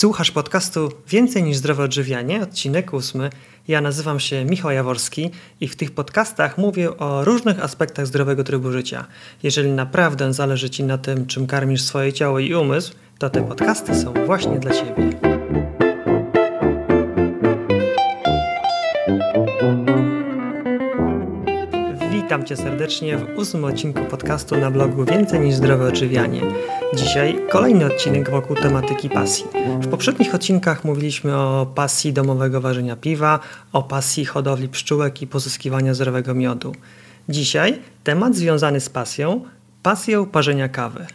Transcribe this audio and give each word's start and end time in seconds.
Słuchasz 0.00 0.30
podcastu 0.30 0.92
Więcej 1.08 1.42
niż 1.42 1.56
zdrowe 1.56 1.82
odżywianie, 1.82 2.42
odcinek 2.42 2.92
ósmy. 2.92 3.30
Ja 3.68 3.80
nazywam 3.80 4.20
się 4.20 4.44
Michał 4.44 4.70
Jaworski 4.70 5.30
i 5.60 5.68
w 5.68 5.76
tych 5.76 5.90
podcastach 5.90 6.58
mówię 6.58 6.96
o 6.96 7.24
różnych 7.24 7.64
aspektach 7.64 8.06
zdrowego 8.06 8.44
trybu 8.44 8.72
życia. 8.72 9.06
Jeżeli 9.42 9.70
naprawdę 9.70 10.32
zależy 10.32 10.70
Ci 10.70 10.84
na 10.84 10.98
tym, 10.98 11.26
czym 11.26 11.46
karmisz 11.46 11.82
swoje 11.82 12.12
ciało 12.12 12.38
i 12.38 12.54
umysł, 12.54 12.92
to 13.18 13.30
te 13.30 13.48
podcasty 13.48 13.94
są 13.94 14.14
właśnie 14.26 14.58
dla 14.58 14.72
Ciebie. 14.72 15.29
Witam 22.30 22.46
Cię 22.46 22.56
serdecznie 22.56 23.18
w 23.18 23.38
ósmym 23.38 23.64
odcinku 23.64 24.04
podcastu 24.04 24.56
na 24.56 24.70
blogu 24.70 25.04
Więcej 25.04 25.40
niż 25.40 25.54
zdrowe 25.54 25.88
odżywianie. 25.88 26.42
Dzisiaj 26.94 27.40
kolejny 27.48 27.86
odcinek 27.86 28.30
wokół 28.30 28.56
tematyki 28.56 29.10
pasji. 29.10 29.44
W 29.80 29.88
poprzednich 29.88 30.34
odcinkach 30.34 30.84
mówiliśmy 30.84 31.36
o 31.36 31.66
pasji 31.74 32.12
domowego 32.12 32.60
ważenia 32.60 32.96
piwa, 32.96 33.40
o 33.72 33.82
pasji 33.82 34.24
hodowli 34.24 34.68
pszczółek 34.68 35.22
i 35.22 35.26
pozyskiwania 35.26 35.94
zdrowego 35.94 36.34
miodu. 36.34 36.74
Dzisiaj 37.28 37.78
temat 38.04 38.36
związany 38.36 38.80
z 38.80 38.88
pasją, 38.88 39.44
pasją 39.82 40.26
parzenia 40.26 40.68
kawy, 40.68 41.06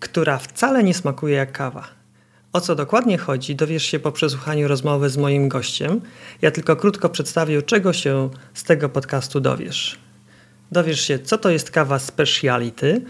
która 0.00 0.38
wcale 0.38 0.84
nie 0.84 0.94
smakuje 0.94 1.36
jak 1.36 1.52
kawa. 1.52 1.84
O 2.52 2.60
co 2.60 2.74
dokładnie 2.74 3.18
chodzi, 3.18 3.56
dowiesz 3.56 3.84
się 3.84 3.98
po 3.98 4.12
przesłuchaniu 4.12 4.68
rozmowy 4.68 5.10
z 5.10 5.16
moim 5.16 5.48
gościem. 5.48 6.00
Ja 6.42 6.50
tylko 6.50 6.76
krótko 6.76 7.08
przedstawię, 7.08 7.62
czego 7.62 7.92
się 7.92 8.30
z 8.54 8.64
tego 8.64 8.88
podcastu 8.88 9.40
dowiesz. 9.40 10.05
Dowiesz 10.72 11.00
się, 11.00 11.18
co 11.18 11.38
to 11.38 11.50
jest 11.50 11.70
kawa 11.70 11.98
speciality, 11.98 13.02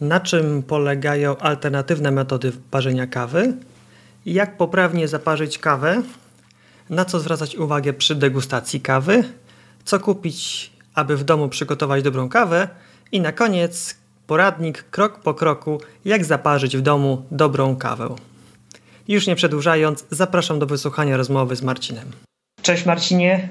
na 0.00 0.20
czym 0.20 0.62
polegają 0.62 1.36
alternatywne 1.36 2.10
metody 2.10 2.52
parzenia 2.70 3.06
kawy, 3.06 3.52
jak 4.26 4.56
poprawnie 4.56 5.08
zaparzyć 5.08 5.58
kawę, 5.58 6.02
na 6.90 7.04
co 7.04 7.20
zwracać 7.20 7.56
uwagę 7.56 7.92
przy 7.92 8.14
degustacji 8.14 8.80
kawy, 8.80 9.24
co 9.84 10.00
kupić, 10.00 10.70
aby 10.94 11.16
w 11.16 11.24
domu 11.24 11.48
przygotować 11.48 12.02
dobrą 12.02 12.28
kawę 12.28 12.68
i 13.12 13.20
na 13.20 13.32
koniec 13.32 13.96
poradnik 14.26 14.82
krok 14.82 15.20
po 15.20 15.34
kroku, 15.34 15.80
jak 16.04 16.24
zaparzyć 16.24 16.76
w 16.76 16.80
domu 16.80 17.24
dobrą 17.30 17.76
kawę. 17.76 18.14
Już 19.08 19.26
nie 19.26 19.36
przedłużając, 19.36 20.04
zapraszam 20.10 20.58
do 20.58 20.66
wysłuchania 20.66 21.16
rozmowy 21.16 21.56
z 21.56 21.62
Marcinem. 21.62 22.10
Cześć 22.62 22.86
Marcinie. 22.86 23.48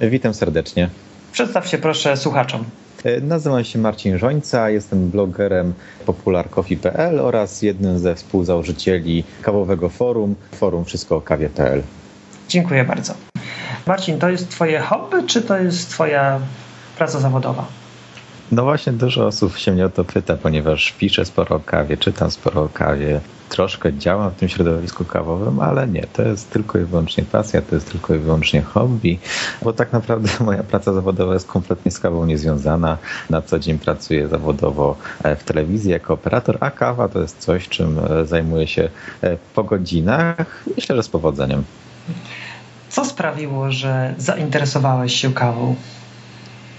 Witam 0.00 0.34
serdecznie. 0.34 0.90
Przedstaw 1.32 1.68
się 1.68 1.78
proszę 1.78 2.16
słuchaczom. 2.16 2.64
E, 3.04 3.20
nazywam 3.20 3.64
się 3.64 3.78
Marcin 3.78 4.18
Żońca, 4.18 4.70
jestem 4.70 5.10
blogerem 5.10 5.74
popularcoffee.pl 6.06 7.20
oraz 7.20 7.62
jednym 7.62 7.98
ze 7.98 8.14
współzałożycieli 8.14 9.24
kawowego 9.42 9.88
forum, 9.88 10.34
forum 10.52 10.84
wszystko 10.84 11.16
o 11.16 11.20
kawie.pl. 11.20 11.82
Dziękuję 12.48 12.84
bardzo. 12.84 13.14
Marcin, 13.86 14.18
to 14.18 14.28
jest 14.28 14.50
twoje 14.50 14.80
hobby, 14.80 15.26
czy 15.26 15.42
to 15.42 15.58
jest 15.58 15.90
twoja 15.90 16.40
praca 16.96 17.20
zawodowa? 17.20 17.66
No 18.52 18.62
właśnie 18.62 18.92
dużo 18.92 19.26
osób 19.26 19.56
się 19.56 19.72
mnie 19.72 19.86
o 19.86 19.88
to 19.88 20.04
pyta, 20.04 20.36
ponieważ 20.36 20.92
piszę 20.92 21.24
sporo 21.24 21.56
o 21.56 21.60
kawie, 21.60 21.96
czytam 21.96 22.30
sporo 22.30 22.62
o 22.62 22.68
kawie, 22.68 23.20
troszkę 23.48 23.98
działam 23.98 24.30
w 24.30 24.34
tym 24.34 24.48
środowisku 24.48 25.04
kawowym, 25.04 25.60
ale 25.60 25.88
nie, 25.88 26.06
to 26.12 26.22
jest 26.22 26.50
tylko 26.50 26.78
i 26.78 26.84
wyłącznie 26.84 27.24
pasja, 27.24 27.62
to 27.62 27.74
jest 27.74 27.90
tylko 27.90 28.14
i 28.14 28.18
wyłącznie 28.18 28.62
hobby, 28.62 29.18
bo 29.62 29.72
tak 29.72 29.92
naprawdę 29.92 30.28
moja 30.44 30.62
praca 30.62 30.92
zawodowa 30.92 31.34
jest 31.34 31.46
kompletnie 31.46 31.90
z 31.90 31.98
kawą 31.98 32.26
niezwiązana. 32.26 32.98
Na 33.30 33.42
co 33.42 33.58
dzień 33.58 33.78
pracuję 33.78 34.28
zawodowo 34.28 34.96
e, 35.22 35.36
w 35.36 35.44
telewizji 35.44 35.90
jako 35.90 36.14
operator, 36.14 36.56
a 36.60 36.70
kawa 36.70 37.08
to 37.08 37.20
jest 37.20 37.38
coś, 37.38 37.68
czym 37.68 37.98
e, 37.98 38.26
zajmuję 38.26 38.66
się 38.66 38.88
e, 39.22 39.36
po 39.54 39.64
godzinach, 39.64 40.64
myślę, 40.76 40.96
że 40.96 41.02
z 41.02 41.08
powodzeniem. 41.08 41.64
Co 42.88 43.04
sprawiło, 43.04 43.72
że 43.72 44.14
zainteresowałeś 44.18 45.14
się 45.14 45.32
kawą? 45.32 45.74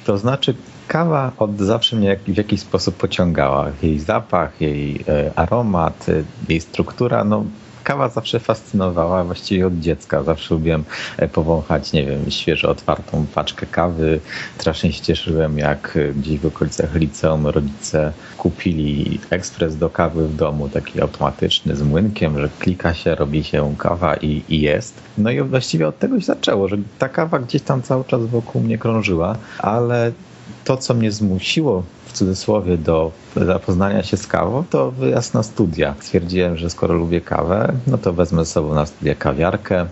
To 0.05 0.17
znaczy, 0.17 0.55
kawa 0.88 1.31
od 1.38 1.58
zawsze 1.58 1.95
mnie 1.95 2.17
w 2.27 2.37
jakiś 2.37 2.60
sposób 2.60 2.95
pociągała. 2.95 3.71
Jej 3.83 3.99
zapach, 3.99 4.61
jej 4.61 5.05
e, 5.08 5.32
aromat, 5.36 6.05
e, 6.10 6.23
jej 6.49 6.61
struktura, 6.61 7.23
no 7.23 7.45
kawa 7.83 8.10
zawsze 8.10 8.39
fascynowała 8.39 9.23
właściwie 9.23 9.67
od 9.67 9.80
dziecka. 9.80 10.23
Zawsze 10.23 10.54
lubiłem 10.54 10.83
e, 11.17 11.27
powąchać, 11.27 11.93
nie 11.93 12.05
wiem, 12.05 12.32
świeżo 12.32 12.70
otwartą 12.70 13.26
paczkę 13.36 13.65
kawy. 13.65 14.20
Strasznie 14.58 14.92
się 14.92 15.02
cieszyłem, 15.02 15.58
jak 15.58 15.98
gdzieś 16.15 16.39
w 16.39 16.45
okolicach 16.45 16.95
liceum 16.95 17.48
rodzice 17.48 18.11
kupili 18.37 19.20
ekspres 19.30 19.77
do 19.77 19.89
kawy 19.89 20.27
w 20.27 20.36
domu, 20.36 20.70
taki 20.70 21.02
automatyczny 21.02 21.76
z 21.76 21.81
młynkiem, 21.81 22.39
że 22.39 22.49
klika 22.60 22.93
się, 22.93 23.15
robi 23.15 23.43
się 23.43 23.76
kawa 23.77 24.15
i, 24.15 24.43
i 24.49 24.61
jest. 24.61 24.93
No 25.17 25.31
i 25.31 25.42
właściwie 25.42 25.87
od 25.87 25.99
tego 25.99 26.20
się 26.20 26.26
zaczęło, 26.26 26.67
że 26.67 26.77
ta 26.99 27.10
kawa 27.10 27.39
gdzieś 27.39 27.61
tam 27.61 27.81
cały 27.81 28.04
czas 28.04 28.26
wokół 28.26 28.61
mnie 28.61 28.77
krążyła, 28.77 29.36
ale 29.60 30.11
to, 30.64 30.78
co 30.78 30.94
mnie 30.94 31.11
zmusiło 31.11 31.83
w 32.06 32.14
cudzysłowie 32.14 32.78
do 32.78 33.11
zapoznania 33.36 34.04
się 34.04 34.17
z 34.17 34.28
kawą, 34.28 34.64
to 34.70 34.92
wyjazd 34.92 35.33
na 35.33 35.44
studia. 35.44 35.95
Stwierdziłem, 36.00 36.58
że 36.58 36.70
skoro 36.70 36.94
lubię 36.94 37.22
kawę, 37.22 37.73
no 37.88 37.98
to 37.98 38.14
wezmę 38.14 38.45
ze 38.45 38.52
sobą 38.52 38.73
na 38.73 38.86
studia 38.86 39.16
kawiarkę 39.16 39.86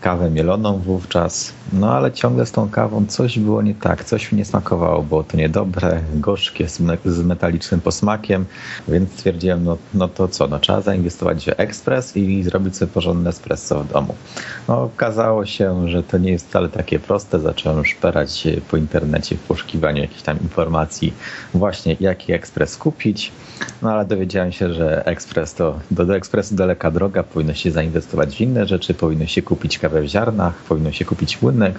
kawę 0.00 0.30
mieloną 0.30 0.78
wówczas, 0.78 1.52
no 1.72 1.92
ale 1.92 2.12
ciągle 2.12 2.46
z 2.46 2.52
tą 2.52 2.70
kawą 2.70 3.06
coś 3.06 3.38
było 3.38 3.62
nie 3.62 3.74
tak, 3.74 4.04
coś 4.04 4.32
mi 4.32 4.38
nie 4.38 4.44
smakowało, 4.44 5.02
było 5.02 5.24
to 5.24 5.36
niedobre, 5.36 6.00
gorzkie, 6.14 6.68
z 7.04 7.20
metalicznym 7.24 7.80
posmakiem, 7.80 8.44
więc 8.88 9.12
stwierdziłem, 9.12 9.64
no, 9.64 9.76
no 9.94 10.08
to 10.08 10.28
co, 10.28 10.46
no 10.48 10.58
trzeba 10.58 10.80
zainwestować 10.80 11.44
w 11.44 11.60
ekspres 11.60 12.16
i 12.16 12.42
zrobić 12.42 12.76
sobie 12.76 12.92
porządne 12.92 13.30
espresso 13.30 13.80
w 13.80 13.92
domu. 13.92 14.14
No 14.68 14.82
okazało 14.82 15.46
się, 15.46 15.88
że 15.88 16.02
to 16.02 16.18
nie 16.18 16.30
jest 16.30 16.48
wcale 16.48 16.68
takie 16.68 16.98
proste, 16.98 17.40
zacząłem 17.40 17.84
szperać 17.84 18.48
po 18.70 18.76
internecie 18.76 19.36
w 19.36 19.40
poszukiwaniu 19.40 20.02
jakichś 20.02 20.22
tam 20.22 20.40
informacji 20.40 21.14
właśnie 21.54 21.96
jaki 22.00 22.32
ekspres 22.32 22.76
kupić, 22.76 23.32
no 23.82 23.92
ale 23.92 24.04
dowiedziałem 24.04 24.52
się, 24.52 24.74
że 24.74 25.06
ekspres 25.06 25.54
to, 25.54 25.78
do, 25.90 26.06
do 26.06 26.16
ekspresu 26.16 26.54
daleka 26.54 26.90
droga, 26.90 27.22
powinno 27.22 27.54
się 27.54 27.70
zainwestować 27.70 28.36
w 28.36 28.40
inne 28.40 28.66
rzeczy, 28.66 28.94
powinno 28.94 29.26
się 29.26 29.42
kupić 29.42 29.78
kawę 29.78 29.89
w 29.90 30.06
ziarnach, 30.06 30.54
powinno 30.54 30.92
się 30.92 31.04
kupić 31.04 31.42
młynek. 31.42 31.78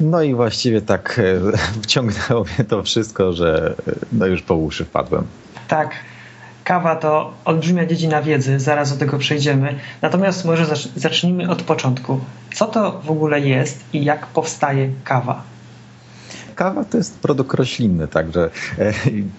No 0.00 0.22
i 0.22 0.34
właściwie 0.34 0.80
tak 0.80 1.18
e, 1.18 1.56
wciągnęło 1.82 2.44
mnie 2.44 2.64
to 2.68 2.82
wszystko, 2.82 3.32
że 3.32 3.74
e, 3.88 3.92
no 4.12 4.26
już 4.26 4.42
po 4.42 4.54
uszy 4.54 4.84
wpadłem. 4.84 5.24
Tak. 5.68 5.90
Kawa 6.64 6.96
to 6.96 7.32
olbrzymia 7.44 7.86
dziedzina 7.86 8.22
wiedzy, 8.22 8.60
zaraz 8.60 8.92
do 8.92 8.98
tego 8.98 9.18
przejdziemy. 9.18 9.78
Natomiast 10.02 10.44
może 10.44 10.66
zacznijmy 10.96 11.50
od 11.50 11.62
początku. 11.62 12.20
Co 12.54 12.66
to 12.66 13.00
w 13.04 13.10
ogóle 13.10 13.40
jest 13.40 13.84
i 13.92 14.04
jak 14.04 14.26
powstaje 14.26 14.90
kawa? 15.04 15.42
Kawa 16.60 16.84
to 16.84 16.96
jest 16.96 17.18
produkt 17.18 17.54
roślinny, 17.54 18.08
także 18.08 18.50
e, 18.78 18.92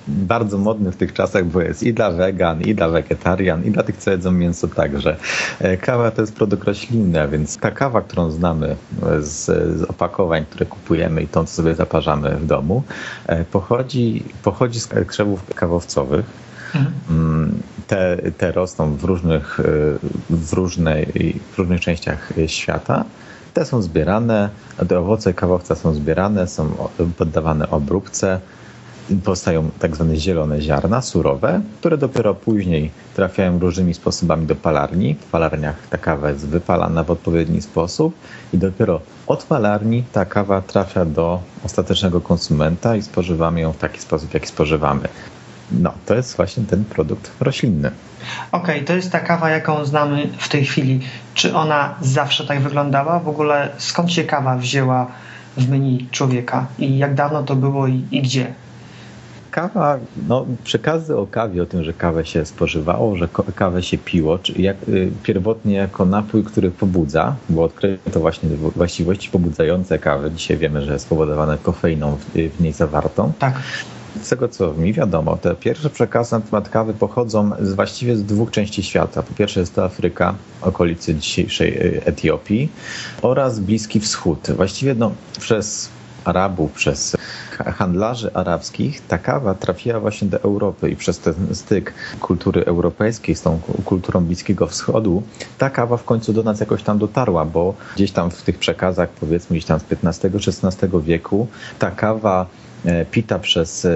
bardzo 0.08 0.58
modny 0.58 0.92
w 0.92 0.96
tych 0.96 1.14
czasach, 1.14 1.46
bo 1.46 1.62
jest 1.62 1.84
i 1.84 1.94
dla 1.94 2.12
wegan, 2.12 2.62
i 2.62 2.76
dla 2.76 2.90
wegetarian, 2.90 3.64
i 3.64 3.72
dla 3.72 3.84
tych, 3.84 3.98
co 3.98 4.12
jedzą 4.12 4.32
mięso 4.32 4.68
także. 4.68 5.18
E, 5.60 5.78
kawa 5.78 6.12
to 6.12 6.22
jest 6.22 6.36
produkt 6.36 6.64
roślinny, 6.64 7.22
a 7.22 7.28
więc 7.28 7.58
ta 7.58 7.72
kawa, 7.72 8.02
którą 8.02 8.32
znamy 8.32 8.76
z, 9.20 9.46
z 9.80 9.84
opakowań, 9.84 10.46
które 10.46 10.66
kupujemy 10.66 11.22
i 11.22 11.28
tą, 11.28 11.46
co 11.46 11.54
sobie 11.54 11.76
zaparzamy 11.76 12.30
w 12.30 12.46
domu, 12.46 12.84
e, 13.28 13.46
pochodzi, 13.46 14.24
pochodzi 14.44 14.80
z 14.80 14.88
krzewów 15.08 15.54
kawowcowych. 15.56 16.26
Mhm. 16.76 16.94
Mm, 17.10 17.62
te, 17.88 18.18
te 18.38 18.52
rosną 18.52 18.96
w 18.96 19.04
różnych, 19.04 19.60
w, 20.30 20.54
różnej, 20.54 21.06
w 21.54 21.58
różnych 21.58 21.82
częściach 21.82 22.34
świata 22.48 23.06
te 23.54 23.66
są 23.66 23.82
zbierane, 23.82 24.50
te 24.88 25.00
owoce 25.00 25.34
kawowca 25.34 25.76
są 25.76 25.94
zbierane, 25.94 26.48
są 26.48 26.70
poddawane 27.18 27.70
obróbce, 27.70 28.40
powstają 29.24 29.70
tak 29.80 29.96
zwane 29.96 30.16
zielone 30.16 30.62
ziarna, 30.62 31.02
surowe, 31.02 31.62
które 31.80 31.98
dopiero 31.98 32.36
później 32.36 32.92
trafiają 33.16 33.60
różnymi 33.60 33.94
sposobami 33.94 34.46
do 34.46 34.56
palarni. 34.56 35.16
W 35.16 35.32
palarniach 35.32 35.88
ta 35.90 35.98
kawa 35.98 36.30
jest 36.30 36.48
wypalana 36.48 37.04
w 37.04 37.12
odpowiedni 37.12 37.62
sposób 37.62 38.14
i 38.54 38.58
dopiero 38.58 39.02
od 39.28 39.44
palarni 39.44 40.04
ta 40.12 40.26
kawa 40.26 40.62
trafia 40.62 41.06
do 41.06 41.40
ostatecznego 41.66 42.22
konsumenta 42.22 42.96
i 42.96 43.02
spożywamy 43.02 43.62
ją 43.62 43.74
w 43.74 43.78
taki 43.78 44.02
sposób, 44.02 44.34
jaki 44.34 44.48
spożywamy. 44.48 45.08
No, 45.72 45.94
to 46.06 46.16
jest 46.16 46.38
właśnie 46.38 46.64
ten 46.64 46.86
produkt 46.86 47.32
roślinny. 47.40 47.92
Okej, 48.52 48.76
okay, 48.76 48.88
to 48.88 48.94
jest 48.94 49.12
ta 49.12 49.20
kawa, 49.20 49.50
jaką 49.50 49.86
znamy 49.86 50.30
w 50.38 50.50
tej 50.50 50.66
chwili. 50.66 51.00
Czy 51.34 51.56
ona 51.56 51.96
zawsze 52.02 52.46
tak 52.46 52.60
wyglądała? 52.60 53.20
W 53.20 53.28
ogóle 53.28 53.70
skąd 53.78 54.12
się 54.12 54.24
kawa 54.24 54.58
wzięła 54.58 55.08
w 55.58 55.70
menu 55.70 56.08
człowieka 56.12 56.66
i 56.80 56.98
jak 56.98 57.16
dawno 57.16 57.44
to 57.44 57.56
było 57.56 57.88
i, 57.88 58.04
i 58.12 58.22
gdzie? 58.22 58.54
Kawa, 59.52 59.98
no 60.28 60.46
przekazy 60.64 61.18
o 61.18 61.28
kawie, 61.28 61.64
o 61.64 61.66
tym, 61.66 61.84
że 61.84 61.94
kawę 61.94 62.26
się 62.26 62.46
spożywało, 62.46 63.16
że 63.16 63.28
kawę 63.56 63.84
się 63.84 63.98
piło, 63.98 64.40
czy 64.40 64.62
jak, 64.62 64.78
y, 64.90 65.12
pierwotnie 65.24 65.74
jako 65.74 66.06
napój, 66.06 66.44
który 66.44 66.72
pobudza, 66.72 67.36
bo 67.50 67.64
odkryto 67.64 68.20
właśnie 68.20 68.50
właściwości 68.76 69.30
pobudzające 69.30 70.00
kawy. 70.00 70.32
Dzisiaj 70.32 70.58
wiemy, 70.58 70.82
że 70.82 70.94
jest 70.94 71.06
spowodowane 71.06 71.58
kofeiną 71.58 72.16
w, 72.16 72.56
w 72.58 72.62
niej 72.62 72.74
zawartą. 72.74 73.34
Tak 73.40 73.54
Z 74.24 74.30
tego 74.30 74.48
co 74.48 74.74
mi 74.74 74.94
wiadomo, 74.94 75.38
te 75.38 75.56
pierwsze 75.56 75.90
przekazy 75.90 76.32
na 76.36 76.42
temat 76.42 76.70
kawy 76.70 76.94
pochodzą 76.94 77.52
z, 77.60 77.74
właściwie 77.74 78.16
z 78.16 78.24
dwóch 78.24 78.52
części 78.52 78.84
świata. 78.84 79.24
Po 79.24 79.34
pierwsze 79.34 79.60
jest 79.60 79.76
to 79.76 79.86
Afryka, 79.86 80.36
okolice 80.62 81.16
dzisiejszej 81.16 81.78
y, 81.78 82.06
Etiopii 82.06 82.70
oraz 83.22 83.60
Bliski 83.60 84.00
Wschód. 84.00 84.48
Właściwie 84.56 84.96
no, 84.96 85.12
przez 85.40 85.90
Arabów, 86.26 86.72
przez 86.72 87.18
handlarzy 87.52 88.34
arabskich 88.34 89.02
ta 89.08 89.18
kawa 89.18 89.54
trafiła 89.54 90.00
właśnie 90.00 90.28
do 90.28 90.42
Europy 90.42 90.90
i 90.90 90.96
przez 90.96 91.20
ten 91.20 91.56
styk 91.56 91.94
kultury 92.20 92.66
europejskiej 92.66 93.36
z 93.36 93.42
tą 93.42 93.60
kulturą 93.86 94.22
Bliskiego 94.22 94.68
Wschodu 94.68 95.24
ta 95.58 95.70
kawa 95.70 95.98
w 95.98 96.04
końcu 96.04 96.34
do 96.34 96.44
nas 96.44 96.60
jakoś 96.60 96.84
tam 96.84 96.98
dotarła, 96.98 97.46
bo 97.46 97.74
gdzieś 97.96 98.12
tam 98.12 98.32
w 98.32 98.42
tych 98.42 98.58
przekazach 98.58 99.10
powiedzmy 99.10 99.56
gdzieś 99.56 99.66
tam 99.66 99.80
z 99.80 99.84
XV-XVI 99.92 101.02
wieku 101.02 101.48
ta 101.80 101.92
kawa 101.92 102.46
e, 102.46 102.61
pita 103.12 103.40
przez 103.40 103.86
e, 103.86 103.90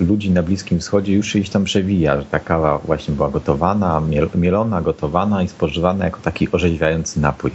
ludzi 0.00 0.30
na 0.30 0.42
Bliskim 0.42 0.78
Wschodzie 0.78 1.12
już 1.12 1.28
się 1.28 1.38
gdzieś 1.38 1.50
tam 1.50 1.64
przewija, 1.64 2.20
że 2.20 2.26
ta 2.26 2.38
kawa 2.38 2.78
właśnie 2.78 3.14
była 3.14 3.30
gotowana, 3.30 4.02
mielona, 4.34 4.82
gotowana 4.82 5.42
i 5.42 5.48
spożywana 5.48 6.04
jako 6.04 6.20
taki 6.20 6.52
orzeźwiający 6.52 7.20
napój. 7.20 7.50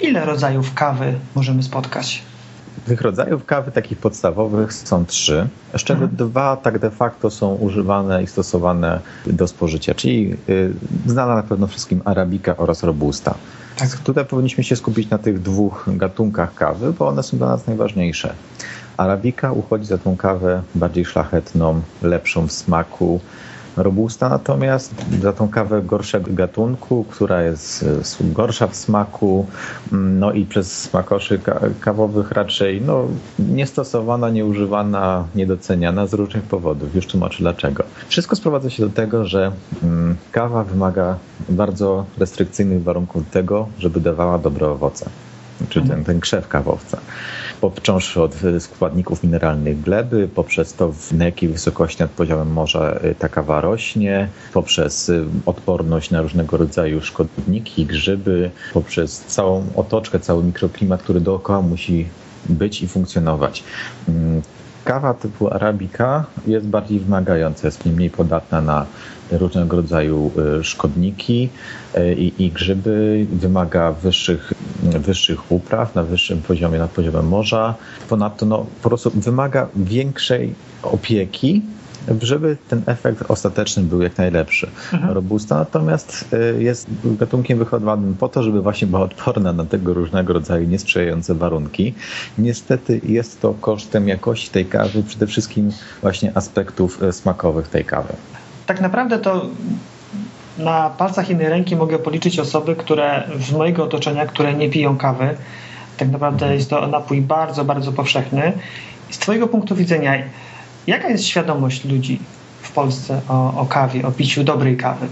Ile 0.00 0.24
rodzajów 0.24 0.74
kawy 0.74 1.14
możemy 1.34 1.62
spotkać? 1.62 2.22
Tych 2.86 3.00
rodzajów 3.00 3.44
kawy 3.44 3.70
takich 3.72 3.98
podstawowych 3.98 4.72
są 4.72 5.06
trzy, 5.06 5.48
z 5.76 5.80
czego 5.84 6.04
mhm. 6.04 6.16
dwa 6.16 6.56
tak 6.56 6.78
de 6.78 6.90
facto 6.90 7.30
są 7.30 7.54
używane 7.54 8.22
i 8.22 8.26
stosowane 8.26 9.00
do 9.26 9.48
spożycia, 9.48 9.94
czyli 9.94 10.36
y, 10.48 10.72
znana 11.06 11.34
na 11.34 11.42
pewno 11.42 11.66
wszystkim 11.66 12.02
arabika 12.04 12.56
oraz 12.56 12.82
robusta. 12.82 13.34
Tak. 13.76 13.96
Tutaj 13.98 14.24
powinniśmy 14.24 14.64
się 14.64 14.76
skupić 14.76 15.10
na 15.10 15.18
tych 15.18 15.42
dwóch 15.42 15.84
gatunkach 15.86 16.54
kawy, 16.54 16.92
bo 16.92 17.08
one 17.08 17.22
są 17.22 17.38
dla 17.38 17.46
nas 17.46 17.66
najważniejsze. 17.66 18.34
Arabika 18.96 19.52
uchodzi 19.52 19.86
za 19.86 19.98
tą 19.98 20.16
kawę 20.16 20.62
bardziej 20.74 21.04
szlachetną, 21.04 21.80
lepszą 22.02 22.46
w 22.46 22.52
smaku, 22.52 23.20
Robusta 23.76 24.28
natomiast 24.28 24.94
za 25.22 25.32
tą 25.32 25.48
kawę 25.48 25.82
gorszego 25.82 26.30
gatunku, 26.32 27.04
która 27.04 27.42
jest 27.42 27.84
gorsza 28.20 28.66
w 28.66 28.76
smaku, 28.76 29.46
mm, 29.92 30.18
no 30.18 30.32
i 30.32 30.44
przez 30.44 30.82
smakoszy 30.82 31.40
kawowych 31.80 32.32
raczej 32.32 32.80
no, 32.80 33.04
niestosowana, 33.38 34.30
nieużywana, 34.30 35.24
niedoceniana 35.34 36.06
z 36.06 36.14
różnych 36.14 36.42
powodów. 36.42 36.94
Już 36.94 37.06
tłumaczę 37.06 37.38
dlaczego. 37.38 37.84
Wszystko 38.08 38.36
sprowadza 38.36 38.70
się 38.70 38.82
do 38.82 38.92
tego, 38.92 39.24
że 39.24 39.52
mm, 39.82 40.16
kawa 40.32 40.64
wymaga 40.64 41.16
bardzo 41.48 42.04
restrykcyjnych 42.18 42.82
warunków 42.82 43.30
tego, 43.30 43.68
żeby 43.78 44.00
dawała 44.00 44.38
dobre 44.38 44.68
owoce, 44.68 45.10
czy 45.68 45.82
ten, 45.82 46.04
ten 46.04 46.20
krzew 46.20 46.48
kawowca 46.48 46.98
począwszy 47.60 48.22
od 48.22 48.34
składników 48.58 49.22
mineralnych 49.22 49.80
gleby, 49.80 50.28
poprzez 50.34 50.74
to 50.74 50.92
na 51.12 51.24
jakiej 51.24 51.48
wysokości 51.48 52.02
nad 52.02 52.10
poziomem 52.10 52.52
morza 52.52 52.98
y, 53.04 53.14
ta 53.14 53.28
kawa 53.28 53.60
rośnie, 53.60 54.28
poprzez 54.52 55.08
y, 55.08 55.24
odporność 55.46 56.10
na 56.10 56.22
różnego 56.22 56.56
rodzaju 56.56 57.00
szkodniki, 57.02 57.86
grzyby, 57.86 58.50
poprzez 58.74 59.20
całą 59.20 59.66
otoczkę, 59.76 60.20
cały 60.20 60.44
mikroklimat, 60.44 61.02
który 61.02 61.20
dookoła 61.20 61.62
musi 61.62 62.08
być 62.48 62.82
i 62.82 62.88
funkcjonować. 62.88 63.64
Mm, 64.08 64.42
kawa 64.84 65.14
typu 65.14 65.48
arabika 65.48 66.24
jest 66.46 66.66
bardziej 66.66 67.00
wymagająca, 67.00 67.68
jest 67.68 67.86
mniej 67.86 68.10
podatna 68.10 68.60
na 68.60 68.86
różnego 69.30 69.76
rodzaju 69.76 70.30
y, 70.60 70.64
szkodniki 70.64 71.48
y, 71.96 72.14
i, 72.14 72.44
i 72.44 72.50
grzyby, 72.50 73.26
wymaga 73.32 73.92
wyższych, 73.92 74.52
wyższych 74.82 75.52
upraw 75.52 75.94
na 75.94 76.02
wyższym 76.02 76.42
poziomie, 76.42 76.78
nad 76.78 76.90
poziomem 76.90 77.28
morza. 77.28 77.74
Ponadto 78.08 78.46
no, 78.46 78.66
po 78.82 78.88
prostu 78.88 79.10
wymaga 79.10 79.68
większej 79.76 80.54
opieki, 80.82 81.62
żeby 82.22 82.56
ten 82.68 82.82
efekt 82.86 83.24
ostateczny 83.28 83.82
był 83.82 84.02
jak 84.02 84.18
najlepszy. 84.18 84.70
Mhm. 84.92 85.12
Robusta 85.12 85.56
natomiast 85.56 86.28
y, 86.58 86.62
jest 86.62 86.86
gatunkiem 87.04 87.58
wyhodowanym 87.58 88.14
po 88.14 88.28
to, 88.28 88.42
żeby 88.42 88.62
właśnie 88.62 88.86
była 88.86 89.02
odporna 89.02 89.52
na 89.52 89.64
tego 89.64 89.94
różnego 89.94 90.32
rodzaju 90.32 90.68
niesprzyjające 90.68 91.34
warunki. 91.34 91.94
Niestety 92.38 93.00
jest 93.04 93.40
to 93.40 93.54
kosztem 93.60 94.08
jakości 94.08 94.50
tej 94.50 94.64
kawy, 94.64 95.02
przede 95.02 95.26
wszystkim 95.26 95.70
właśnie 96.02 96.32
aspektów 96.34 97.00
smakowych 97.10 97.68
tej 97.68 97.84
kawy 97.84 98.14
tak 98.66 98.80
naprawdę 98.80 99.18
to 99.18 99.46
na 100.58 100.90
palcach 100.90 101.28
jednej 101.28 101.48
ręki 101.48 101.76
mogę 101.76 101.98
policzyć 101.98 102.38
osoby, 102.38 102.76
które 102.76 103.28
z 103.40 103.52
mojego 103.52 103.84
otoczenia, 103.84 104.26
które 104.26 104.54
nie 104.54 104.70
piją 104.70 104.96
kawy. 104.96 105.36
Tak 105.96 106.08
naprawdę 106.08 106.54
jest 106.54 106.70
to 106.70 106.86
napój 106.86 107.20
bardzo, 107.20 107.64
bardzo 107.64 107.92
powszechny. 107.92 108.52
Z 109.10 109.18
Twojego 109.18 109.48
punktu 109.48 109.74
widzenia, 109.74 110.14
jaka 110.86 111.08
jest 111.08 111.24
świadomość 111.24 111.84
ludzi 111.84 112.20
w 112.62 112.72
Polsce 112.72 113.20
o, 113.28 113.60
o 113.60 113.66
kawie, 113.66 114.06
o 114.06 114.12
piciu 114.12 114.44
dobrej 114.44 114.76
kawy? 114.76 115.06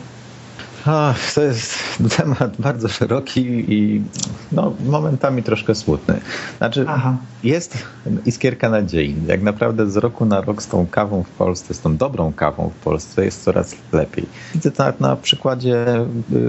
Ach, 0.87 1.35
to 1.35 1.43
jest 1.43 1.75
temat 2.17 2.57
bardzo 2.59 2.89
szeroki 2.89 3.65
i 3.75 4.03
no, 4.53 4.75
momentami 4.87 5.43
troszkę 5.43 5.75
smutny. 5.75 6.21
Znaczy, 6.59 6.85
Aha. 6.89 7.17
jest 7.45 7.79
iskierka 8.27 8.71
nadziei. 8.71 9.15
Jak 9.27 9.43
naprawdę 9.43 9.91
z 9.91 9.97
roku 9.97 10.25
na 10.25 10.41
rok 10.41 10.63
z 10.63 10.69
tą 10.69 10.87
kawą 10.87 11.23
w 11.23 11.29
Polsce, 11.29 11.75
z 11.75 11.81
tą 11.81 11.97
dobrą 11.97 12.33
kawą 12.33 12.71
w 12.81 12.85
Polsce 12.85 13.25
jest 13.25 13.45
coraz 13.45 13.77
lepiej. 13.93 14.27
Widzę 14.55 14.71
to 14.71 14.85
na 15.01 15.17
przykładzie 15.17 15.87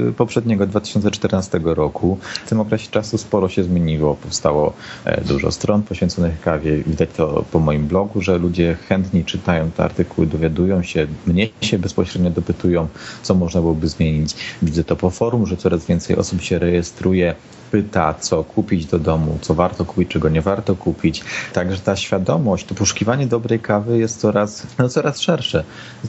y, 0.09 0.13
poprzedniego 0.17 0.67
2014 0.67 1.59
roku. 1.63 2.17
W 2.45 2.49
tym 2.49 2.59
okresie 2.59 2.91
czasu 2.91 3.17
sporo 3.17 3.49
się 3.49 3.63
zmieniło. 3.63 4.15
Powstało 4.15 4.73
e, 5.05 5.21
dużo 5.21 5.51
stron 5.51 5.83
poświęconych 5.83 6.41
kawie. 6.41 6.77
Widać 6.77 7.09
to 7.17 7.45
po 7.51 7.59
moim 7.59 7.87
blogu, 7.87 8.21
że 8.21 8.37
ludzie 8.37 8.77
chętniej 8.89 9.25
czytają 9.25 9.71
te 9.71 9.83
artykuły, 9.83 10.27
dowiadują 10.27 10.83
się, 10.83 11.07
mnie 11.27 11.49
się 11.61 11.79
bezpośrednio 11.79 12.29
dopytują, 12.29 12.87
co 13.23 13.35
można 13.35 13.61
byłoby 13.61 13.87
zmienić 13.87 14.24
Widzę 14.61 14.83
to 14.83 14.95
po 14.95 15.09
forum, 15.09 15.45
że 15.45 15.57
coraz 15.57 15.85
więcej 15.85 16.15
osób 16.15 16.41
się 16.41 16.59
rejestruje, 16.59 17.35
pyta, 17.71 18.13
co 18.13 18.43
kupić 18.43 18.85
do 18.85 18.99
domu, 18.99 19.37
co 19.41 19.53
warto 19.53 19.85
kupić, 19.85 20.09
czego 20.09 20.29
nie 20.29 20.41
warto 20.41 20.75
kupić. 20.75 21.23
Także 21.53 21.79
ta 21.79 21.95
świadomość, 21.95 22.65
to 22.65 22.75
poszukiwanie 22.75 23.27
dobrej 23.27 23.59
kawy 23.59 23.97
jest 23.97 24.19
coraz, 24.19 24.67
no, 24.79 24.89
coraz 24.89 25.21
szersze. 25.21 25.63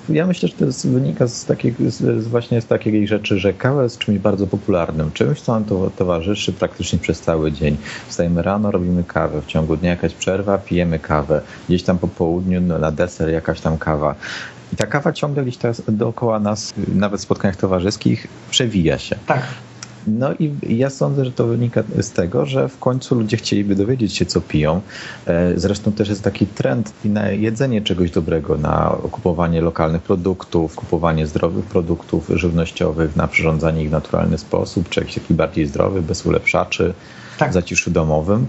Ja 0.09 0.27
myślę, 0.27 0.49
że 0.49 0.55
to 0.55 0.65
jest, 0.65 0.89
wynika 0.89 1.27
z, 1.27 1.45
takiej, 1.45 1.75
z, 1.87 2.29
właśnie 2.29 2.61
z 2.61 2.67
takiej 2.67 3.09
rzeczy, 3.09 3.39
że 3.39 3.53
kawa 3.53 3.83
jest 3.83 3.99
czymś 3.99 4.19
bardzo 4.19 4.47
popularnym, 4.47 5.13
czymś, 5.13 5.41
co 5.41 5.53
nam 5.53 5.65
to 5.65 5.91
towarzyszy 5.97 6.53
praktycznie 6.53 6.99
przez 6.99 7.21
cały 7.21 7.53
dzień. 7.53 7.77
Wstajemy 8.09 8.43
rano, 8.43 8.71
robimy 8.71 9.05
kawę, 9.05 9.43
w 9.43 9.47
ciągu 9.47 9.77
dnia 9.77 9.91
jakaś 9.91 10.15
przerwa, 10.15 10.59
pijemy 10.59 10.99
kawę, 10.99 11.43
gdzieś 11.69 11.83
tam 11.83 11.99
po 11.99 12.09
południu 12.09 12.61
no, 12.61 12.79
na 12.79 12.91
deser 12.91 13.29
jakaś 13.31 13.61
tam 13.61 13.79
kawa. 13.79 14.15
I 14.73 14.77
ta 14.77 14.87
kawa 14.87 15.13
ciągle 15.13 15.43
gdzieś 15.43 15.57
teraz 15.57 15.83
dookoła 15.89 16.41
nas, 16.41 16.75
nawet 16.95 17.21
w 17.21 17.23
spotkaniach 17.23 17.57
towarzyskich, 17.57 18.27
przewija 18.51 18.99
się. 18.99 19.17
Tak. 19.27 19.43
No 20.07 20.33
i 20.39 20.79
ja 20.79 20.91
sądzę, 20.91 21.25
że 21.25 21.33
to 21.33 21.47
wynika 21.47 21.83
z 22.01 22.11
tego, 22.11 22.47
że 22.47 22.69
w 22.69 22.79
końcu 22.79 23.15
ludzie 23.15 23.37
chcieliby 23.37 23.75
dowiedzieć 23.77 24.17
się, 24.17 24.27
co 24.27 24.41
piją. 24.41 24.81
E, 25.27 25.53
zresztą 25.59 25.93
też 25.93 26.09
jest 26.09 26.23
taki 26.23 26.47
trend 26.47 26.93
na 27.05 27.29
jedzenie 27.29 27.83
czegoś 27.83 28.11
dobrego, 28.11 28.59
na 28.59 28.97
kupowanie 29.11 29.61
lokalnych 29.61 30.03
produktów, 30.03 30.75
kupowanie 30.75 31.27
zdrowych 31.27 31.65
produktów 31.65 32.31
żywnościowych, 32.35 33.17
na 33.17 33.29
przyrządzanie 33.29 33.83
ich 33.83 33.89
w 33.89 33.93
naturalny 33.93 34.39
sposób, 34.39 34.89
czy 34.89 35.01
jakiś 35.01 35.15
taki 35.15 35.35
bardziej 35.35 35.67
zdrowy, 35.67 36.03
bez 36.03 36.27
ulepszaczy, 36.27 36.95
tak. 37.39 37.51
w 37.51 37.55
zaciszu 37.55 37.91
domowym. 37.91 38.47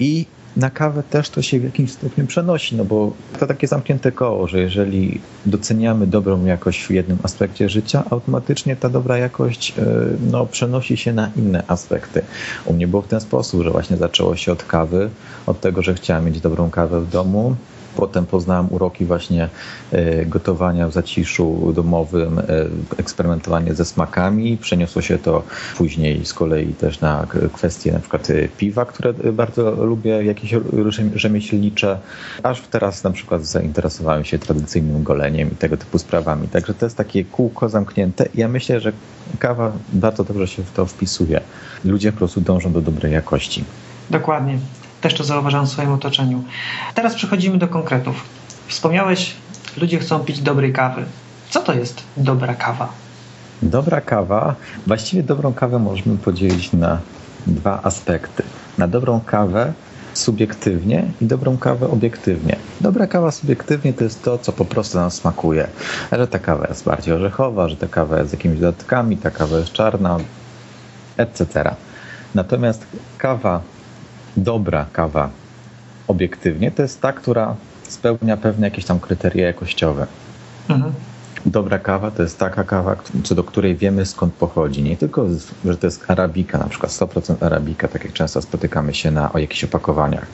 I 0.00 0.26
na 0.56 0.70
kawę 0.70 1.02
też 1.10 1.30
to 1.30 1.42
się 1.42 1.60
w 1.60 1.64
jakimś 1.64 1.92
stopniu 1.92 2.26
przenosi, 2.26 2.76
no 2.76 2.84
bo 2.84 3.12
to 3.38 3.46
takie 3.46 3.66
zamknięte 3.66 4.12
koło, 4.12 4.46
że 4.46 4.60
jeżeli 4.60 5.20
doceniamy 5.46 6.06
dobrą 6.06 6.44
jakość 6.44 6.84
w 6.84 6.90
jednym 6.90 7.18
aspekcie 7.22 7.68
życia, 7.68 8.04
automatycznie 8.10 8.76
ta 8.76 8.88
dobra 8.88 9.18
jakość 9.18 9.74
e, 9.78 9.82
no, 10.30 10.46
przenosi 10.46 10.96
się 10.96 11.12
na 11.12 11.30
inne 11.36 11.62
aspekty. 11.66 12.22
U 12.64 12.72
mnie 12.72 12.88
było 12.88 13.02
w 13.02 13.08
ten 13.08 13.20
sposób, 13.20 13.62
że 13.62 13.70
właśnie 13.70 13.96
zaczęło 13.96 14.36
się 14.36 14.52
od 14.52 14.64
kawy, 14.64 15.10
od 15.46 15.60
tego, 15.60 15.82
że 15.82 15.94
chciałem 15.94 16.24
mieć 16.24 16.40
dobrą 16.40 16.70
kawę 16.70 17.00
w 17.00 17.10
domu, 17.10 17.56
Potem 17.96 18.26
poznałem 18.26 18.66
uroki 18.70 19.04
właśnie 19.04 19.48
e, 19.92 20.26
gotowania 20.26 20.88
w 20.88 20.92
zaciszu 20.92 21.72
domowym, 21.74 22.38
e, 22.38 22.42
eksperymentowanie 22.96 23.74
ze 23.74 23.84
smakami. 23.84 24.56
Przeniosło 24.56 25.02
się 25.02 25.18
to 25.18 25.42
później 25.76 26.26
z 26.26 26.34
kolei 26.34 26.74
też 26.74 27.00
na 27.00 27.26
kwestie 27.52 27.92
na 27.92 27.98
przykład 27.98 28.30
e, 28.30 28.48
piwa, 28.48 28.84
które 28.84 29.14
bardzo 29.32 29.70
lubię, 29.70 30.24
jakieś 30.24 30.54
rzemieślnicze, 31.14 31.98
aż 32.42 32.60
teraz 32.60 33.04
na 33.04 33.10
przykład 33.10 33.44
zainteresowałem 33.44 34.24
się 34.24 34.38
tradycyjnym 34.38 35.02
goleniem 35.02 35.52
i 35.52 35.56
tego 35.56 35.76
typu 35.76 35.98
sprawami. 35.98 36.48
Także 36.48 36.74
to 36.74 36.86
jest 36.86 36.96
takie 36.96 37.24
kółko 37.24 37.68
zamknięte. 37.68 38.28
Ja 38.34 38.48
myślę, 38.48 38.80
że 38.80 38.92
kawa 39.38 39.72
bardzo 39.92 40.24
dobrze 40.24 40.48
się 40.48 40.62
w 40.62 40.72
to 40.72 40.86
wpisuje. 40.86 41.40
Ludzie 41.84 42.12
po 42.12 42.18
prostu 42.18 42.40
dążą 42.40 42.72
do 42.72 42.80
dobrej 42.80 43.12
jakości. 43.12 43.64
Dokładnie. 44.10 44.58
Też 45.00 45.14
to 45.14 45.24
zauważam 45.24 45.66
w 45.66 45.68
swoim 45.68 45.92
otoczeniu. 45.92 46.44
Teraz 46.94 47.14
przechodzimy 47.14 47.58
do 47.58 47.68
konkretów. 47.68 48.24
Wspomniałeś, 48.68 49.34
ludzie 49.76 49.98
chcą 49.98 50.20
pić 50.20 50.40
dobrej 50.40 50.72
kawy. 50.72 51.04
Co 51.50 51.60
to 51.60 51.74
jest 51.74 52.02
dobra 52.16 52.54
kawa? 52.54 52.88
Dobra 53.62 54.00
kawa, 54.00 54.54
właściwie 54.86 55.22
dobrą 55.22 55.52
kawę 55.52 55.78
możemy 55.78 56.18
podzielić 56.18 56.72
na 56.72 56.98
dwa 57.46 57.82
aspekty. 57.82 58.42
Na 58.78 58.88
dobrą 58.88 59.20
kawę 59.26 59.72
subiektywnie 60.14 61.04
i 61.20 61.26
dobrą 61.26 61.58
kawę 61.58 61.90
obiektywnie. 61.90 62.56
Dobra 62.80 63.06
kawa 63.06 63.30
subiektywnie 63.30 63.92
to 63.92 64.04
jest 64.04 64.22
to, 64.22 64.38
co 64.38 64.52
po 64.52 64.64
prostu 64.64 64.98
nam 64.98 65.10
smakuje. 65.10 65.66
Że 66.12 66.26
ta 66.26 66.38
kawa 66.38 66.66
jest 66.68 66.84
bardziej 66.84 67.14
orzechowa, 67.14 67.68
że 67.68 67.76
ta 67.76 67.88
kawa 67.88 68.18
jest 68.18 68.30
z 68.30 68.32
jakimiś 68.32 68.60
dodatkami, 68.60 69.16
ta 69.16 69.30
kawa 69.30 69.58
jest 69.58 69.72
czarna, 69.72 70.18
etc. 71.16 71.74
Natomiast 72.34 72.86
kawa, 73.18 73.60
dobra 74.36 74.86
kawa 74.92 75.30
obiektywnie, 76.08 76.70
to 76.70 76.82
jest 76.82 77.00
ta, 77.00 77.12
która 77.12 77.56
spełnia 77.88 78.36
pewne 78.36 78.66
jakieś 78.66 78.84
tam 78.84 79.00
kryteria 79.00 79.46
jakościowe. 79.46 80.06
Mhm. 80.68 80.92
Dobra 81.46 81.78
kawa 81.78 82.10
to 82.10 82.22
jest 82.22 82.38
taka 82.38 82.64
kawa, 82.64 82.96
co 83.24 83.34
do 83.34 83.44
której 83.44 83.76
wiemy 83.76 84.06
skąd 84.06 84.34
pochodzi. 84.34 84.82
Nie 84.82 84.96
tylko, 84.96 85.26
że 85.64 85.76
to 85.76 85.86
jest 85.86 86.10
arabika, 86.10 86.58
na 86.58 86.64
przykład 86.64 86.92
100% 86.92 87.46
arabika, 87.46 87.88
tak 87.88 88.04
jak 88.04 88.12
często 88.12 88.42
spotykamy 88.42 88.94
się 88.94 89.10
na 89.10 89.32
o 89.32 89.38
jakichś 89.38 89.64
opakowaniach, 89.64 90.26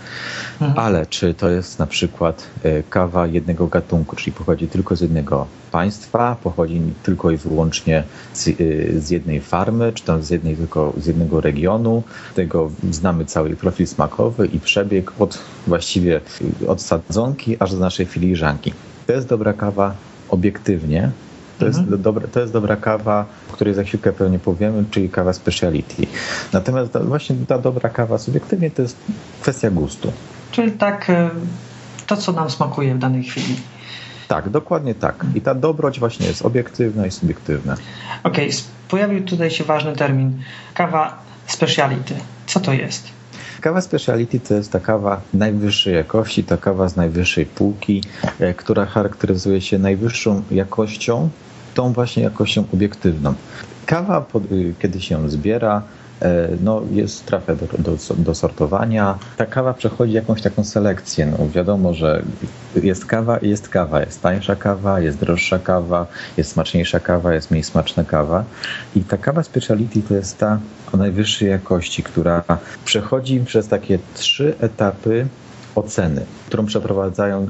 mhm. 0.61 0.87
ale 0.87 1.07
czy 1.07 1.35
to 1.35 1.51
jest 1.51 1.79
na 1.79 1.87
przykład 1.87 2.47
e, 2.63 2.83
kawa 2.83 3.27
jednego 3.27 3.67
gatunku, 3.67 4.17
czyli 4.17 4.33
pochodzi 4.33 4.69
tylko 4.69 4.97
z 4.97 5.01
jednego 5.01 5.47
państwa, 5.73 6.37
pochodzi 6.43 6.81
tylko 7.03 7.31
i 7.31 7.37
wyłącznie 7.37 8.03
z, 8.33 8.49
e, 8.49 8.53
z 9.01 9.11
jednej 9.11 9.41
farmy, 9.41 9.93
czy 9.93 10.05
tam 10.05 10.23
z 10.23 10.31
jednej 10.31 10.57
tylko 10.57 10.93
z 10.97 11.07
jednego 11.07 11.41
regionu. 11.41 12.03
Tego 12.35 12.71
znamy 12.91 13.25
cały 13.25 13.57
profil 13.57 13.87
smakowy 13.87 14.47
i 14.47 14.61
przebieg 14.61 15.13
od 15.19 15.39
właściwie 15.67 16.21
od 16.69 16.83
sadzonki 16.83 17.57
aż 17.59 17.73
do 17.73 17.79
naszej 17.79 18.07
filiżanki. 18.07 18.73
To 19.07 19.13
jest 19.13 19.29
dobra 19.29 19.53
kawa 19.53 19.95
obiektywnie, 20.29 21.11
to, 21.59 21.67
mhm. 21.67 21.87
jest 21.87 22.03
dobra, 22.03 22.29
to 22.29 22.41
jest 22.41 22.53
dobra 22.53 22.77
kawa, 22.77 23.25
o 23.51 23.53
której 23.53 23.75
za 23.75 23.83
chwilkę 23.83 24.13
pewnie 24.13 24.39
powiemy, 24.39 24.85
czyli 24.91 25.09
kawa 25.09 25.33
speciality. 25.33 26.07
Natomiast 26.53 26.93
ta, 26.93 27.01
właśnie 27.01 27.37
ta 27.49 27.59
dobra 27.59 27.89
kawa 27.89 28.19
subiektywnie 28.19 28.71
to 28.71 28.83
jest 28.83 28.97
kwestia 29.41 29.71
gustu. 29.71 30.13
Czyli 30.51 30.73
tak 30.73 31.11
e, 31.11 31.31
to, 32.07 32.17
co 32.17 32.33
nam 32.33 32.51
smakuje 32.51 32.95
w 32.95 32.99
danej 32.99 33.25
chwili. 33.25 33.57
Tak, 34.29 34.51
dokładnie 34.51 34.95
tak. 34.95 35.27
I 35.35 35.41
ta 35.41 35.55
dobroć 35.55 35.99
właśnie 36.01 36.27
jest 36.27 36.43
obiektywna 36.43 37.07
i 37.07 37.11
subiektywna. 37.11 37.77
Okej, 38.23 38.49
okay. 38.49 38.61
pojawił 38.89 39.25
tutaj 39.25 39.51
się 39.51 39.65
ważny 39.65 39.93
termin. 39.93 40.43
Kawa 40.75 41.19
speciality. 41.47 42.15
Co 42.47 42.61
to 42.61 42.73
jest? 42.73 43.16
Kawa 43.61 43.81
speciality 43.81 44.41
to 44.41 44.55
jest 44.55 44.73
ta 44.73 44.81
kawa 44.81 45.21
najwyższej 45.35 45.95
jakości, 45.95 46.45
ta 46.45 46.57
kawa 46.57 46.89
z 46.89 46.97
najwyższej 46.97 47.47
półki, 47.47 48.03
e, 48.41 48.55
która 48.55 48.87
charakteryzuje 48.87 49.61
się 49.61 49.79
najwyższą 49.79 50.43
jakością, 50.51 51.29
tą 51.75 51.93
właśnie 51.93 52.23
jakością 52.23 52.65
obiektywną. 52.75 53.35
Kawa, 53.87 54.25
y, 54.53 54.75
kiedy 54.79 55.01
się 55.01 55.31
zbiera, 55.31 55.83
E, 55.83 56.06
no, 56.61 56.83
jest, 56.91 57.27
trafia 57.27 57.55
do, 57.55 57.67
do, 57.79 57.97
do, 58.17 58.35
sortowania. 58.35 59.19
Ta 59.37 59.47
kawa 59.47 59.75
przechodzi 59.75 60.13
jakąś 60.13 60.43
taką 60.43 60.65
selekcję. 60.65 61.27
No, 61.27 61.49
wiadomo, 61.49 61.95
że 61.95 62.23
jest 62.83 63.07
kawa 63.07 63.39
i 63.39 63.49
jest 63.49 63.69
kawa. 63.69 64.01
Jest 64.01 64.23
tańsza 64.23 64.57
kawa, 64.57 65.01
jest 65.01 65.19
droższa 65.19 65.59
kawa, 65.59 66.07
jest 66.37 66.53
smaczniejsza 66.53 67.01
kawa, 67.01 67.35
jest 67.35 67.51
mniej 67.51 67.65
smaczna 67.65 68.05
kawa. 68.05 68.45
I 68.97 69.01
ta 69.01 69.17
kawa 69.17 69.43
speciality 69.43 70.03
to 70.03 70.15
jest 70.15 70.39
ta 70.39 70.59
o 70.93 70.97
najwyższej 70.97 71.49
jakości, 71.49 72.03
która 72.03 72.43
przechodzi 72.85 73.41
przez 73.41 73.69
takie 73.69 73.99
trzy 74.15 74.55
etapy 74.61 75.27
oceny, 75.75 76.25
którą 76.47 76.67
przeprowadzają 76.67 77.47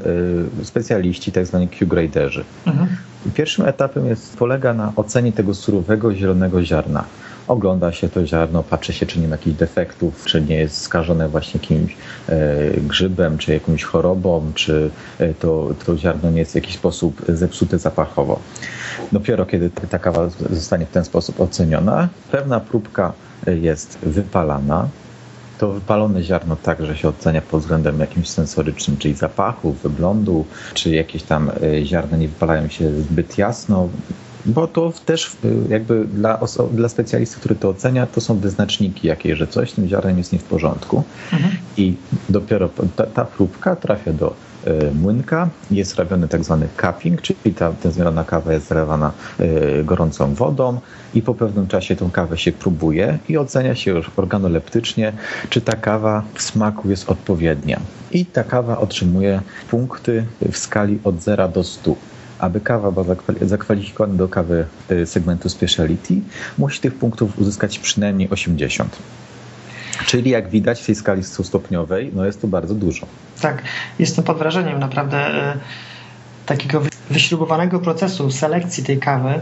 y, 0.60 0.64
specjaliści, 0.64 1.32
tak 1.32 1.46
zwani 1.46 1.68
Q-graderzy. 1.68 2.44
Mhm. 2.66 2.88
Pierwszym 3.34 3.66
etapem 3.66 4.06
jest, 4.06 4.36
polega 4.36 4.74
na 4.74 4.92
ocenie 4.96 5.32
tego 5.32 5.54
surowego, 5.54 6.14
zielonego 6.14 6.64
ziarna 6.64 7.04
ogląda 7.48 7.92
się 7.92 8.08
to 8.08 8.26
ziarno, 8.26 8.62
patrzy 8.62 8.92
się, 8.92 9.06
czy 9.06 9.20
nie 9.20 9.28
ma 9.28 9.34
jakichś 9.34 9.56
defektów, 9.56 10.24
czy 10.24 10.42
nie 10.42 10.56
jest 10.56 10.80
skażone 10.80 11.28
właśnie 11.28 11.60
jakimś 11.60 11.96
e, 12.28 12.36
grzybem, 12.80 13.38
czy 13.38 13.52
jakąś 13.52 13.84
chorobą, 13.84 14.52
czy 14.54 14.90
e, 15.18 15.34
to, 15.34 15.68
to 15.86 15.98
ziarno 15.98 16.30
nie 16.30 16.38
jest 16.38 16.52
w 16.52 16.54
jakiś 16.54 16.74
sposób 16.74 17.22
zepsute 17.28 17.78
zapachowo. 17.78 18.40
Dopiero 19.12 19.46
kiedy 19.46 19.70
ta 19.70 19.98
kawa 19.98 20.28
zostanie 20.50 20.86
w 20.86 20.90
ten 20.90 21.04
sposób 21.04 21.40
oceniona, 21.40 22.08
pewna 22.30 22.60
próbka 22.60 23.12
jest 23.46 23.98
wypalana, 24.02 24.88
to 25.58 25.72
wypalone 25.72 26.22
ziarno 26.22 26.56
także 26.56 26.96
się 26.96 27.08
ocenia 27.08 27.42
pod 27.42 27.60
względem 27.60 28.00
jakimś 28.00 28.28
sensorycznym, 28.28 28.96
czyli 28.96 29.14
zapachu, 29.14 29.72
wyglądu, 29.72 30.44
czy 30.74 30.90
jakieś 30.90 31.22
tam 31.22 31.50
e, 31.62 31.84
ziarna 31.84 32.16
nie 32.16 32.28
wypalają 32.28 32.68
się 32.68 32.90
zbyt 32.92 33.38
jasno, 33.38 33.88
bo 34.46 34.66
to 34.66 34.92
też 35.06 35.36
y, 35.44 35.56
jakby 35.68 36.04
dla, 36.04 36.40
dla 36.72 36.88
specjalisty, 36.88 37.40
który 37.40 37.54
to 37.54 37.68
ocenia, 37.68 38.06
to 38.06 38.20
są 38.20 38.38
wyznaczniki 38.38 39.08
jakieś, 39.08 39.38
że 39.38 39.46
coś 39.46 39.70
z 39.70 39.74
tym 39.74 39.88
ziarnem 39.88 40.18
jest 40.18 40.32
nie 40.32 40.38
w 40.38 40.44
porządku. 40.44 41.02
Mhm. 41.32 41.52
I 41.76 41.94
dopiero 42.28 42.68
ta, 42.96 43.06
ta 43.06 43.24
próbka 43.24 43.76
trafia 43.76 44.12
do 44.12 44.34
y, 44.66 44.94
młynka, 44.94 45.48
jest 45.70 45.94
robiony 45.94 46.28
tak 46.28 46.44
zwany 46.44 46.68
cupping, 46.80 47.22
czyli 47.22 47.54
ta, 47.54 47.72
ta 47.72 47.90
zmielona 47.90 48.24
kawa 48.24 48.52
jest 48.52 48.68
zalewana 48.68 49.12
y, 49.40 49.84
gorącą 49.84 50.34
wodą 50.34 50.80
i 51.14 51.22
po 51.22 51.34
pewnym 51.34 51.68
czasie 51.68 51.96
tą 51.96 52.10
kawę 52.10 52.38
się 52.38 52.52
próbuje 52.52 53.18
i 53.28 53.38
ocenia 53.38 53.74
się 53.74 53.90
już 53.90 54.10
organoleptycznie, 54.16 55.12
czy 55.50 55.60
ta 55.60 55.76
kawa 55.76 56.22
w 56.34 56.42
smaku 56.42 56.90
jest 56.90 57.10
odpowiednia. 57.10 57.80
I 58.12 58.26
ta 58.26 58.44
kawa 58.44 58.78
otrzymuje 58.78 59.40
punkty 59.70 60.24
w 60.52 60.56
skali 60.56 60.98
od 61.04 61.22
0 61.22 61.48
do 61.48 61.64
100 61.64 61.96
aby 62.38 62.60
kawa 62.60 62.90
była 62.90 63.16
zakwalifikowana 63.42 64.14
do 64.14 64.28
kawy 64.28 64.66
y, 64.90 65.06
segmentu 65.06 65.48
speciality, 65.48 66.14
musi 66.58 66.80
tych 66.80 66.94
punktów 66.94 67.38
uzyskać 67.38 67.78
przynajmniej 67.78 68.30
80. 68.30 68.96
Czyli 70.06 70.30
jak 70.30 70.50
widać 70.50 70.82
w 70.82 70.86
tej 70.86 70.94
skali 70.94 71.22
100-stopniowej, 71.22 72.10
no 72.14 72.24
jest 72.24 72.40
to 72.40 72.48
bardzo 72.48 72.74
dużo. 72.74 73.06
Tak, 73.40 73.62
jestem 73.98 74.24
pod 74.24 74.38
wrażeniem 74.38 74.78
naprawdę 74.78 75.52
y, 75.54 75.58
takiego 76.46 76.82
wyśrubowanego 77.10 77.80
procesu 77.80 78.30
selekcji 78.30 78.84
tej 78.84 78.98
kawy. 78.98 79.40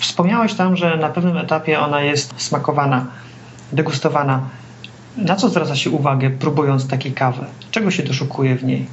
Wspomniałeś 0.00 0.54
tam, 0.54 0.76
że 0.76 0.96
na 0.96 1.08
pewnym 1.08 1.36
etapie 1.36 1.80
ona 1.80 2.00
jest 2.00 2.34
smakowana, 2.36 3.06
degustowana. 3.72 4.42
Na 5.16 5.36
co 5.36 5.48
zwraca 5.48 5.76
się 5.76 5.90
uwagę, 5.90 6.30
próbując 6.30 6.88
takiej 6.88 7.12
kawy? 7.12 7.44
Czego 7.70 7.90
się 7.90 8.02
doszukuje 8.02 8.56
w 8.56 8.64
niej? 8.64 8.86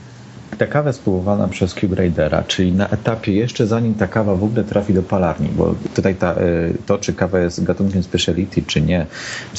Ta 0.62 0.68
kawa 0.68 0.90
jest 0.90 1.00
spływowana 1.00 1.48
przez 1.48 1.74
Cube 1.74 2.12
czyli 2.48 2.72
na 2.72 2.88
etapie 2.88 3.34
jeszcze 3.34 3.68
zanim 3.68 3.94
ta 3.94 4.08
kawa 4.08 4.36
w 4.36 4.44
ogóle 4.44 4.64
trafi 4.64 4.94
do 4.94 5.04
palarni, 5.04 5.50
bo 5.50 5.76
tutaj 5.96 6.16
ta, 6.16 6.34
e, 6.34 6.38
to, 6.86 6.98
czy 6.98 7.14
kawa 7.14 7.40
jest 7.40 7.64
gatunkiem 7.64 8.04
speciality, 8.04 8.62
czy 8.62 8.82
nie, 8.82 9.06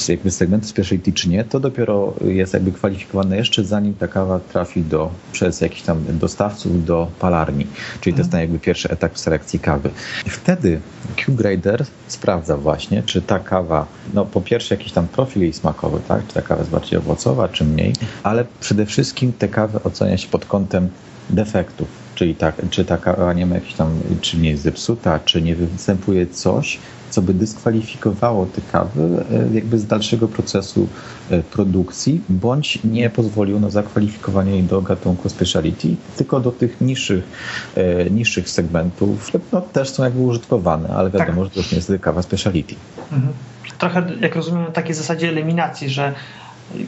jakby 0.09 0.31
segmentu 0.31 0.67
speciality, 0.67 1.13
czy 1.13 1.29
nie, 1.29 1.43
to 1.43 1.59
dopiero 1.59 2.13
jest 2.25 2.53
jakby 2.53 2.71
kwalifikowane 2.71 3.37
jeszcze 3.37 3.63
zanim 3.63 3.93
ta 3.93 4.07
kawa 4.07 4.39
trafi 4.39 4.81
do, 4.81 5.11
przez 5.31 5.61
jakichś 5.61 5.81
tam 5.81 6.03
dostawców 6.09 6.85
do 6.85 7.07
palarni, 7.19 7.67
czyli 8.01 8.13
to 8.13 8.19
jest 8.19 8.31
ten 8.31 8.39
jakby 8.39 8.59
pierwszy 8.59 8.89
etap 8.89 9.17
selekcji 9.17 9.59
kawy. 9.59 9.89
Wtedy 10.27 10.79
Q-Grader 11.15 11.85
sprawdza 12.07 12.57
właśnie, 12.57 13.03
czy 13.03 13.21
ta 13.21 13.39
kawa, 13.39 13.85
no 14.13 14.25
po 14.25 14.41
pierwsze 14.41 14.75
jakiś 14.75 14.91
tam 14.91 15.07
profil 15.07 15.41
jej 15.41 15.53
smakowy, 15.53 15.99
tak, 16.07 16.27
czy 16.27 16.33
ta 16.33 16.41
kawa 16.41 16.59
jest 16.59 16.71
bardziej 16.71 16.99
owocowa, 16.99 17.49
czy 17.49 17.65
mniej, 17.65 17.93
ale 18.23 18.45
przede 18.59 18.85
wszystkim 18.85 19.33
te 19.33 19.47
kawy 19.47 19.79
ocenia 19.83 20.17
się 20.17 20.27
pod 20.27 20.45
kątem 20.45 20.89
defektów, 21.29 21.87
czyli 22.15 22.35
tak, 22.35 22.55
czy 22.69 22.85
ta 22.85 22.97
kawa 22.97 23.33
nie 23.33 23.45
ma 23.45 23.55
jakichś 23.55 23.73
tam, 23.73 23.99
czy 24.21 24.37
nie 24.37 24.49
jest 24.49 24.63
zepsuta, 24.63 25.19
czy 25.19 25.41
nie 25.41 25.55
występuje 25.55 26.27
coś, 26.27 26.79
co 27.13 27.21
by 27.21 27.33
dyskwalifikowało 27.33 28.45
te 28.45 28.61
kawy 28.71 29.25
e, 29.31 29.53
jakby 29.53 29.79
z 29.79 29.85
dalszego 29.85 30.27
procesu 30.27 30.87
e, 31.29 31.43
produkcji, 31.43 32.21
bądź 32.29 32.79
nie 32.83 33.09
pozwoliło 33.09 33.59
na 33.59 33.69
zakwalifikowanie 33.69 34.51
jej 34.51 34.63
do 34.63 34.81
gatunku 34.81 35.29
speciality, 35.29 35.95
tylko 36.17 36.39
do 36.39 36.51
tych 36.51 36.81
niższych, 36.81 37.23
e, 37.75 38.09
niższych 38.09 38.49
segmentów, 38.49 39.31
no, 39.51 39.61
też 39.61 39.89
są 39.89 40.03
jakby 40.03 40.21
użytkowane, 40.21 40.89
ale 40.89 41.09
wiadomo, 41.09 41.43
tak. 41.43 41.53
że 41.53 41.63
to 41.63 41.69
nie 41.71 41.75
jest 41.75 41.91
kawa 42.01 42.21
speciality. 42.21 42.75
Mhm. 43.11 43.33
Trochę, 43.77 44.03
jak 44.21 44.35
rozumiem, 44.35 44.63
na 44.63 44.71
takiej 44.71 44.95
zasadzie 44.95 45.29
eliminacji, 45.29 45.89
że 45.89 46.13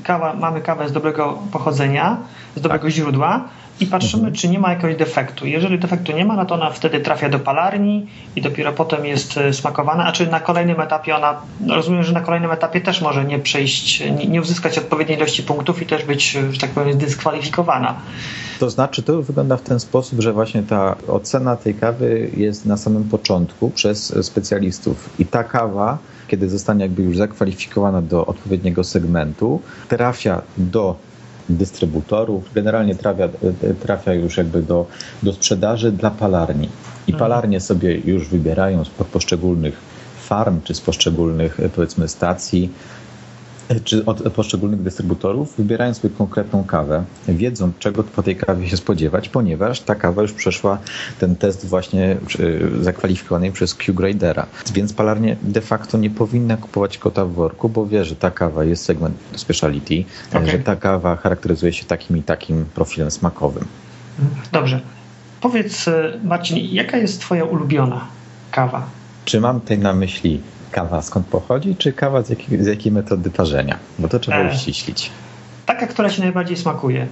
kawa, 0.04 0.34
mamy 0.34 0.62
kawę 0.62 0.90
z 0.90 0.92
dobrego 0.92 1.40
pochodzenia, 1.52 2.18
z 2.56 2.62
dobrego 2.62 2.84
tak. 2.84 2.94
źródła, 2.94 3.50
i 3.80 3.86
patrzymy, 3.86 4.24
mhm. 4.24 4.36
czy 4.36 4.48
nie 4.48 4.60
ma 4.60 4.70
jakiegoś 4.70 4.96
defektu. 4.96 5.48
Jeżeli 5.48 5.80
defektu 5.80 6.12
nie 6.12 6.26
ma, 6.26 6.36
no 6.36 6.46
to 6.46 6.56
ona 6.56 6.70
wtedy 6.70 7.00
trafia 7.00 7.30
do 7.30 7.40
palarni 7.40 8.08
i 8.36 8.42
dopiero 8.42 8.74
potem 8.74 9.06
jest 9.06 9.38
e, 9.38 9.54
smakowana, 9.54 10.06
a 10.06 10.12
czy 10.12 10.28
na 10.28 10.40
kolejnym 10.40 10.80
etapie 10.80 11.16
ona, 11.16 11.42
no 11.62 11.76
rozumiem, 11.76 12.04
że 12.04 12.14
na 12.14 12.22
kolejnym 12.22 12.52
etapie 12.52 12.82
też 12.82 13.02
może 13.02 13.26
nie 13.26 13.40
przejść, 13.40 14.00
nie, 14.00 14.28
nie 14.28 14.42
uzyskać 14.42 14.78
odpowiedniej 14.78 15.18
ilości 15.18 15.44
punktów 15.44 15.82
i 15.82 15.86
też 15.86 16.04
być, 16.04 16.32
że 16.52 16.60
tak 16.62 16.70
powiem, 16.70 16.98
dyskwalifikowana. 16.98 17.96
To 18.60 18.70
znaczy, 18.70 19.04
to 19.04 19.22
wygląda 19.22 19.58
w 19.58 19.62
ten 19.62 19.80
sposób, 19.80 20.22
że 20.22 20.34
właśnie 20.34 20.64
ta 20.64 20.96
ocena 21.08 21.56
tej 21.56 21.76
kawy 21.76 22.30
jest 22.38 22.66
na 22.66 22.78
samym 22.78 23.04
początku 23.04 23.70
przez 23.70 24.26
specjalistów 24.26 25.10
i 25.20 25.26
ta 25.26 25.44
kawa 25.44 25.98
kiedy 26.28 26.50
zostanie 26.50 26.82
jakby 26.82 27.04
już 27.04 27.18
zakwalifikowana 27.18 28.02
do 28.02 28.26
odpowiedniego 28.26 28.84
segmentu, 28.84 29.62
trafia 29.88 30.42
do 30.58 30.96
dystrybutorów, 31.50 32.54
generalnie 32.54 32.96
trafia, 32.96 33.30
trafia 33.82 34.14
już 34.14 34.38
jakby 34.38 34.62
do, 34.62 34.86
do 35.24 35.34
sprzedaży 35.34 35.92
dla 35.92 36.12
palarni. 36.12 36.70
I 37.08 37.12
mhm. 37.12 37.20
palarnie 37.20 37.60
sobie 37.62 37.98
już 37.98 38.28
wybierają 38.30 38.86
z 38.86 38.90
poszczególnych 38.90 39.78
farm 40.26 40.62
czy 40.64 40.74
z 40.74 40.82
poszczególnych 40.82 41.58
powiedzmy 41.76 42.08
stacji 42.08 42.70
czy 43.84 44.06
od 44.06 44.22
poszczególnych 44.34 44.82
dystrybutorów, 44.82 45.58
wybierają 45.58 45.94
sobie 45.94 46.14
konkretną 46.18 46.64
kawę, 46.64 47.04
wiedzą 47.28 47.72
czego 47.80 48.04
po 48.04 48.24
tej 48.24 48.36
kawie 48.36 48.70
się 48.70 48.78
spodziewać, 48.78 49.30
ponieważ 49.30 49.82
ta 49.82 49.96
kawa 49.96 50.22
już 50.22 50.34
przeszła 50.34 50.78
ten 51.20 51.36
test 51.36 51.66
właśnie 51.66 52.18
zakwalifikowany 52.82 53.52
przez 53.52 53.76
Q-Gradera. 53.76 54.46
Więc 54.74 54.94
palarnie 54.94 55.38
de 55.42 55.62
facto 55.62 55.98
nie 55.98 56.10
powinna 56.10 56.58
kupować 56.58 56.98
kota 56.98 57.26
w 57.26 57.32
worku, 57.32 57.70
bo 57.70 57.88
wie, 57.88 58.06
że 58.06 58.16
ta 58.16 58.32
kawa 58.32 58.64
jest 58.64 58.86
segment 58.86 59.18
speciality, 59.36 60.04
okay. 60.30 60.52
że 60.52 60.60
ta 60.60 60.76
kawa 60.76 61.16
charakteryzuje 61.16 61.74
się 61.74 61.86
takim 61.86 62.18
i 62.18 62.24
takim 62.24 62.66
profilem 62.66 63.12
smakowym. 63.12 63.66
Dobrze. 64.52 64.82
Powiedz 65.42 65.86
Marcin, 66.24 66.58
jaka 66.72 66.98
jest 66.98 67.22
twoja 67.22 67.46
ulubiona 67.46 68.08
kawa? 68.52 68.86
Czy 69.26 69.42
mam 69.42 69.62
tutaj 69.62 69.78
na 69.80 69.94
myśli 69.94 70.42
kawa 70.76 71.02
skąd 71.02 71.28
pochodzi, 71.28 71.76
czy 71.76 71.94
kawa 71.94 72.22
z 72.22 72.30
jakiej, 72.30 72.64
z 72.64 72.68
jakiej 72.68 72.92
metody 72.92 73.30
parzenia? 73.30 73.78
Bo 74.00 74.08
to 74.08 74.20
trzeba 74.20 74.38
e, 74.38 74.52
uściślić. 74.52 75.12
Taka, 75.66 75.88
która 75.88 76.10
ci 76.10 76.22
najbardziej 76.22 76.58
smakuje, 76.58 77.08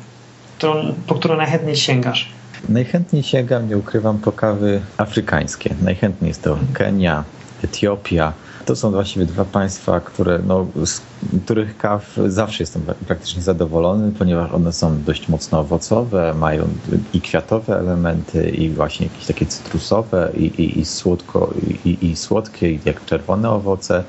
którą, 0.57 0.93
po 1.07 1.15
którą 1.15 1.37
najchętniej 1.37 1.75
sięgasz. 1.75 2.29
Najchętniej 2.69 3.23
sięgam, 3.23 3.69
nie 3.69 3.77
ukrywam, 3.77 4.17
po 4.17 4.31
kawy 4.31 4.81
afrykańskie. 4.97 5.75
Najchętniej 5.81 6.27
jest 6.27 6.43
to 6.43 6.57
Kenia, 6.73 7.23
Etiopia, 7.63 8.33
to 8.65 8.75
są 8.75 8.91
właściwie 8.91 9.25
dwa 9.25 9.45
państwa, 9.45 9.99
które, 9.99 10.39
no, 10.47 10.67
z 10.85 11.01
których 11.45 11.77
kaw 11.77 12.17
zawsze 12.27 12.63
jestem 12.63 12.81
praktycznie 13.07 13.41
zadowolony, 13.41 14.11
ponieważ 14.11 14.51
one 14.51 14.73
są 14.73 15.03
dość 15.03 15.29
mocno 15.29 15.59
owocowe, 15.59 16.33
mają 16.33 16.67
i 17.13 17.21
kwiatowe 17.21 17.79
elementy, 17.79 18.49
i 18.49 18.69
właśnie 18.69 19.07
jakieś 19.07 19.25
takie 19.25 19.45
cytrusowe, 19.45 20.31
i, 20.37 20.45
i, 20.45 20.79
i 20.79 20.85
słodko, 20.85 21.53
i, 21.85 21.97
i 22.01 22.15
słodkie, 22.15 22.79
jak 22.85 23.05
czerwone 23.05 23.49
owoce. 23.49 24.03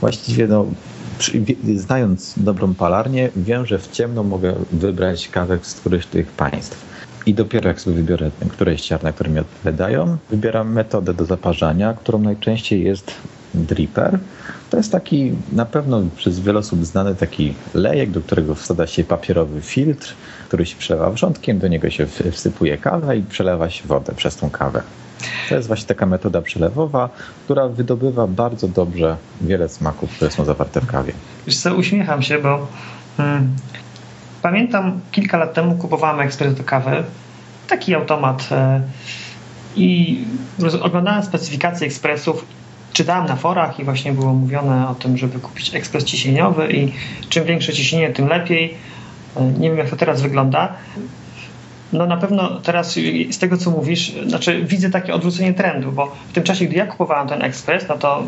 Właściwie 0.00 0.46
no, 0.46 0.66
znając 1.76 2.34
dobrą 2.36 2.74
palarnię, 2.74 3.30
wiem, 3.36 3.66
że 3.66 3.78
w 3.78 3.90
ciemno 3.90 4.22
mogę 4.22 4.54
wybrać 4.72 5.28
kawę 5.28 5.58
z 5.62 5.74
którychś 5.74 6.06
tych 6.06 6.26
państw. 6.26 6.88
I 7.26 7.34
dopiero 7.34 7.68
jak 7.68 7.80
sobie 7.80 7.96
wybiorę 7.96 8.30
któreś 8.48 8.88
ziarna, 8.88 9.12
które 9.12 9.30
mi 9.30 9.38
odpowiadają, 9.38 10.16
wybieram 10.30 10.72
metodę 10.72 11.14
do 11.14 11.24
zaparzania, 11.24 11.94
którą 11.94 12.18
najczęściej 12.18 12.84
jest 12.84 13.12
dripper. 13.54 14.18
To 14.70 14.76
jest 14.76 14.92
taki 14.92 15.32
na 15.52 15.64
pewno 15.64 16.02
przez 16.16 16.40
wiele 16.40 16.58
osób 16.58 16.84
znany 16.84 17.14
taki 17.14 17.54
lejek, 17.74 18.10
do 18.10 18.20
którego 18.20 18.54
wsada 18.54 18.86
się 18.86 19.04
papierowy 19.04 19.60
filtr, 19.60 20.14
który 20.48 20.66
się 20.66 20.76
przelewa 20.76 21.10
wrzątkiem, 21.10 21.58
do 21.58 21.68
niego 21.68 21.90
się 21.90 22.06
wsypuje 22.32 22.78
kawę 22.78 23.16
i 23.16 23.22
przelewa 23.22 23.70
się 23.70 23.88
wodę 23.88 24.12
przez 24.16 24.36
tą 24.36 24.50
kawę. 24.50 24.82
To 25.48 25.54
jest 25.54 25.68
właśnie 25.68 25.86
taka 25.86 26.06
metoda 26.06 26.42
przelewowa, 26.42 27.08
która 27.44 27.68
wydobywa 27.68 28.26
bardzo 28.26 28.68
dobrze 28.68 29.16
wiele 29.40 29.68
smaków, 29.68 30.10
które 30.10 30.30
są 30.30 30.44
zawarte 30.44 30.80
w 30.80 30.86
kawie. 30.86 31.12
Wiesz 31.46 31.58
co, 31.58 31.74
uśmiecham 31.74 32.22
się, 32.22 32.38
bo 32.38 32.66
hmm, 33.16 33.56
pamiętam 34.42 35.00
kilka 35.12 35.38
lat 35.38 35.54
temu 35.54 35.74
kupowałem 35.74 36.20
ekspres 36.20 36.54
do 36.54 36.64
kawy, 36.64 37.02
taki 37.68 37.94
automat 37.94 38.48
e, 38.52 38.80
i 39.76 40.18
oglądałem 40.82 41.22
specyfikację 41.22 41.86
ekspresów 41.86 42.44
czytałem 42.98 43.26
na 43.26 43.36
forach 43.36 43.80
i 43.80 43.84
właśnie 43.84 44.12
było 44.12 44.32
mówione 44.32 44.88
o 44.88 44.94
tym, 44.94 45.16
żeby 45.16 45.38
kupić 45.38 45.74
ekspres 45.74 46.04
ciśnieniowy 46.04 46.72
i 46.72 46.92
czym 47.28 47.44
większe 47.44 47.72
ciśnienie, 47.72 48.10
tym 48.10 48.28
lepiej. 48.28 48.74
E, 49.36 49.44
nie 49.44 49.68
wiem, 49.68 49.78
jak 49.78 49.90
to 49.90 49.96
teraz 49.96 50.22
wygląda. 50.22 50.72
No 51.92 52.06
na 52.06 52.16
pewno 52.16 52.60
teraz 52.60 52.94
z 53.30 53.38
tego, 53.38 53.56
co 53.56 53.70
mówisz, 53.70 54.12
znaczy 54.26 54.64
widzę 54.64 54.90
takie 54.90 55.14
odwrócenie 55.14 55.54
trendu, 55.54 55.92
bo 55.92 56.16
w 56.28 56.32
tym 56.32 56.42
czasie, 56.42 56.64
gdy 56.64 56.76
ja 56.76 56.86
kupowałem 56.86 57.28
ten 57.28 57.42
ekspres, 57.42 57.88
no 57.88 57.98
to 57.98 58.22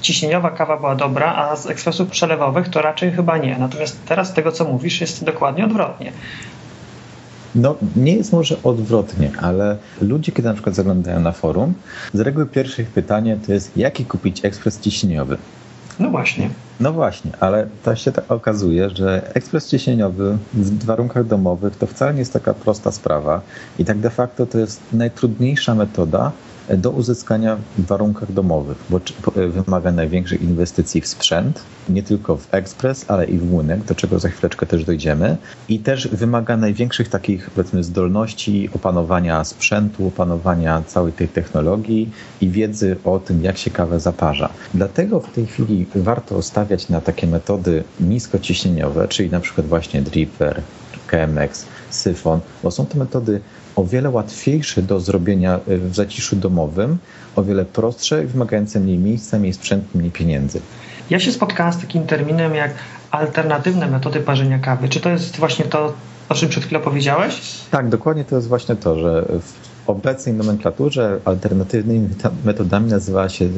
ciśnieniowa 0.00 0.50
kawa 0.50 0.76
była 0.76 0.94
dobra, 0.94 1.34
a 1.34 1.56
z 1.56 1.66
ekspresów 1.66 2.10
przelewowych 2.10 2.68
to 2.68 2.82
raczej 2.82 3.12
chyba 3.12 3.38
nie. 3.38 3.58
Natomiast 3.58 4.06
teraz 4.06 4.28
z 4.28 4.32
tego, 4.32 4.52
co 4.52 4.64
mówisz, 4.64 5.00
jest 5.00 5.24
dokładnie 5.24 5.64
odwrotnie. 5.64 6.12
No, 7.54 7.76
nie 7.96 8.16
jest 8.16 8.32
może 8.32 8.56
odwrotnie, 8.62 9.30
ale 9.40 9.76
ludzie, 10.00 10.32
kiedy 10.32 10.48
na 10.48 10.54
przykład 10.54 10.74
zaglądają 10.74 11.20
na 11.20 11.32
forum, 11.32 11.74
z 12.14 12.20
reguły 12.20 12.46
pierwsze 12.46 12.82
ich 12.82 12.88
pytanie 12.88 13.38
to 13.46 13.52
jest, 13.52 13.76
jaki 13.76 14.04
kupić 14.04 14.44
ekspres 14.44 14.80
ciśnieniowy? 14.80 15.38
No 15.98 16.10
właśnie. 16.10 16.50
No 16.80 16.92
właśnie, 16.92 17.30
ale 17.40 17.66
to 17.82 17.96
się 17.96 18.12
tak 18.12 18.32
okazuje, 18.32 18.90
że 18.90 19.34
ekspres 19.34 19.68
ciśnieniowy 19.68 20.38
w 20.54 20.84
warunkach 20.84 21.26
domowych 21.26 21.76
to 21.76 21.86
wcale 21.86 22.12
nie 22.12 22.18
jest 22.18 22.32
taka 22.32 22.54
prosta 22.54 22.92
sprawa 22.92 23.40
i 23.78 23.84
tak 23.84 23.98
de 23.98 24.10
facto 24.10 24.46
to 24.46 24.58
jest 24.58 24.80
najtrudniejsza 24.92 25.74
metoda, 25.74 26.32
do 26.76 26.90
uzyskania 26.90 27.56
w 27.78 27.86
warunkach 27.86 28.32
domowych, 28.32 28.76
bo 28.90 29.00
wymaga 29.34 29.92
największych 29.92 30.42
inwestycji 30.42 31.00
w 31.00 31.06
sprzęt, 31.06 31.62
nie 31.88 32.02
tylko 32.02 32.36
w 32.36 32.54
ekspres, 32.54 33.04
ale 33.08 33.24
i 33.24 33.38
w 33.38 33.50
młynek, 33.50 33.84
do 33.84 33.94
czego 33.94 34.18
za 34.18 34.28
chwileczkę 34.28 34.66
też 34.66 34.84
dojdziemy. 34.84 35.36
I 35.68 35.78
też 35.78 36.08
wymaga 36.08 36.56
największych 36.56 37.08
takich, 37.08 37.50
powiedzmy, 37.50 37.84
zdolności 37.84 38.70
opanowania 38.74 39.44
sprzętu, 39.44 40.06
opanowania 40.06 40.82
całej 40.86 41.12
tej 41.12 41.28
technologii 41.28 42.10
i 42.40 42.48
wiedzy 42.48 42.96
o 43.04 43.18
tym, 43.18 43.42
jak 43.42 43.58
się 43.58 43.70
kawę 43.70 44.00
zaparza. 44.00 44.48
Dlatego 44.74 45.20
w 45.20 45.32
tej 45.32 45.46
chwili 45.46 45.86
warto 45.94 46.42
stawiać 46.42 46.88
na 46.88 47.00
takie 47.00 47.26
metody 47.26 47.84
niskociśnieniowe, 48.00 49.08
czyli 49.08 49.30
na 49.30 49.40
przykład 49.40 49.66
właśnie 49.66 50.02
dripper, 50.02 50.62
KMX, 51.08 51.66
syfon, 51.90 52.40
bo 52.62 52.70
są 52.70 52.86
to 52.86 52.98
metody 52.98 53.40
o 53.76 53.84
wiele 53.84 54.10
łatwiejsze 54.10 54.82
do 54.82 55.00
zrobienia 55.00 55.60
y, 55.68 55.78
w 55.78 55.94
zaciszu 55.94 56.36
domowym, 56.36 56.98
o 57.36 57.42
wiele 57.42 57.64
prostsze 57.64 58.24
i 58.24 58.26
wymagające 58.26 58.80
mniej 58.80 58.98
miejsca, 58.98 59.38
mniej 59.38 59.52
sprzętu, 59.52 59.98
mniej 59.98 60.10
pieniędzy. 60.10 60.60
Ja 61.10 61.20
się 61.20 61.32
spotkałem 61.32 61.72
z 61.72 61.78
takim 61.78 62.06
terminem 62.06 62.54
jak 62.54 62.74
alternatywne 63.10 63.86
metody 63.86 64.20
parzenia 64.20 64.58
kawy. 64.58 64.88
Czy 64.88 65.00
to 65.00 65.10
jest 65.10 65.36
właśnie 65.36 65.64
to, 65.64 65.92
o 66.28 66.34
czym 66.34 66.48
przed 66.48 66.64
chwilą 66.64 66.80
powiedziałeś? 66.80 67.40
Tak, 67.70 67.88
dokładnie 67.88 68.24
to 68.24 68.36
jest 68.36 68.48
właśnie 68.48 68.76
to, 68.76 68.98
że 68.98 69.24
w 69.42 69.90
obecnej 69.90 70.34
nomenklaturze 70.34 71.20
alternatywnymi 71.24 72.08
metodami 72.44 72.90
nazywa 72.90 73.28
się 73.28 73.48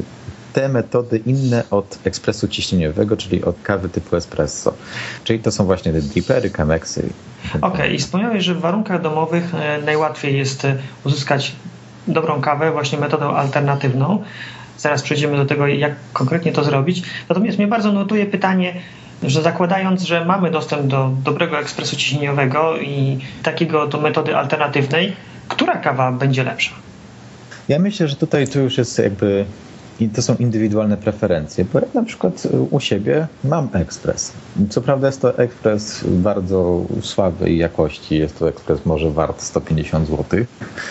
te 0.53 0.69
metody 0.69 1.23
inne 1.27 1.65
od 1.71 1.99
ekspresu 2.05 2.49
ciśnieniowego, 2.49 3.17
czyli 3.17 3.45
od 3.45 3.57
kawy 3.63 3.89
typu 3.89 4.17
espresso. 4.17 4.75
Czyli 5.25 5.39
to 5.39 5.53
są 5.53 5.65
właśnie 5.65 5.93
te 5.93 6.03
dripery, 6.03 6.51
kameksy. 6.51 7.09
Okej, 7.55 7.71
okay. 7.71 7.89
i 7.89 7.99
wspomniałeś, 7.99 8.45
że 8.45 8.55
w 8.55 8.61
warunkach 8.61 9.03
domowych 9.03 9.55
e, 9.55 9.83
najłatwiej 9.83 10.39
jest 10.39 10.65
e, 10.65 10.77
uzyskać 11.05 11.53
dobrą 12.09 12.41
kawę 12.41 12.73
właśnie 12.73 12.99
metodą 12.99 13.31
alternatywną. 13.31 14.23
Zaraz 14.79 15.03
przejdziemy 15.03 15.37
do 15.37 15.47
tego, 15.47 15.67
jak 15.67 15.93
konkretnie 16.13 16.53
to 16.53 16.65
zrobić. 16.65 17.03
Natomiast 17.29 17.59
mnie 17.59 17.67
bardzo 17.67 17.93
notuje 17.93 18.27
pytanie, 18.27 18.75
że 19.23 19.43
zakładając, 19.43 20.03
że 20.03 20.25
mamy 20.25 20.51
dostęp 20.51 20.87
do 20.87 21.11
dobrego 21.25 21.59
ekspresu 21.59 21.97
ciśnieniowego 21.97 22.77
i 22.77 23.19
takiego 23.43 23.87
do 23.87 24.01
metody 24.01 24.37
alternatywnej, 24.37 25.17
która 25.49 25.77
kawa 25.77 26.13
będzie 26.13 26.45
lepsza? 26.45 26.73
Ja 27.69 27.79
myślę, 27.79 28.09
że 28.09 28.17
tutaj 28.17 28.49
to 28.49 28.59
już 28.59 28.79
jest 28.79 28.99
jakby 28.99 29.45
i 30.01 30.09
to 30.09 30.23
są 30.23 30.37
indywidualne 30.37 30.97
preferencje, 30.97 31.65
bo 31.73 31.79
ja 31.79 31.87
na 31.95 32.03
przykład 32.03 32.49
u 32.71 32.81
siebie 32.81 33.27
mam 33.45 33.69
ekspres. 33.73 34.33
Co 34.71 34.81
prawda 34.81 35.07
jest 35.07 35.21
to 35.21 35.39
ekspres 35.39 36.05
bardzo 36.05 36.85
słabej 37.03 37.59
jakości, 37.59 38.19
jest 38.19 38.39
to 38.39 38.49
ekspres 38.49 38.87
może 38.87 39.11
wart 39.11 39.43
150 39.43 40.09
zł, 40.09 40.25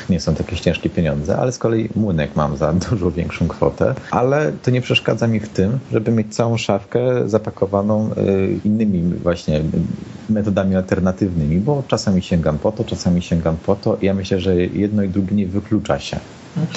nie 0.09 0.19
są 0.19 0.35
to 0.35 0.43
jakieś 0.43 0.61
ciężkie 0.61 0.89
pieniądze, 0.89 1.37
ale 1.37 1.51
z 1.51 1.57
kolei 1.57 1.89
młynek 1.95 2.35
mam 2.35 2.57
za 2.57 2.73
dużo 2.89 3.11
większą 3.11 3.47
kwotę, 3.47 3.95
ale 4.11 4.51
to 4.63 4.71
nie 4.71 4.81
przeszkadza 4.81 5.27
mi 5.27 5.39
w 5.39 5.49
tym, 5.49 5.79
żeby 5.91 6.11
mieć 6.11 6.35
całą 6.35 6.57
szafkę 6.57 7.29
zapakowaną 7.29 8.09
y, 8.11 8.59
innymi 8.65 9.13
właśnie 9.13 9.61
metodami 10.29 10.75
alternatywnymi, 10.75 11.59
bo 11.59 11.83
czasami 11.87 12.21
sięgam 12.21 12.59
po 12.59 12.71
to, 12.71 12.83
czasami 12.83 13.21
sięgam 13.21 13.57
po 13.65 13.75
to 13.75 13.97
ja 14.01 14.13
myślę, 14.13 14.39
że 14.39 14.55
jedno 14.55 15.03
i 15.03 15.09
drugie 15.09 15.35
nie 15.35 15.47
wyklucza 15.47 15.99
się. 15.99 16.19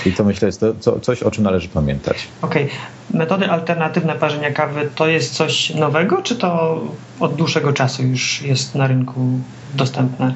I 0.06 0.12
to 0.12 0.24
myślę 0.24 0.46
jest 0.46 0.60
to 0.60 0.74
co, 0.80 1.00
coś, 1.00 1.22
o 1.22 1.30
czym 1.30 1.44
należy 1.44 1.68
pamiętać. 1.68 2.28
Okej. 2.42 2.64
Okay. 2.64 3.18
Metody 3.18 3.50
alternatywne 3.50 4.14
parzenia 4.14 4.50
kawy 4.50 4.90
to 4.94 5.06
jest 5.06 5.34
coś 5.34 5.70
nowego, 5.70 6.22
czy 6.22 6.36
to 6.36 6.80
od 7.20 7.34
dłuższego 7.34 7.72
czasu 7.72 8.02
już 8.02 8.42
jest 8.42 8.74
na 8.74 8.86
rynku 8.86 9.20
dostępne? 9.74 10.34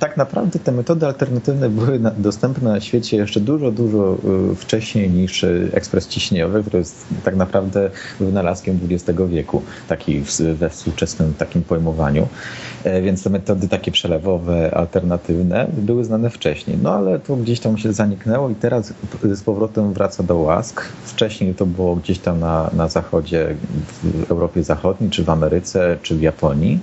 Tak 0.00 0.16
naprawdę 0.16 0.58
te 0.58 0.72
metody 0.72 1.06
alternatywne 1.06 1.68
były 1.68 2.00
dostępne 2.18 2.70
na 2.70 2.80
świecie 2.80 3.16
jeszcze 3.16 3.40
dużo, 3.40 3.70
dużo 3.70 4.16
y, 4.52 4.54
wcześniej 4.54 5.10
niż 5.10 5.44
y, 5.44 5.70
ekspres 5.72 6.08
ciśnieniowy, 6.08 6.60
który 6.62 6.78
jest 6.78 7.06
tak 7.24 7.36
naprawdę 7.36 7.90
wynalazkiem 8.20 8.80
XX 8.90 9.18
wieku, 9.28 9.62
taki 9.88 10.22
we 10.54 10.70
współczesnym 10.70 11.34
takim 11.38 11.62
pojmowaniu. 11.62 12.28
E, 12.84 13.02
więc 13.02 13.22
te 13.22 13.30
metody 13.30 13.68
takie 13.68 13.90
przelewowe, 13.90 14.74
alternatywne 14.74 15.66
były 15.78 16.04
znane 16.04 16.30
wcześniej. 16.30 16.78
No 16.82 16.94
ale 16.94 17.18
to 17.18 17.36
gdzieś 17.36 17.60
tam 17.60 17.78
się 17.78 17.92
zaniknęło 17.92 18.50
i 18.50 18.54
teraz 18.54 18.94
z 19.22 19.42
powrotem 19.42 19.92
wraca 19.92 20.22
do 20.22 20.36
łask. 20.36 20.82
Wcześniej 21.04 21.54
to 21.54 21.66
było 21.66 21.96
gdzieś 21.96 22.18
tam 22.18 22.40
na, 22.40 22.70
na 22.72 22.88
zachodzie, 22.88 23.56
w 24.02 24.30
Europie 24.30 24.62
Zachodniej, 24.62 25.10
czy 25.10 25.24
w 25.24 25.30
Ameryce, 25.30 25.98
czy 26.02 26.16
w 26.16 26.22
Japonii. 26.22 26.80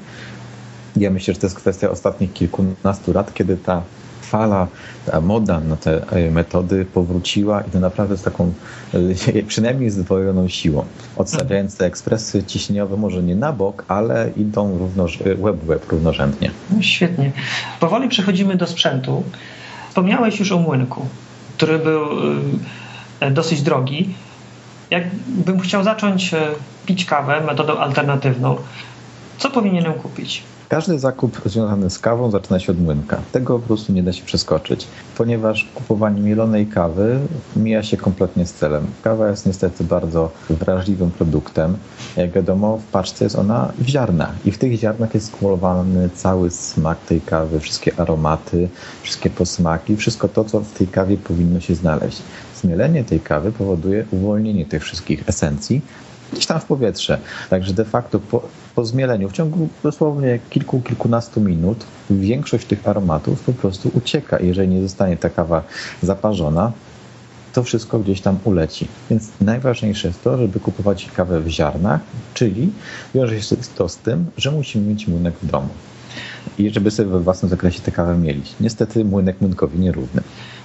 Ja 0.99 1.11
myślę, 1.11 1.33
że 1.33 1.39
to 1.39 1.47
jest 1.47 1.55
kwestia 1.55 1.89
ostatnich 1.89 2.33
kilkunastu 2.33 3.13
lat, 3.13 3.33
kiedy 3.33 3.57
ta 3.57 3.81
fala, 4.21 4.67
ta 5.05 5.21
moda 5.21 5.59
na 5.59 5.77
te 5.77 6.11
e, 6.11 6.31
metody 6.31 6.85
powróciła 6.85 7.61
i 7.61 7.71
to 7.71 7.79
naprawdę 7.79 8.17
z 8.17 8.23
taką 8.23 8.53
e, 8.93 9.43
przynajmniej 9.53 9.89
zdwojoną 9.89 10.47
siłą. 10.47 10.85
Odstawiając 11.15 11.77
te 11.77 11.85
ekspresy 11.85 12.43
ciśnieniowe 12.43 12.97
może 12.97 13.23
nie 13.23 13.35
na 13.35 13.53
bok, 13.53 13.85
ale 13.87 14.31
idą 14.37 14.77
równo, 14.77 15.05
web 15.37 15.57
web 15.57 15.91
równorzędnie. 15.91 16.51
No, 16.69 16.81
świetnie. 16.81 17.31
Powoli 17.79 18.09
przechodzimy 18.09 18.55
do 18.55 18.67
sprzętu. 18.67 19.23
Wspomniałeś 19.89 20.39
już 20.39 20.51
o 20.51 20.59
młynku, 20.59 21.05
który 21.57 21.79
był 21.79 22.07
dosyć 23.31 23.61
drogi. 23.61 24.15
Jakbym 24.89 25.59
chciał 25.59 25.83
zacząć 25.83 26.31
pić 26.85 27.05
kawę 27.05 27.41
metodą 27.41 27.77
alternatywną, 27.77 28.55
co 29.37 29.49
powinienem 29.49 29.93
kupić? 29.93 30.43
Każdy 30.69 30.99
zakup 30.99 31.41
związany 31.45 31.89
z 31.89 31.99
kawą 31.99 32.31
zaczyna 32.31 32.59
się 32.59 32.71
od 32.71 32.81
młynka. 32.81 33.21
Tego 33.31 33.59
po 33.59 33.67
prostu 33.67 33.93
nie 33.93 34.03
da 34.03 34.13
się 34.13 34.23
przeskoczyć, 34.23 34.87
ponieważ 35.17 35.69
kupowanie 35.75 36.21
mielonej 36.21 36.65
kawy 36.65 37.19
mija 37.55 37.83
się 37.83 37.97
kompletnie 37.97 38.45
z 38.45 38.53
celem. 38.53 38.87
Kawa 39.03 39.29
jest 39.29 39.45
niestety 39.45 39.83
bardzo 39.83 40.31
wrażliwym 40.49 41.11
produktem. 41.11 41.77
Jak 42.17 42.31
wiadomo, 42.31 42.77
w 42.77 42.83
paczce 42.83 43.23
jest 43.23 43.35
ona 43.35 43.71
w 43.77 43.87
ziarnach 43.87 44.33
i 44.45 44.51
w 44.51 44.57
tych 44.57 44.79
ziarnach 44.79 45.13
jest 45.13 45.27
skumulowany 45.27 46.09
cały 46.09 46.51
smak 46.51 46.97
tej 46.97 47.21
kawy, 47.21 47.59
wszystkie 47.59 47.99
aromaty, 47.99 48.69
wszystkie 49.03 49.29
posmaki, 49.29 49.97
wszystko 49.97 50.27
to, 50.27 50.43
co 50.43 50.59
w 50.61 50.71
tej 50.71 50.87
kawie 50.87 51.17
powinno 51.17 51.59
się 51.59 51.75
znaleźć. 51.75 52.21
Zmielenie 52.61 53.03
tej 53.03 53.19
kawy 53.19 53.51
powoduje 53.51 54.05
uwolnienie 54.11 54.65
tych 54.65 54.83
wszystkich 54.83 55.29
esencji, 55.29 55.81
gdzieś 56.33 56.45
tam 56.45 56.59
w 56.59 56.65
powietrze. 56.65 57.19
Także 57.49 57.73
de 57.73 57.85
facto 57.85 58.19
po, 58.19 58.43
po 58.77 58.85
zmieleniu 58.85 59.29
w 59.29 59.33
ciągu 59.33 59.69
dosłownie 59.83 60.39
kilku, 60.49 60.81
kilkunastu 60.81 61.41
minut 61.41 61.85
większość 62.09 62.65
tych 62.65 62.87
aromatów 62.87 63.41
po 63.41 63.53
prostu 63.53 63.91
ucieka. 63.93 64.39
Jeżeli 64.39 64.67
nie 64.67 64.81
zostanie 64.81 65.17
ta 65.17 65.29
kawa 65.29 65.63
zaparzona, 66.01 66.71
to 67.53 67.63
wszystko 67.63 67.99
gdzieś 67.99 68.21
tam 68.21 68.37
uleci. 68.43 68.87
Więc 69.09 69.29
najważniejsze 69.41 70.07
jest 70.07 70.23
to, 70.23 70.37
żeby 70.37 70.59
kupować 70.59 71.09
kawę 71.15 71.41
w 71.41 71.47
ziarnach, 71.47 72.01
czyli 72.33 72.71
wiąże 73.15 73.41
się 73.41 73.55
to 73.75 73.89
z 73.89 73.97
tym, 73.97 74.25
że 74.37 74.51
musimy 74.51 74.89
mieć 74.89 75.07
młynek 75.07 75.33
w 75.41 75.45
domu. 75.45 75.69
I 76.57 76.69
żeby 76.69 76.91
sobie 76.91 77.09
we 77.09 77.19
własnym 77.19 77.49
zakresie 77.49 77.81
tę 77.81 77.91
kawę 77.91 78.17
mielić. 78.17 78.53
Niestety 78.59 79.05
młynek 79.05 79.41
młynkowi 79.41 79.79
nierówny. 79.79 80.21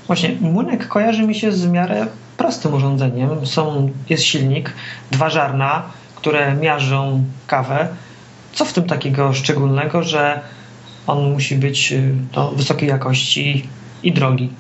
Właśnie, 0.06 0.36
młynek 0.40 0.88
kojarzy 0.88 1.22
mi 1.26 1.34
się 1.34 1.52
z 1.52 1.66
miarę 1.66 2.06
prostym 2.36 2.74
urządzeniem. 2.74 3.46
Są, 3.46 3.90
jest 4.08 4.22
silnik, 4.22 4.72
dwa 5.10 5.30
żarna, 5.30 5.82
które 6.22 6.54
miażdżą 6.54 7.24
kawę. 7.46 7.88
Co 8.52 8.64
w 8.64 8.72
tym 8.72 8.84
takiego 8.84 9.32
szczególnego, 9.32 10.02
że 10.02 10.40
on 11.06 11.32
musi 11.32 11.56
być 11.56 11.94
no, 12.36 12.50
wysokiej 12.50 12.88
jakości 12.88 13.68
i 14.02 14.12
drogi? 14.12 14.50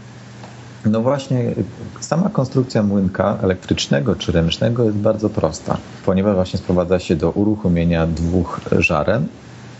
No 0.84 1.00
właśnie, 1.00 1.54
sama 2.00 2.28
konstrukcja 2.30 2.82
młynka 2.82 3.38
elektrycznego 3.42 4.16
czy 4.16 4.32
ręcznego 4.32 4.84
jest 4.84 4.96
bardzo 4.96 5.30
prosta, 5.30 5.78
ponieważ 6.04 6.34
właśnie 6.34 6.58
sprowadza 6.58 6.98
się 6.98 7.16
do 7.16 7.30
uruchomienia 7.30 8.06
dwóch 8.06 8.60
żaren 8.78 9.26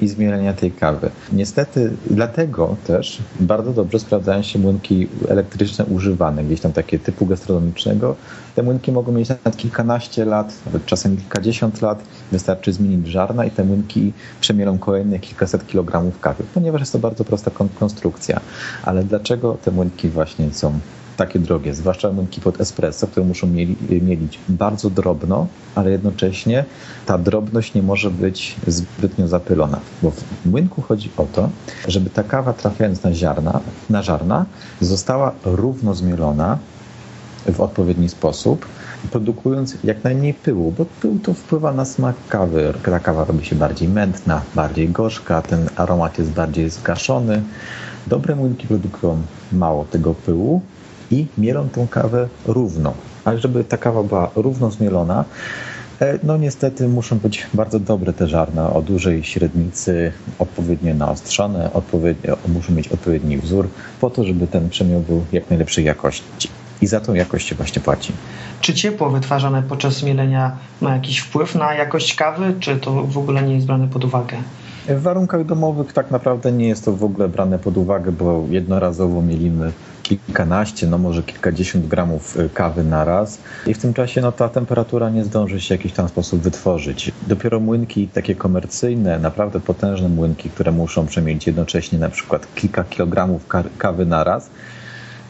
i 0.03 0.09
zmielenia 0.09 0.53
tej 0.53 0.73
kawy. 0.73 1.11
Niestety 1.33 1.91
dlatego 2.11 2.77
też 2.87 3.19
bardzo 3.41 3.73
dobrze 3.73 3.99
sprawdzają 3.99 4.43
się 4.43 4.59
młynki 4.59 5.09
elektryczne 5.29 5.85
używane, 5.85 6.45
gdzieś 6.45 6.61
tam 6.61 6.73
takie 6.73 6.99
typu 6.99 7.27
gastronomicznego. 7.27 8.17
Te 8.55 8.63
młynki 8.63 8.93
mogą 8.93 9.13
mieć 9.13 9.29
nawet 9.29 9.57
kilkanaście 9.57 10.25
lat, 10.25 10.53
nawet 10.67 10.87
czasem 10.87 11.17
kilkadziesiąt 11.17 11.83
lat. 11.83 12.03
Wystarczy 12.33 12.73
zmienić 12.73 13.07
żarna 13.07 13.45
i 13.45 13.51
te 13.51 13.65
młynki 13.65 14.13
przemielą 14.41 14.79
kolejne 14.79 15.19
kilkaset 15.19 15.67
kilogramów 15.67 16.21
kawy, 16.21 16.45
ponieważ 16.55 16.81
jest 16.81 16.93
to 16.93 16.99
bardzo 16.99 17.25
prosta 17.25 17.51
konstrukcja. 17.79 18.41
Ale 18.85 19.05
dlaczego 19.05 19.57
te 19.65 19.71
młynki 19.71 20.09
właśnie 20.09 20.53
są 20.53 20.79
takie 21.17 21.39
drogie, 21.39 21.75
zwłaszcza 21.75 22.13
młynki 22.13 22.41
pod 22.41 22.61
espresso, 22.61 23.07
które 23.07 23.27
muszą 23.27 23.47
mieli, 23.47 23.77
mielić 23.91 24.39
bardzo 24.49 24.91
drobno, 24.91 25.47
ale 25.75 25.91
jednocześnie 25.91 26.65
ta 27.07 27.19
drobność 27.19 27.75
nie 27.75 27.83
może 27.83 28.11
być 28.11 28.57
zbytnio 28.67 29.29
zapylona, 29.29 29.81
bo 30.03 30.11
w 30.11 30.47
młynku 30.47 30.83
chodzi 30.83 31.11
o 31.17 31.27
to, 31.33 31.49
żeby 31.89 32.11
ta 32.11 32.23
kawa 32.23 32.53
trafiając 32.53 33.03
na 33.03 33.15
ziarna, 33.15 33.61
na 33.91 34.03
żarna 34.03 34.47
została 34.81 35.33
równo 35.45 35.95
zmielona 35.95 36.59
w 37.47 37.61
odpowiedni 37.61 38.09
sposób, 38.09 38.67
produkując 39.11 39.77
jak 39.85 40.05
najmniej 40.05 40.35
pyłu, 40.35 40.75
bo 40.79 40.85
pył 40.85 41.19
to 41.19 41.35
wpływa 41.35 41.73
na 41.73 41.85
smak 41.85 42.17
kawy. 42.29 42.75
Ta 42.85 43.01
kawa 43.01 43.25
robi 43.25 43.45
się 43.45 43.57
bardziej 43.57 43.89
mętna, 43.89 44.43
bardziej 44.55 44.89
gorzka, 44.89 45.43
ten 45.43 45.69
aromat 45.77 46.19
jest 46.19 46.31
bardziej 46.31 46.71
zgaszony. 46.71 47.43
Dobre 48.07 48.37
młynki 48.37 48.67
produkują 48.67 49.23
mało 49.53 49.85
tego 49.85 50.15
pyłu, 50.15 50.61
i 51.13 51.27
mielą 51.39 51.69
tą 51.69 51.89
kawę 51.89 52.29
równo. 52.47 52.95
Ale 53.25 53.39
żeby 53.39 53.65
ta 53.65 53.77
kawa 53.77 54.03
była 54.03 54.31
równo 54.37 54.71
zmielona, 54.71 55.25
e, 56.01 56.19
no 56.23 56.37
niestety 56.37 56.89
muszą 56.89 57.19
być 57.19 57.47
bardzo 57.55 57.81
dobre 57.81 58.13
te 58.13 58.29
żarna 58.29 58.73
o 58.73 58.83
dużej 58.83 59.25
średnicy, 59.25 60.13
odpowiednio 60.39 60.95
naostrzone, 60.95 61.73
odpowiednio, 61.73 62.37
muszą 62.49 62.73
mieć 62.75 62.89
odpowiedni 62.89 63.39
wzór, 63.39 63.69
po 64.01 64.11
to, 64.11 64.25
żeby 64.25 64.47
ten 64.47 64.69
przemiał 64.69 65.01
był 65.01 65.25
jak 65.33 65.51
najlepszej 65.51 65.85
jakości. 65.85 66.49
I 66.83 66.87
za 66.87 67.01
tą 67.01 67.15
jakość 67.15 67.49
się 67.49 67.55
właśnie 67.55 67.83
płaci. 67.83 68.13
Czy 68.61 68.75
ciepło 68.75 69.11
wytwarzane 69.11 69.63
podczas 69.63 70.03
mielenia 70.03 70.57
ma 70.81 70.95
jakiś 70.95 71.19
wpływ 71.19 71.55
na 71.55 71.75
jakość 71.75 72.15
kawy, 72.15 72.55
czy 72.61 72.77
to 72.77 73.03
w 73.03 73.19
ogóle 73.19 73.43
nie 73.43 73.55
jest 73.55 73.67
brane 73.67 73.89
pod 73.89 74.05
uwagę? 74.05 74.37
W 74.89 75.03
warunkach 75.03 75.45
domowych 75.45 75.93
tak 75.93 76.11
naprawdę 76.11 76.53
nie 76.53 76.69
jest 76.69 76.85
to 76.85 76.93
w 76.93 77.05
ogóle 77.05 77.29
brane 77.29 77.59
pod 77.59 77.77
uwagę, 77.77 78.13
bo 78.13 78.45
jednorazowo 78.51 79.23
mielimy 79.23 79.73
kilkanaście, 80.19 80.87
no 80.87 80.99
może 80.99 81.23
kilkadziesiąt 81.23 81.87
gramów 81.87 82.37
y, 82.37 82.51
kawy 82.55 82.85
na 82.85 83.05
raz 83.05 83.39
i 83.67 83.75
w 83.75 83.79
tym 83.79 83.95
czasie 83.95 84.21
no, 84.21 84.33
ta 84.33 84.49
temperatura 84.49 85.11
nie 85.11 85.25
zdąży 85.25 85.61
się 85.61 85.67
w 85.67 85.79
jakiś 85.79 85.93
tam 85.93 86.09
sposób 86.09 86.41
wytworzyć. 86.41 87.13
Dopiero 87.27 87.61
młynki 87.61 88.09
takie 88.09 88.35
komercyjne, 88.35 89.19
naprawdę 89.19 89.61
potężne 89.61 90.09
młynki, 90.09 90.51
które 90.51 90.73
muszą 90.73 91.07
przemielić 91.07 91.47
jednocześnie 91.47 91.99
na 91.99 92.09
przykład 92.09 92.55
kilka 92.55 92.85
kilogramów 92.85 93.47
kawy 93.79 94.07
na 94.07 94.25
raz, 94.25 94.51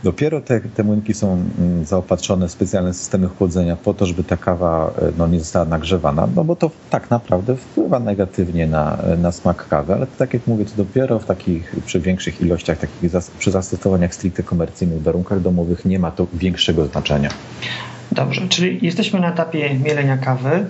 Dopiero 0.03 0.41
te, 0.41 0.61
te 0.61 0.85
młynki 0.85 1.15
są 1.15 1.33
mm, 1.33 1.85
zaopatrzone 1.85 2.49
w 2.49 2.53
specjalne 2.53 2.95
systemy 2.95 3.29
chłodzenia 3.29 3.77
po 3.77 3.95
to, 3.95 4.07
żeby 4.07 4.25
ta 4.25 4.37
kawa 4.37 4.93
e, 4.99 5.13
no, 5.19 5.27
nie 5.27 5.39
została 5.39 5.65
nagrzewana, 5.65 6.29
no 6.37 6.45
bo 6.45 6.57
to 6.57 6.71
tak 6.91 7.11
naprawdę 7.11 7.57
wpływa 7.57 8.01
negatywnie 8.01 8.67
na, 8.67 8.99
na 9.19 9.33
smak 9.33 9.69
kawy, 9.69 9.95
ale 9.95 10.07
tak 10.07 10.35
jak 10.35 10.47
mówię, 10.47 10.65
to 10.65 10.73
dopiero 10.77 11.19
w 11.19 11.25
takich, 11.25 11.77
przy 11.87 12.01
większych 12.01 12.41
ilościach, 12.41 12.79
takich 12.79 13.11
zas, 13.11 13.31
przy 13.31 13.51
zastosowaniach 13.51 14.15
stricte 14.15 14.43
komercyjnych, 14.43 14.99
w 14.99 15.03
warunkach 15.03 15.41
domowych 15.41 15.85
nie 15.85 15.99
ma 15.99 16.11
to 16.11 16.27
większego 16.35 16.87
znaczenia. 16.87 17.29
Dobrze, 18.13 18.49
czyli 18.49 18.79
jesteśmy 18.83 19.21
na 19.21 19.33
etapie 19.33 19.79
mielenia 19.79 20.19
kawy. 20.19 20.67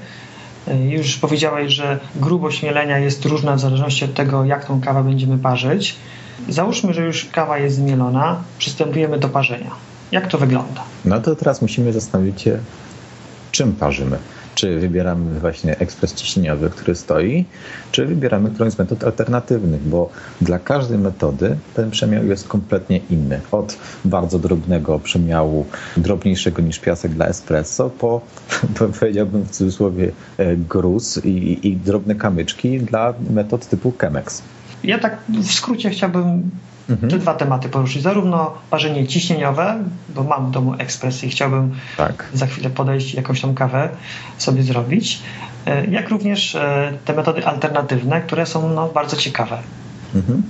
E, 0.69 0.89
już 0.89 1.17
powiedziałeś, 1.17 1.73
że 1.73 1.99
grubość 2.17 2.63
mielenia 2.63 2.99
jest 2.99 3.25
różna 3.25 3.57
w 3.57 3.61
zależności 3.61 4.05
od 4.05 4.15
tego, 4.15 4.45
jak 4.45 4.65
tą 4.65 4.81
kawę 4.81 5.05
będziemy 5.05 5.39
parzyć. 5.39 5.97
Załóżmy, 6.49 6.95
że 6.95 7.05
już 7.05 7.25
kawa 7.25 7.59
jest 7.59 7.77
zmielona, 7.77 8.43
przystępujemy 8.59 9.19
do 9.19 9.29
parzenia. 9.29 9.71
Jak 10.13 10.27
to 10.27 10.39
wygląda? 10.39 10.83
No 11.05 11.21
to 11.21 11.37
teraz 11.37 11.63
musimy 11.63 11.93
zastanowić 11.93 12.43
się, 12.43 12.59
czym 13.53 13.73
parzymy. 13.73 14.19
Czy 14.55 14.79
wybieramy 14.79 15.41
właśnie 15.41 15.79
ekspres 15.79 16.15
ciśnieniowy, 16.15 16.71
który 16.71 16.95
stoi, 16.95 17.45
czy 17.93 18.07
wybieramy 18.07 18.51
którąś 18.51 18.73
z 18.73 18.79
metod 18.79 19.05
alternatywnych, 19.05 19.89
bo 19.89 20.11
dla 20.41 20.59
każdej 20.59 20.99
metody 20.99 21.57
ten 21.75 21.91
przemiał 21.91 22.27
jest 22.27 22.49
kompletnie 22.49 23.01
inny. 23.11 23.41
Od 23.53 23.79
bardzo 24.05 24.39
drobnego 24.39 24.99
przemiału, 24.99 25.67
drobniejszego 25.97 26.63
niż 26.63 26.79
piasek 26.79 27.13
dla 27.13 27.27
espresso, 27.27 27.91
po 27.91 28.21
powiedziałbym 29.01 29.43
w 29.43 29.51
cudzysłowie 29.51 30.13
e, 30.39 30.57
gruz 30.57 31.25
i, 31.25 31.69
i 31.69 31.77
drobne 31.77 32.15
kamyczki 32.15 32.81
dla 32.81 33.15
metod 33.31 33.67
typu 33.67 33.93
Chemex. 33.99 34.43
Ja 34.85 34.99
tak 34.99 35.17
w 35.29 35.53
skrócie 35.53 35.91
chciałbym 35.91 36.51
mhm. 36.91 37.11
te 37.11 37.19
dwa 37.19 37.35
tematy 37.35 37.69
poruszyć. 37.69 38.03
Zarówno 38.03 38.55
parzenie 38.71 39.07
ciśnieniowe, 39.07 39.85
bo 40.15 40.23
mam 40.23 40.47
w 40.47 40.51
domu 40.51 40.75
ekspres 40.79 41.25
i 41.25 41.29
chciałbym 41.29 41.75
tak. 41.97 42.29
za 42.33 42.47
chwilę 42.47 42.71
podejść 42.71 43.15
jakąś 43.15 43.41
tą 43.41 43.55
kawę 43.55 43.89
sobie 44.39 44.63
zrobić, 44.63 45.23
e, 45.67 45.87
jak 45.87 46.09
również 46.09 46.55
e, 46.55 46.93
te 47.05 47.13
metody 47.13 47.47
alternatywne, 47.47 48.21
które 48.21 48.47
są 48.47 48.69
no, 48.69 48.89
bardzo 48.89 49.17
ciekawe. 49.17 49.59
Mhm. 50.15 50.43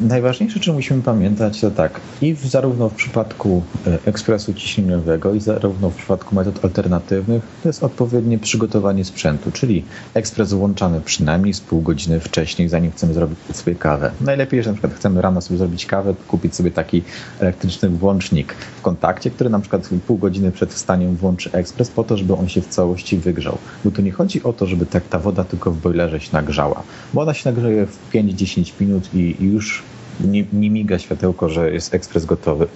Najważniejsze, 0.00 0.60
czym 0.60 0.74
musimy 0.74 1.02
pamiętać, 1.02 1.60
to 1.60 1.70
tak, 1.70 2.00
i 2.22 2.34
w, 2.34 2.46
zarówno 2.46 2.88
w 2.88 2.94
przypadku 2.94 3.62
e, 3.86 3.98
ekspresu 4.04 4.54
ciśnieniowego, 4.54 5.34
i 5.34 5.40
zarówno 5.40 5.90
w 5.90 5.96
przypadku 5.96 6.34
metod 6.34 6.64
alternatywnych, 6.64 7.42
to 7.62 7.68
jest 7.68 7.82
odpowiednie 7.82 8.38
przygotowanie 8.38 9.04
sprzętu, 9.04 9.50
czyli 9.52 9.84
ekspres 10.14 10.52
włączamy 10.52 11.00
przynajmniej 11.00 11.54
z 11.54 11.60
pół 11.60 11.82
godziny 11.82 12.20
wcześniej, 12.20 12.68
zanim 12.68 12.92
chcemy 12.92 13.14
zrobić 13.14 13.38
sobie 13.52 13.74
kawę. 13.74 14.10
Najlepiej, 14.20 14.56
jeżeli 14.56 14.76
na 14.76 14.78
przykład 14.78 14.98
chcemy 14.98 15.22
rano 15.22 15.40
sobie 15.40 15.58
zrobić 15.58 15.86
kawę, 15.86 16.14
kupić 16.28 16.54
sobie 16.54 16.70
taki 16.70 17.02
elektryczny 17.40 17.88
włącznik 17.88 18.54
w 18.78 18.82
kontakcie, 18.82 19.30
który 19.30 19.50
na 19.50 19.60
przykład 19.60 19.90
pół 20.06 20.18
godziny 20.18 20.52
przed 20.52 20.74
wstaniem 20.74 21.16
włączy 21.16 21.52
ekspres 21.52 21.90
po 21.90 22.04
to, 22.04 22.16
żeby 22.16 22.34
on 22.34 22.48
się 22.48 22.60
w 22.60 22.68
całości 22.68 23.18
wygrzał. 23.18 23.58
Bo 23.84 23.90
tu 23.90 24.02
nie 24.02 24.12
chodzi 24.12 24.42
o 24.42 24.52
to, 24.52 24.66
żeby 24.66 24.86
tak 24.86 25.08
ta 25.08 25.18
woda 25.18 25.44
tylko 25.44 25.70
w 25.70 25.80
boilerze 25.80 26.20
się 26.20 26.30
nagrzała, 26.32 26.82
bo 27.14 27.22
ona 27.22 27.34
się 27.34 27.50
nagrzeje 27.50 27.86
w 27.86 28.12
5-10 28.12 28.72
minut 28.80 29.14
i 29.14 29.36
już 29.40 29.89
nie, 30.24 30.44
nie 30.52 30.70
miga 30.70 30.98
światełko, 30.98 31.48
że 31.48 31.70
jest 31.70 31.94
ekspres 31.94 32.24
gotowy. 32.24 32.66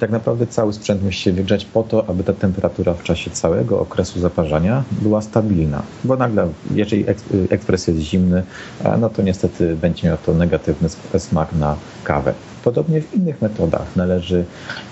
Tak 0.00 0.10
naprawdę 0.10 0.46
cały 0.46 0.72
sprzęt 0.72 1.02
musi 1.02 1.20
się 1.20 1.32
wygrzać 1.32 1.64
po 1.64 1.82
to, 1.82 2.08
aby 2.08 2.24
ta 2.24 2.32
temperatura 2.32 2.94
w 2.94 3.02
czasie 3.02 3.30
całego 3.30 3.80
okresu 3.80 4.20
zaparzania 4.20 4.84
była 5.02 5.22
stabilna. 5.22 5.82
Bo 6.04 6.16
nagle, 6.16 6.48
jeżeli 6.74 7.04
ekspres 7.50 7.86
jest 7.86 8.00
zimny, 8.00 8.42
no 9.00 9.10
to 9.10 9.22
niestety 9.22 9.76
będzie 9.76 10.08
miał 10.08 10.16
to 10.26 10.34
negatywny 10.34 10.88
smak 11.18 11.52
na 11.52 11.76
kawę. 12.04 12.34
Podobnie 12.64 13.02
w 13.02 13.14
innych 13.14 13.42
metodach 13.42 13.96
należy 13.96 14.44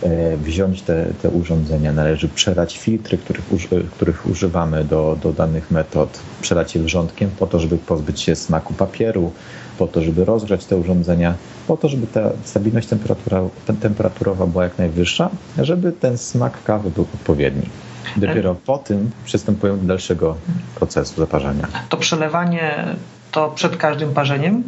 e, 0.02 0.37
wziąć 0.37 0.83
te, 0.83 1.07
te 1.22 1.30
urządzenia, 1.30 1.92
należy 1.92 2.28
przelać 2.28 2.78
filtry, 2.78 3.18
których, 3.18 3.44
których 3.90 4.26
używamy 4.26 4.85
do, 4.85 5.18
do 5.22 5.33
danych 5.33 5.70
metod, 5.70 6.20
przelać 6.40 6.74
je 6.74 6.83
wrzątkiem 6.83 7.30
po 7.38 7.46
to, 7.46 7.59
żeby 7.59 7.78
pozbyć 7.78 8.20
się 8.20 8.37
smaku 8.37 8.74
papieru, 8.74 9.33
po 9.78 9.87
to, 9.87 10.02
żeby 10.02 10.24
rozgrzać 10.24 10.64
te 10.64 10.76
urządzenia, 10.76 11.35
po 11.66 11.77
to, 11.77 11.88
żeby 11.88 12.07
ta 12.07 12.20
stabilność 12.44 12.88
temperatura, 12.88 13.40
temperaturowa 13.81 14.46
była 14.46 14.64
jak 14.64 14.79
najwyższa, 14.79 15.31
żeby 15.59 15.92
ten 15.92 16.18
smak 16.18 16.64
kawy 16.64 16.90
był 16.90 17.07
odpowiedni. 17.14 17.68
Dopiero 18.16 18.55
po 18.55 18.79
tym 18.79 19.11
przystępują 19.24 19.81
do 19.81 19.87
dalszego 19.87 20.37
procesu 20.74 21.20
zaparzania. 21.20 21.68
To 21.88 21.96
przelewanie 21.96 22.85
to 23.33 23.50
przed 23.50 23.77
każdym 23.77 24.14
parzeniem? 24.14 24.62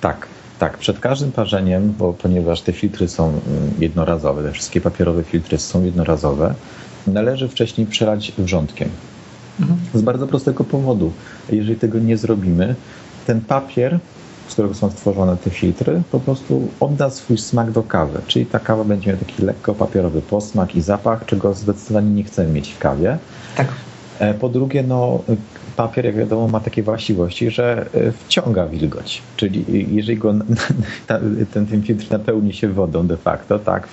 Tak. 0.00 0.26
Tak, 0.58 0.78
przed 0.78 1.00
każdym 1.00 1.32
parzeniem, 1.32 1.94
bo 1.98 2.12
ponieważ 2.12 2.60
te 2.60 2.72
filtry 2.72 3.08
są 3.08 3.28
mm, 3.28 3.40
jednorazowe, 3.78 4.42
te 4.42 4.52
wszystkie 4.52 4.80
papierowe 4.80 5.22
filtry 5.22 5.58
są 5.58 5.84
jednorazowe, 5.84 6.54
należy 7.06 7.48
wcześniej 7.48 7.86
przelać 7.86 8.32
wrzątkiem. 8.38 8.88
Mhm. 9.60 9.78
Z 9.94 10.02
bardzo 10.02 10.26
prostego 10.26 10.64
powodu. 10.64 11.12
Jeżeli 11.50 11.76
tego 11.78 11.98
nie 11.98 12.16
zrobimy, 12.16 12.74
ten 13.26 13.40
papier, 13.40 13.98
z 14.48 14.52
którego 14.52 14.74
są 14.74 14.90
stworzone 14.90 15.36
te 15.36 15.50
filtry, 15.50 16.02
po 16.12 16.20
prostu 16.20 16.68
odda 16.80 17.10
swój 17.10 17.38
smak 17.38 17.70
do 17.70 17.82
kawy. 17.82 18.20
Czyli 18.26 18.46
ta 18.46 18.58
kawa 18.58 18.84
będzie 18.84 19.10
miała 19.10 19.24
taki 19.24 19.42
lekko 19.42 19.74
papierowy 19.74 20.22
posmak 20.22 20.76
i 20.76 20.80
zapach, 20.80 21.24
czego 21.26 21.54
zdecydowanie 21.54 22.10
nie 22.10 22.24
chcemy 22.24 22.52
mieć 22.52 22.72
w 22.72 22.78
kawie. 22.78 23.18
Tak. 23.56 23.68
E, 24.18 24.34
po 24.34 24.48
drugie, 24.48 24.82
no, 24.82 25.22
papier, 25.76 26.04
jak 26.04 26.16
wiadomo, 26.16 26.48
ma 26.48 26.60
takie 26.60 26.82
właściwości, 26.82 27.50
że 27.50 27.86
e, 27.94 28.12
wciąga 28.12 28.66
wilgoć. 28.66 29.22
Czyli 29.36 29.64
jeżeli 29.96 30.18
go, 30.18 30.34
ten, 31.06 31.46
ten 31.66 31.82
filtr 31.82 32.10
napełni 32.10 32.52
się 32.52 32.68
wodą 32.68 33.06
de 33.06 33.16
facto, 33.16 33.58
tak, 33.58 33.88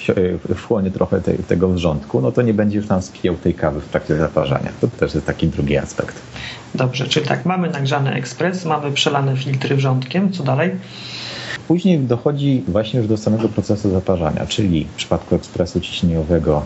e, 0.50 0.56
wchłonie 0.56 0.91
trochę 0.91 1.22
te, 1.22 1.34
tego 1.34 1.69
wrzątku, 1.69 2.22
no 2.22 2.32
to 2.32 2.41
nie 2.41 2.54
będzie 2.54 2.78
już 2.78 2.88
tam 2.88 3.02
spijał 3.02 3.36
tej 3.36 3.54
kawy 3.54 3.82
w 3.82 3.88
trakcie 3.88 4.15
zaparzania. 4.15 4.69
To 4.82 4.88
też 4.88 5.13
jest 5.13 5.28
taki 5.28 5.48
drugi 5.48 5.78
aspekt. 5.78 6.15
Dobrze, 6.76 7.08
czyli 7.08 7.26
tak, 7.26 7.46
mamy 7.46 7.69
nagrzany 7.69 8.13
ekspres, 8.13 8.65
mamy 8.65 8.91
przelane 8.91 9.38
filtry 9.38 9.76
wrzątkiem, 9.76 10.32
co 10.32 10.43
dalej? 10.43 10.72
Później 11.67 12.00
dochodzi 12.00 12.63
właśnie 12.67 13.00
już 13.00 13.10
do 13.10 13.17
samego 13.17 13.50
procesu 13.50 13.91
zaparzania, 13.91 14.46
czyli 14.46 14.86
w 14.86 14.96
przypadku 14.96 15.36
ekspresu 15.36 15.80
ciśnieniowego 15.80 16.63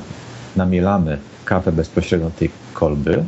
namielamy 0.56 1.17
kawę 1.45 1.71
bezpośrednio 1.71 2.30
tej 2.30 2.49
kolby, 2.73 3.23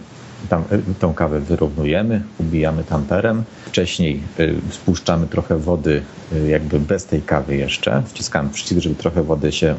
tam, 0.50 0.64
y, 0.72 0.96
tą 1.00 1.14
kawę 1.14 1.40
wyrównujemy, 1.40 2.22
ubijamy 2.40 2.84
tamperem. 2.84 3.44
Wcześniej 3.66 4.22
y, 4.40 4.56
spuszczamy 4.72 5.28
trochę 5.28 5.58
wody 5.58 6.02
y, 6.34 6.48
jakby 6.48 6.80
bez 6.80 7.06
tej 7.06 7.22
kawy 7.22 7.56
jeszcze. 7.56 8.04
Wciskamy 8.08 8.50
przycisk, 8.50 8.82
żeby 8.82 8.96
trochę 8.96 9.24
wody 9.24 9.52
się 9.52 9.76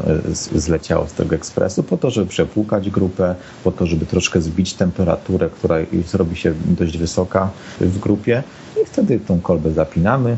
zleciało 0.55 1.07
z 1.09 1.13
tego 1.13 1.37
ekspresu, 1.37 1.83
po 1.83 1.97
to, 1.97 2.11
żeby 2.11 2.27
przepłukać 2.27 2.91
grupę, 2.91 3.35
po 3.65 3.73
to, 3.73 3.87
żeby 3.87 4.07
troszkę 4.07 4.41
zbić 4.41 4.75
temperaturę, 4.75 5.51
która 5.51 5.77
zrobi 6.07 6.37
się 6.37 6.55
dość 6.67 6.99
wysoka 6.99 7.51
w 7.81 7.99
grupie. 7.99 8.43
I 8.83 8.87
wtedy 8.87 9.21
tą 9.21 9.41
kolbę 9.41 9.73
zapinamy, 9.73 10.37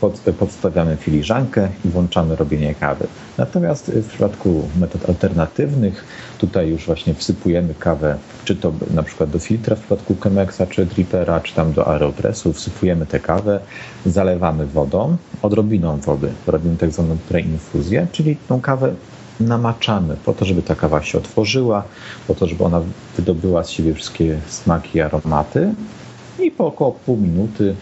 pod, 0.00 0.20
podstawiamy 0.38 0.96
filiżankę 0.96 1.68
i 1.84 1.88
włączamy 1.88 2.36
robienie 2.36 2.74
kawy. 2.74 3.06
Natomiast 3.38 3.90
w 3.90 4.08
przypadku 4.08 4.68
metod 4.80 5.08
alternatywnych, 5.08 6.04
tutaj 6.38 6.68
już 6.68 6.86
właśnie 6.86 7.14
wsypujemy 7.14 7.74
kawę, 7.74 8.16
czy 8.44 8.56
to 8.56 8.72
na 8.94 9.02
przykład 9.02 9.30
do 9.30 9.38
filtra 9.38 9.76
w 9.76 9.78
przypadku 9.78 10.16
Chemexa, 10.20 10.62
czy 10.70 10.86
Drippera, 10.86 11.40
czy 11.40 11.54
tam 11.54 11.72
do 11.72 11.88
Aeropressu, 11.88 12.52
wsypujemy 12.52 13.06
tę 13.06 13.20
kawę, 13.20 13.60
zalewamy 14.06 14.66
wodą, 14.66 15.16
odrobiną 15.42 15.96
wody, 15.96 16.32
robimy 16.46 16.76
tak 16.76 16.90
zwaną 16.90 17.16
preinfuzję, 17.28 18.06
czyli 18.12 18.36
tą 18.48 18.60
kawę 18.60 18.94
namaczamy 19.40 20.16
po 20.24 20.32
to, 20.32 20.44
żeby 20.44 20.62
ta 20.62 20.74
kawa 20.74 21.02
się 21.02 21.18
otworzyła, 21.18 21.84
po 22.26 22.34
to, 22.34 22.46
żeby 22.46 22.64
ona 22.64 22.80
wydobyła 23.16 23.64
z 23.64 23.70
siebie 23.70 23.94
wszystkie 23.94 24.40
smaki 24.48 24.98
i 24.98 25.00
aromaty 25.00 25.74
i 26.42 26.50
po 26.50 26.66
około 26.66 26.92
pół 26.92 27.16
minuty 27.16 27.74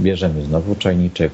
Bierzemy 0.00 0.44
znowu 0.44 0.74
czajniczek, 0.74 1.32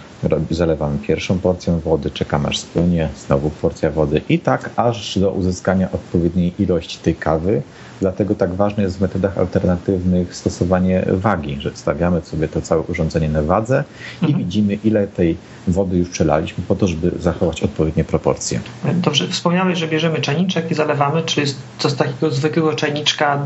zalewamy 0.51 0.99
pierwszą 0.99 1.39
porcję 1.39 1.81
wody, 1.85 2.11
czekamy 2.11 2.49
aż 2.49 2.59
spłynie, 2.59 3.09
znowu 3.27 3.51
porcja 3.51 3.91
wody 3.91 4.23
i 4.29 4.39
tak 4.39 4.71
aż 4.77 5.19
do 5.19 5.31
uzyskania 5.31 5.89
odpowiedniej 5.93 6.53
ilości 6.59 6.99
tej 6.99 7.15
kawy. 7.15 7.63
Dlatego 8.01 8.35
tak 8.35 8.55
ważne 8.55 8.83
jest 8.83 8.99
w 8.99 9.01
metodach 9.01 9.39
alternatywnych 9.39 10.37
stosowanie 10.37 11.05
wagi, 11.13 11.57
że 11.61 11.71
stawiamy 11.75 12.23
sobie 12.23 12.49
to 12.49 12.61
całe 12.61 12.83
urządzenie 12.83 13.29
na 13.29 13.43
wadze 13.43 13.85
i 14.23 14.25
mhm. 14.25 14.45
widzimy 14.45 14.75
ile 14.75 15.07
tej 15.07 15.37
wody 15.69 15.97
już 15.97 16.09
przelaliśmy 16.09 16.65
po 16.69 16.75
to, 16.75 16.89
żeby 16.89 17.13
zachować 17.21 17.63
odpowiednie 17.63 18.05
proporcje. 18.05 18.61
Dobrze, 18.95 19.29
wspomniałeś, 19.29 19.79
że 19.79 19.89
bierzemy 19.89 20.21
czajniczek 20.21 20.71
i 20.71 20.75
zalewamy, 20.75 21.23
czy 21.23 21.41
jest 21.41 21.57
to 21.79 21.91
z 21.91 21.97
takiego 21.97 22.31
zwykłego 22.31 22.75
czajniczka 22.75 23.39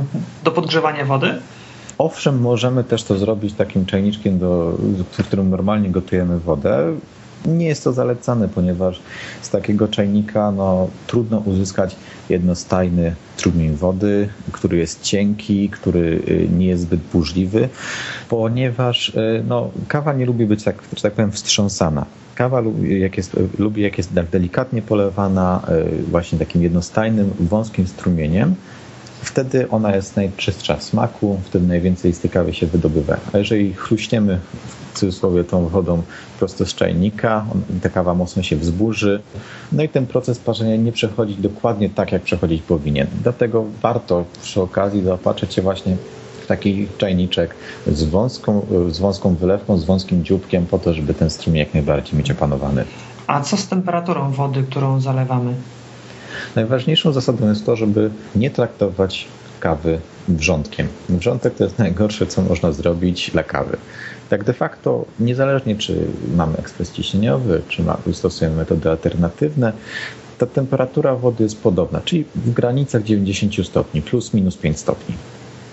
do 0.44 0.50
podgrzewania 0.50 1.05
wody? 1.05 1.35
Owszem, 1.99 2.41
możemy 2.41 2.85
też 2.85 3.05
to 3.05 3.19
zrobić 3.19 3.55
takim 3.55 3.87
czajniczkiem, 3.87 4.39
do, 4.39 4.79
w 5.19 5.25
którym 5.27 5.51
normalnie 5.51 5.91
gotujemy 5.91 6.39
wodę. 6.39 6.97
Nie 7.47 7.67
jest 7.67 7.85
to 7.85 7.93
zalecane, 7.93 8.49
ponieważ 8.49 9.01
z 9.43 9.51
takiego 9.51 9.89
czajnika 9.89 10.53
no, 10.53 10.89
trudno 11.07 11.39
uzyskać 11.39 11.97
jednostajny 12.29 13.15
strumień 13.37 13.75
wody, 13.75 14.29
który 14.53 14.77
jest 14.77 15.03
cienki, 15.03 15.69
który 15.69 16.23
y, 16.29 16.49
nie 16.59 16.67
jest 16.67 16.83
zbyt 16.83 17.01
burzliwy, 17.13 17.69
ponieważ 18.29 19.09
y, 19.09 19.45
no, 19.49 19.71
kawa 19.89 20.13
nie 20.13 20.27
lubi 20.27 20.47
być, 20.47 20.65
tak, 20.65 20.83
że 20.97 21.03
tak 21.03 21.13
powiem, 21.13 21.33
wstrząsana. 21.33 22.07
Kawa 22.35 22.61
lubi 22.61 23.01
jak, 23.01 23.17
jest, 23.17 23.37
lubi, 23.59 23.83
jak 23.83 23.99
jest 23.99 24.13
delikatnie 24.33 24.83
polewana, 24.83 25.63
y, 26.01 26.03
właśnie 26.03 26.39
takim 26.39 26.63
jednostajnym, 26.63 27.31
wąskim 27.41 27.87
strumieniem 27.87 28.55
wtedy 29.27 29.71
ona 29.71 29.97
jest 29.97 30.17
najczystsza 30.17 30.77
w 30.77 30.83
smaku, 30.83 31.41
wtedy 31.45 31.67
najwięcej 31.67 32.12
z 32.12 32.33
kawy 32.33 32.55
się 32.55 32.67
wydobywa. 32.67 33.17
A 33.33 33.39
jeżeli 33.39 33.75
chruśniemy 33.75 34.39
w 34.95 34.99
cudzysłowie 34.99 35.45
tą 35.45 35.69
wodą 35.69 36.03
prosto 36.39 36.67
z 36.67 36.75
czajnika, 36.75 37.47
ta 37.83 37.89
kawa 37.89 38.15
mocno 38.15 38.43
się 38.43 38.57
wzburzy, 38.57 39.23
no 39.73 39.83
i 39.83 39.89
ten 39.89 40.07
proces 40.07 40.39
parzenia 40.39 40.77
nie 40.77 40.93
przechodzi 40.93 41.35
dokładnie 41.35 41.91
tak, 41.91 42.12
jak 42.12 42.23
przechodzić 42.23 42.62
powinien. 42.62 43.07
Dlatego 43.23 43.65
warto 43.83 44.25
przy 44.43 44.61
okazji 44.62 45.03
zaopatrzyć 45.03 45.55
się 45.55 45.62
właśnie 45.62 45.97
w 46.43 46.47
taki 46.47 46.89
czajniczek 46.99 47.55
z 47.87 48.05
wąską, 48.05 48.67
z 48.91 48.99
wąską 48.99 49.35
wylewką, 49.35 49.79
z 49.79 49.85
wąskim 49.85 50.25
dzióbkiem, 50.25 50.67
po 50.67 50.79
to, 50.79 50.95
żeby 50.95 51.15
ten 51.15 51.31
strumień 51.31 51.59
jak 51.59 51.75
najbardziej 51.75 52.19
mieć 52.19 52.31
opanowany. 52.31 52.85
A 53.27 53.41
co 53.41 53.57
z 53.57 53.69
temperaturą 53.69 54.31
wody, 54.31 54.62
którą 54.62 55.01
zalewamy? 55.01 55.55
Najważniejszą 56.57 57.12
zasadą 57.12 57.49
jest 57.49 57.67
to, 57.67 57.77
żeby 57.77 58.11
nie 58.37 58.51
traktować 58.51 59.29
kawy 59.61 60.01
wrzątkiem. 60.29 60.89
Wrzątek 61.09 61.55
to 61.55 61.65
jest 61.65 61.79
najgorsze, 61.85 62.27
co 62.27 62.43
można 62.43 62.73
zrobić 62.73 63.31
dla 63.31 63.43
kawy. 63.43 63.77
Tak 64.31 64.45
de 64.45 64.53
facto, 64.53 65.05
niezależnie 65.21 65.77
czy 65.77 66.07
mamy 66.37 66.59
ekspres 66.59 66.93
ciśnieniowy, 66.93 67.62
czy 67.69 67.83
stosujemy 68.12 68.57
metody 68.57 68.91
alternatywne, 68.91 69.73
ta 70.39 70.47
temperatura 70.47 71.15
wody 71.15 71.45
jest 71.45 71.62
podobna, 71.62 72.01
czyli 72.05 72.25
w 72.35 72.53
granicach 72.53 73.03
90 73.03 73.67
stopni, 73.67 74.03
plus 74.03 74.35
minus 74.35 74.57
5 74.57 74.79
stopni. 74.79 75.15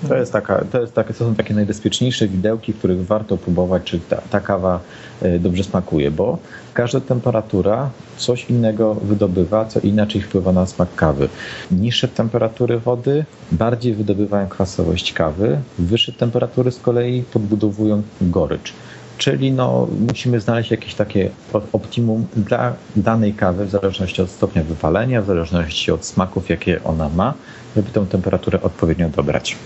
To, 0.07 0.15
jest 0.15 0.33
taka, 0.33 0.65
to, 0.71 0.81
jest 0.81 0.93
takie, 0.93 1.13
to 1.13 1.25
są 1.25 1.35
takie 1.35 1.53
najbezpieczniejsze 1.53 2.27
widełki, 2.27 2.73
których 2.73 3.05
warto 3.05 3.37
próbować, 3.37 3.83
czy 3.83 3.99
ta, 3.99 4.21
ta 4.29 4.39
kawa 4.39 4.79
e, 5.21 5.39
dobrze 5.39 5.63
smakuje, 5.63 6.11
bo 6.11 6.37
każda 6.73 6.99
temperatura 6.99 7.89
coś 8.17 8.49
innego 8.49 8.95
wydobywa, 8.95 9.65
co 9.65 9.79
inaczej 9.79 10.21
wpływa 10.21 10.51
na 10.51 10.65
smak 10.65 10.95
kawy. 10.95 11.29
Niższe 11.71 12.07
temperatury 12.07 12.79
wody 12.79 13.25
bardziej 13.51 13.93
wydobywają 13.93 14.47
kwasowość 14.47 15.13
kawy, 15.13 15.59
wyższe 15.79 16.11
temperatury 16.11 16.71
z 16.71 16.79
kolei 16.79 17.23
podbudowują 17.33 18.01
gorycz. 18.21 18.73
Czyli 19.17 19.51
no, 19.51 19.87
musimy 20.09 20.39
znaleźć 20.39 20.71
jakieś 20.71 20.95
takie 20.95 21.29
optimum 21.73 22.25
dla 22.35 22.73
danej 22.95 23.33
kawy 23.33 23.65
w 23.65 23.69
zależności 23.69 24.21
od 24.21 24.29
stopnia 24.29 24.63
wypalenia, 24.63 25.21
w 25.21 25.25
zależności 25.25 25.91
od 25.91 26.05
smaków, 26.05 26.49
jakie 26.49 26.83
ona 26.83 27.09
ma, 27.09 27.33
żeby 27.75 27.91
tę 27.91 28.05
temperaturę 28.05 28.61
odpowiednio 28.61 29.09
dobrać. 29.09 29.57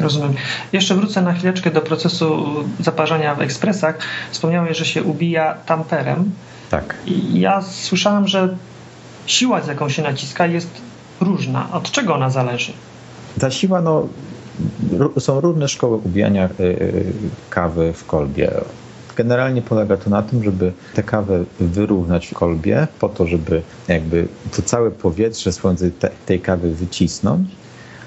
Rozumiem. 0.00 0.34
Jeszcze 0.72 0.94
wrócę 0.94 1.22
na 1.22 1.32
chwileczkę 1.32 1.70
do 1.70 1.80
procesu 1.80 2.46
zaparzania 2.80 3.34
w 3.34 3.40
ekspresach. 3.40 3.98
Wspomniałeś, 4.30 4.78
że 4.78 4.84
się 4.84 5.02
ubija 5.02 5.54
tamperem. 5.66 6.30
Tak. 6.70 6.94
Ja 7.32 7.62
słyszałem, 7.62 8.28
że 8.28 8.56
siła, 9.26 9.62
z 9.62 9.66
jaką 9.66 9.88
się 9.88 10.02
naciska, 10.02 10.46
jest 10.46 10.70
różna. 11.20 11.72
Od 11.72 11.90
czego 11.90 12.14
ona 12.14 12.30
zależy? 12.30 12.72
Ta 13.40 13.50
siła, 13.50 13.80
no, 13.80 14.08
są 15.18 15.40
różne 15.40 15.68
szkoły 15.68 15.96
ubijania 15.96 16.48
y, 16.60 16.62
y, 16.62 17.12
kawy 17.50 17.92
w 17.92 18.06
kolbie. 18.06 18.50
Generalnie 19.16 19.62
polega 19.62 19.96
to 19.96 20.10
na 20.10 20.22
tym, 20.22 20.44
żeby 20.44 20.72
tę 20.94 21.02
kawę 21.02 21.44
wyrównać 21.60 22.26
w 22.26 22.34
kolbie, 22.34 22.88
po 23.00 23.08
to, 23.08 23.26
żeby 23.26 23.62
jakby 23.88 24.28
to 24.56 24.62
całe 24.62 24.90
powietrze 24.90 25.52
z 25.52 25.60
tej 26.26 26.40
kawy 26.40 26.74
wycisnąć, 26.74 27.48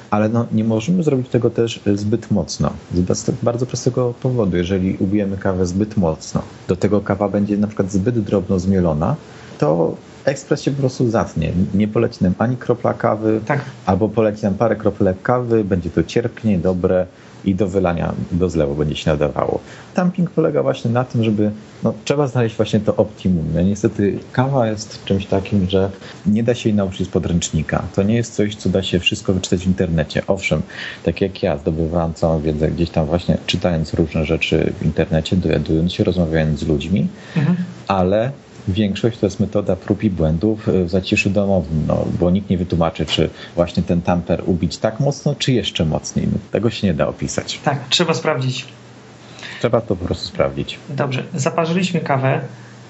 ale 0.09 0.29
no, 0.29 0.45
nie 0.51 0.63
możemy 0.63 1.03
zrobić 1.03 1.29
tego 1.29 1.49
też 1.49 1.79
zbyt 1.95 2.31
mocno. 2.31 2.73
Z 2.93 3.31
bardzo 3.43 3.65
prostego 3.65 4.13
powodu. 4.21 4.57
Jeżeli 4.57 4.97
ubijemy 4.97 5.37
kawę 5.37 5.65
zbyt 5.65 5.97
mocno, 5.97 6.41
do 6.67 6.75
tego 6.75 7.01
kawa 7.01 7.29
będzie 7.29 7.57
na 7.57 7.67
przykład 7.67 7.91
zbyt 7.91 8.19
drobno 8.19 8.59
zmielona, 8.59 9.15
to 9.57 9.95
ekspres 10.25 10.61
się 10.61 10.71
po 10.71 10.79
prostu 10.79 11.09
zatnie. 11.09 11.53
Nie 11.73 11.87
poleci 11.87 12.23
nam 12.23 12.33
ani 12.37 12.57
kropla 12.57 12.93
kawy, 12.93 13.41
tak. 13.45 13.61
albo 13.85 14.09
poleci 14.09 14.43
nam 14.43 14.53
parę 14.53 14.75
kropelek 14.75 15.21
kawy, 15.21 15.63
będzie 15.63 15.89
to 15.89 16.03
cierpkie, 16.03 16.57
dobre 16.57 17.05
i 17.45 17.55
do 17.55 17.67
wylania 17.67 18.13
do 18.31 18.49
zlewu 18.49 18.75
będzie 18.75 18.95
się 18.95 19.11
nadawało. 19.11 19.59
Tamping 19.93 20.31
polega 20.31 20.63
właśnie 20.63 20.91
na 20.91 21.03
tym, 21.03 21.23
żeby 21.23 21.51
no, 21.83 21.93
trzeba 22.05 22.27
znaleźć 22.27 22.55
właśnie 22.55 22.79
to 22.79 22.95
optimum. 22.95 23.45
No, 23.53 23.61
niestety 23.61 24.19
kawa 24.31 24.67
jest 24.67 25.05
czymś 25.05 25.25
takim, 25.25 25.69
że 25.69 25.89
nie 26.25 26.43
da 26.43 26.55
się 26.55 26.69
jej 26.69 26.75
nauczyć 26.75 27.07
z 27.07 27.09
podręcznika. 27.09 27.83
To 27.95 28.03
nie 28.03 28.15
jest 28.15 28.35
coś, 28.35 28.55
co 28.55 28.69
da 28.69 28.83
się 28.83 28.99
wszystko 28.99 29.33
wyczytać 29.33 29.59
w 29.59 29.67
internecie. 29.67 30.21
Owszem, 30.27 30.61
tak 31.03 31.21
jak 31.21 31.43
ja 31.43 31.57
zdobywałem 31.57 32.13
całą 32.13 32.41
wiedzę 32.41 32.71
gdzieś 32.71 32.89
tam 32.89 33.05
właśnie 33.05 33.37
czytając 33.45 33.93
różne 33.93 34.25
rzeczy 34.25 34.73
w 34.79 34.85
internecie, 34.85 35.35
dowiadując 35.35 35.93
się, 35.93 36.03
rozmawiając 36.03 36.59
z 36.59 36.67
ludźmi, 36.67 37.07
mhm. 37.35 37.57
ale 37.87 38.31
Większość 38.73 39.17
to 39.17 39.25
jest 39.25 39.39
metoda 39.39 39.75
prób 39.75 40.03
i 40.03 40.09
błędów 40.09 40.67
w 40.85 40.89
zaciszu 40.89 41.29
domowym, 41.29 41.83
no, 41.87 42.05
bo 42.19 42.31
nikt 42.31 42.49
nie 42.49 42.57
wytłumaczy, 42.57 43.05
czy 43.05 43.29
właśnie 43.55 43.83
ten 43.83 44.01
tamper 44.01 44.43
ubić 44.45 44.77
tak 44.77 44.99
mocno, 44.99 45.35
czy 45.35 45.51
jeszcze 45.51 45.85
mocniej. 45.85 46.27
No, 46.31 46.37
tego 46.51 46.69
się 46.69 46.87
nie 46.87 46.93
da 46.93 47.07
opisać. 47.07 47.59
Tak, 47.63 47.79
trzeba 47.89 48.13
sprawdzić. 48.13 48.65
Trzeba 49.59 49.81
to 49.81 49.95
po 49.95 50.05
prostu 50.05 50.27
sprawdzić. 50.27 50.79
Dobrze, 50.89 51.23
zaparzyliśmy 51.33 51.99
kawę. 51.99 52.41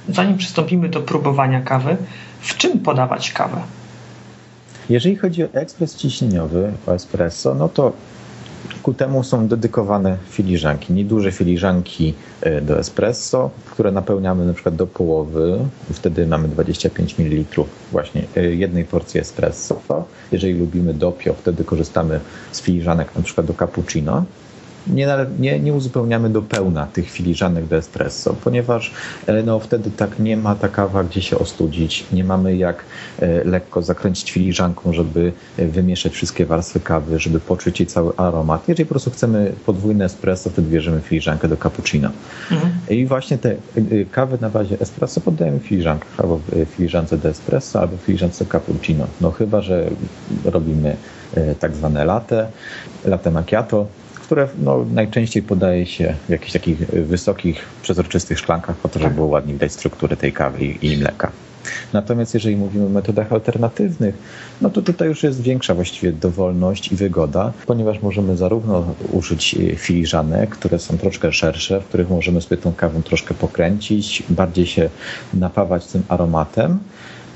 Zanim 0.10 0.38
przystąpimy 0.38 0.90
do 0.90 1.02
próbowania 1.02 1.62
kawy, 1.62 1.98
w 2.42 2.58
czym 2.58 2.80
podawać 2.80 3.32
kawę? 3.32 3.62
Jeżeli 4.90 5.16
chodzi 5.16 5.44
o 5.44 5.48
ekspres 5.54 5.96
ciśnieniowy, 5.96 6.72
o 6.88 6.94
espresso, 6.94 7.56
no 7.56 7.70
to 7.70 7.94
Ku 8.84 8.94
temu 8.94 9.24
są 9.24 9.48
dedykowane 9.48 10.18
filiżanki, 10.30 10.94
nieduże 10.94 11.32
filiżanki 11.32 12.14
e, 12.42 12.62
do 12.62 12.80
espresso, 12.80 13.50
które 13.72 13.92
napełniamy 13.92 14.46
na 14.46 14.54
przykład 14.54 14.76
do 14.76 14.88
połowy. 14.88 15.60
Wtedy 15.94 16.28
mamy 16.28 16.48
25 16.48 17.20
ml 17.20 17.64
właśnie 17.92 18.24
e, 18.38 18.44
jednej 18.44 18.86
porcji 18.86 19.20
espresso. 19.20 19.82
Jeżeli 20.32 20.54
lubimy 20.54 20.94
dopio, 20.94 21.34
wtedy 21.34 21.64
korzystamy 21.64 22.20
z 22.52 22.62
filiżanek 22.62 23.16
na 23.16 23.22
przykład 23.22 23.48
do 23.48 23.54
cappuccino 23.54 24.26
nie, 24.88 25.08
nie, 25.40 25.60
nie 25.60 25.74
uzupełniamy 25.74 26.30
do 26.30 26.42
pełna 26.42 26.86
tych 26.86 27.12
filiżanek 27.12 27.66
do 27.66 27.76
espresso, 27.76 28.36
ponieważ 28.44 28.92
e, 29.28 29.44
no, 29.44 29.60
wtedy 29.60 29.92
tak 29.92 30.20
nie 30.20 30.38
ma 30.38 30.56
ta 30.56 30.70
kawa 30.70 31.04
gdzie 31.04 31.22
się 31.22 31.40
ostudzić, 31.40 32.06
nie 32.12 32.24
mamy 32.24 32.56
jak 32.56 32.84
e, 33.20 33.44
lekko 33.44 33.82
zakręcić 33.82 34.32
filiżanką, 34.32 34.94
żeby 34.94 35.34
e, 35.58 35.68
wymieszać 35.68 36.14
wszystkie 36.14 36.46
warstwy 36.46 36.80
kawy, 36.80 37.20
żeby 37.20 37.40
poczuć 37.40 37.80
jej 37.80 37.88
cały 37.88 38.14
aromat. 38.18 38.68
Jeżeli 38.68 38.86
po 38.86 38.94
prostu 38.94 39.12
chcemy 39.12 39.54
podwójne 39.66 40.06
espresso, 40.06 40.50
wtedy 40.50 40.70
bierzemy 40.70 41.02
filiżankę 41.02 41.48
do 41.48 41.58
cappuccino. 41.58 42.10
Mhm. 42.52 42.72
I 42.90 43.06
właśnie 43.06 43.38
te 43.38 43.56
kawy 44.12 44.38
na 44.42 44.50
bazie 44.50 44.80
espresso 44.80 45.22
poddajemy 45.22 45.60
w 45.60 45.64
filiżankach, 45.64 46.10
albo 46.18 46.38
w 46.38 46.66
filiżance 46.66 47.18
do 47.18 47.30
espresso, 47.30 47.82
albo 47.82 47.98
w 47.98 48.02
filiżance 48.02 48.46
do 48.46 48.52
cappuccino. 48.52 49.08
No 49.22 49.32
chyba, 49.32 49.62
że 49.62 49.90
robimy 50.46 50.96
tak 51.60 51.76
zwane 51.76 52.06
latte, 52.06 52.48
latte 53.06 53.32
macchiato, 53.32 53.88
które 54.30 54.48
no, 54.64 54.86
najczęściej 54.94 55.44
podaje 55.44 55.86
się 55.86 56.16
w 56.28 56.30
jakichś 56.30 56.52
takich 56.52 56.78
wysokich, 56.88 57.66
przezroczystych 57.82 58.40
szklankach, 58.40 58.76
po 58.76 58.90
to, 58.90 59.00
żeby 59.00 59.06
tak. 59.06 59.16
było 59.16 59.28
ładnie 59.28 59.54
widać 59.54 59.72
strukturę 59.72 60.18
tej 60.18 60.34
kawy 60.34 60.66
i, 60.66 60.88
i 60.88 60.98
mleka. 60.98 61.32
Natomiast 61.94 62.34
jeżeli 62.34 62.56
mówimy 62.56 62.86
o 62.86 62.90
metodach 62.90 63.34
alternatywnych, 63.34 64.18
no 64.62 64.70
to 64.70 64.82
tutaj 64.82 65.08
już 65.08 65.24
jest 65.24 65.42
większa 65.42 65.74
właściwie 65.76 66.12
dowolność 66.12 66.92
i 66.92 66.96
wygoda, 66.96 67.54
ponieważ 67.66 68.02
możemy 68.02 68.38
zarówno 68.38 68.96
użyć 69.12 69.56
filiżanek, 69.76 70.50
które 70.50 70.80
są 70.80 70.98
troszkę 70.98 71.34
szersze, 71.34 71.82
w 71.82 71.86
których 71.86 72.10
możemy 72.10 72.42
sobie 72.42 72.58
tą 72.58 72.74
kawę 72.74 73.02
troszkę 73.04 73.34
pokręcić, 73.34 74.24
bardziej 74.30 74.66
się 74.66 74.90
napawać 75.34 75.86
tym 75.86 76.04
aromatem, 76.08 76.80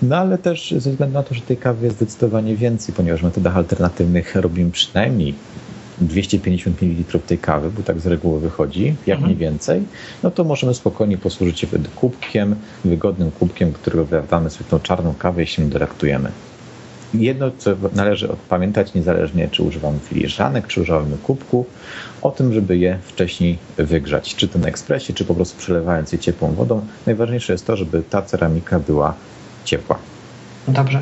no 0.01 0.17
ale 0.17 0.37
też 0.37 0.71
ze 0.77 0.91
względu 0.91 1.13
na 1.13 1.23
to, 1.23 1.35
że 1.35 1.41
tej 1.41 1.57
kawy 1.57 1.85
jest 1.85 1.97
zdecydowanie 1.97 2.55
więcej, 2.55 2.95
ponieważ 2.95 3.21
w 3.21 3.23
metodach 3.23 3.57
alternatywnych 3.57 4.35
robimy 4.35 4.71
przynajmniej 4.71 5.33
250 6.01 6.81
ml 6.81 7.19
tej 7.19 7.37
kawy, 7.37 7.71
bo 7.71 7.83
tak 7.83 7.99
z 7.99 8.07
reguły 8.07 8.39
wychodzi, 8.39 8.95
jak 9.05 9.17
mhm. 9.17 9.23
mniej 9.23 9.37
więcej, 9.37 9.83
no 10.23 10.31
to 10.31 10.43
możemy 10.43 10.73
spokojnie 10.73 11.17
posłużyć 11.17 11.59
się 11.59 11.67
kubkiem, 11.95 12.55
wygodnym 12.85 13.31
kubkiem, 13.31 13.73
którego 13.73 14.05
wlewamy 14.05 14.49
sobie 14.49 14.69
tą 14.69 14.79
czarną 14.79 15.13
kawę 15.19 15.43
i 15.43 15.47
się 15.47 15.69
delektujemy. 15.69 16.31
Jedno, 17.13 17.51
co 17.57 17.71
należy 17.93 18.29
pamiętać, 18.49 18.93
niezależnie 18.93 19.47
czy 19.47 19.63
używamy 19.63 19.99
filiżanek, 19.99 20.67
czy 20.67 20.81
używamy 20.81 21.17
kubku, 21.17 21.65
o 22.21 22.31
tym, 22.31 22.53
żeby 22.53 22.77
je 22.77 22.99
wcześniej 23.03 23.57
wygrzać, 23.77 24.35
czy 24.35 24.47
to 24.47 24.59
na 24.59 24.67
ekspresie, 24.67 25.13
czy 25.13 25.25
po 25.25 25.35
prostu 25.35 25.57
przelewając 25.57 26.11
je 26.11 26.19
ciepłą 26.19 26.53
wodą. 26.53 26.81
Najważniejsze 27.05 27.53
jest 27.53 27.67
to, 27.67 27.77
żeby 27.77 28.03
ta 28.09 28.21
ceramika 28.21 28.79
była 28.79 29.13
ciepła. 29.65 29.97
Dobrze. 30.67 31.01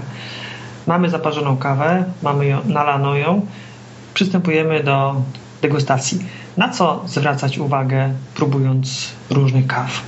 Mamy 0.87 1.09
zaparzoną 1.09 1.57
kawę, 1.57 2.03
mamy 2.21 2.45
ją, 2.45 2.59
nalaną 2.65 3.13
ją 3.13 3.45
przystępujemy 4.13 4.83
do 4.83 5.15
degustacji. 5.61 6.19
Na 6.57 6.69
co 6.69 7.03
zwracać 7.07 7.57
uwagę, 7.57 8.13
próbując 8.35 9.07
różnych 9.29 9.67
kaw? 9.67 10.01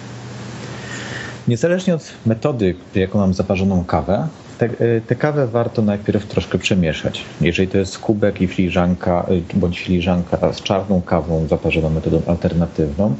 Niezależnie 1.48 1.96
od 1.96 2.14
metody, 2.26 2.76
jaką 2.96 3.20
mam 3.20 3.34
zaparzoną 3.34 3.86
kawę, 3.86 4.28
te, 4.58 4.70
te 5.02 5.16
kawę 5.16 5.48
warto 5.48 5.82
najpierw 5.82 6.26
troszkę 6.26 6.58
przemieszać. 6.58 7.26
Jeżeli 7.42 7.68
to 7.68 7.78
jest 7.78 8.00
kubek 8.00 8.42
i 8.42 8.48
filiżanka, 8.48 9.26
e, 9.54 9.58
bądź 9.58 9.80
filiżanka 9.80 10.54
z 10.54 10.62
czarną 10.62 11.02
kawą 11.02 11.48
zaparzoną 11.48 11.90
metodą 11.90 12.22
alternatywną, 12.28 13.16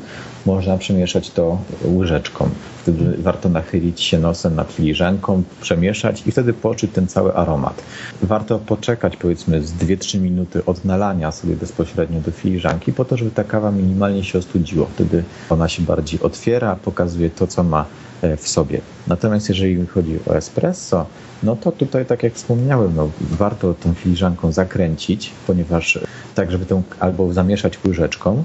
można 0.46 0.78
przemieszać 0.78 1.30
to 1.30 1.58
łyżeczką. 1.86 2.50
Wtedy 2.82 3.18
warto 3.18 3.50
nachylić 3.50 4.02
się 4.02 4.20
nosem 4.20 4.56
nad 4.56 4.72
filiżanką, 4.72 5.44
przemieszać 5.62 6.28
i 6.28 6.32
wtedy 6.32 6.54
poczuć 6.54 6.92
ten 6.92 7.08
cały 7.08 7.36
aromat. 7.36 7.84
Warto 8.22 8.60
poczekać 8.60 9.18
powiedzmy 9.18 9.64
z 9.64 9.74
2-3 9.74 10.20
minuty 10.20 10.66
od 10.66 10.86
nalania 10.86 11.32
sobie 11.32 11.56
bezpośrednio 11.56 12.22
do 12.22 12.32
filiżanki 12.32 12.94
po 12.94 13.06
to, 13.06 13.18
żeby 13.18 13.32
ta 13.32 13.44
kawa 13.44 13.72
minimalnie 13.72 14.24
się 14.24 14.40
ostudziła. 14.40 14.88
Wtedy 14.94 15.24
ona 15.50 15.68
się 15.68 15.84
bardziej 15.84 16.20
otwiera, 16.20 16.76
pokazuje 16.76 17.30
to, 17.30 17.48
co 17.48 17.64
ma 17.64 17.86
e, 18.22 18.38
w 18.38 18.48
sobie. 18.48 18.82
Natomiast 19.08 19.50
jeżeli 19.50 19.86
chodzi 19.88 20.20
o 20.28 20.38
espresso, 20.38 21.06
no 21.44 21.56
to 21.56 21.72
tutaj, 21.72 22.06
tak 22.06 22.24
jak 22.24 22.34
wspomniałem, 22.34 22.96
no, 22.96 23.10
warto 23.22 23.74
tą 23.74 23.94
filiżanką 23.94 24.52
zakręcić, 24.52 25.32
ponieważ 25.48 26.00
tak, 26.36 26.52
żeby 26.52 26.66
tę 26.66 26.82
albo 27.00 27.34
zamieszać 27.34 27.80
łyżeczką, 27.86 28.44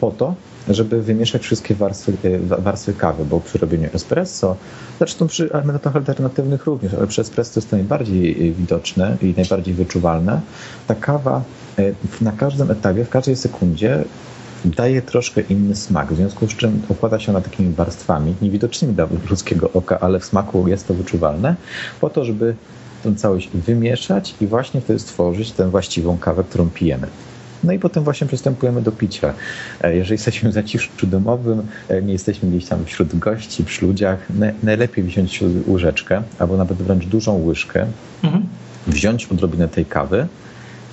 po 0.00 0.10
to, 0.10 0.34
żeby 0.68 1.02
wymieszać 1.02 1.42
wszystkie 1.42 1.74
warstwy, 1.74 2.12
e, 2.24 2.38
warstwy 2.62 2.92
kawy, 2.92 3.24
bo 3.24 3.40
przy 3.40 3.58
robieniu 3.58 3.88
espresso, 3.94 4.56
zresztą 4.98 5.26
przy 5.26 5.50
metodach 5.64 5.96
alternatywnych 5.96 6.66
również, 6.66 6.94
ale 6.94 7.06
przy 7.06 7.20
espresso 7.20 7.52
jest 7.56 7.70
to 7.70 7.76
najbardziej 7.76 8.48
e, 8.48 8.52
widoczne 8.52 9.16
i 9.22 9.34
najbardziej 9.36 9.74
wyczuwalne, 9.74 10.40
ta 10.86 10.94
kawa 10.94 11.42
e, 11.78 11.92
na 12.20 12.32
każdym 12.32 12.70
etapie, 12.70 13.04
w 13.04 13.08
każdej 13.08 13.36
sekundzie 13.36 14.04
daje 14.64 15.02
troszkę 15.02 15.40
inny 15.40 15.76
smak, 15.76 16.12
w 16.12 16.16
związku 16.16 16.48
z 16.48 16.56
czym 16.56 16.82
układa 16.88 17.18
się 17.18 17.32
ona 17.32 17.40
takimi 17.40 17.74
warstwami, 17.74 18.34
niewidocznymi 18.42 18.94
dla 18.94 19.08
ludzkiego 19.30 19.70
oka, 19.74 20.00
ale 20.00 20.20
w 20.20 20.24
smaku 20.24 20.68
jest 20.68 20.88
to 20.88 20.94
wyczuwalne, 20.94 21.56
po 22.00 22.10
to, 22.10 22.24
żeby 22.24 22.54
tę 23.02 23.14
całość 23.14 23.50
wymieszać 23.54 24.34
i 24.40 24.46
właśnie 24.46 24.80
wtedy 24.80 24.98
stworzyć 24.98 25.52
tę 25.52 25.70
właściwą 25.70 26.18
kawę, 26.18 26.44
którą 26.44 26.70
pijemy. 26.70 27.06
No 27.64 27.72
i 27.72 27.78
potem 27.78 28.04
właśnie 28.04 28.26
przystępujemy 28.26 28.82
do 28.82 28.92
picia. 28.92 29.34
E, 29.80 29.96
jeżeli 29.96 30.14
jesteśmy 30.14 30.50
w 30.50 30.52
zaciszu 30.52 31.06
domowym, 31.06 31.62
e, 31.88 32.02
nie 32.02 32.12
jesteśmy 32.12 32.50
gdzieś 32.50 32.66
tam 32.66 32.84
wśród 32.84 33.18
gości, 33.18 33.64
przy 33.64 33.86
ludziach, 33.86 34.18
najlepiej 34.62 35.04
wziąć 35.04 35.44
łyżeczkę 35.68 36.22
albo 36.38 36.56
nawet 36.56 36.78
wręcz 36.78 37.06
dużą 37.06 37.44
łyżkę, 37.44 37.86
mhm. 38.24 38.46
wziąć 38.86 39.26
odrobinę 39.26 39.68
tej 39.68 39.84
kawy 39.84 40.26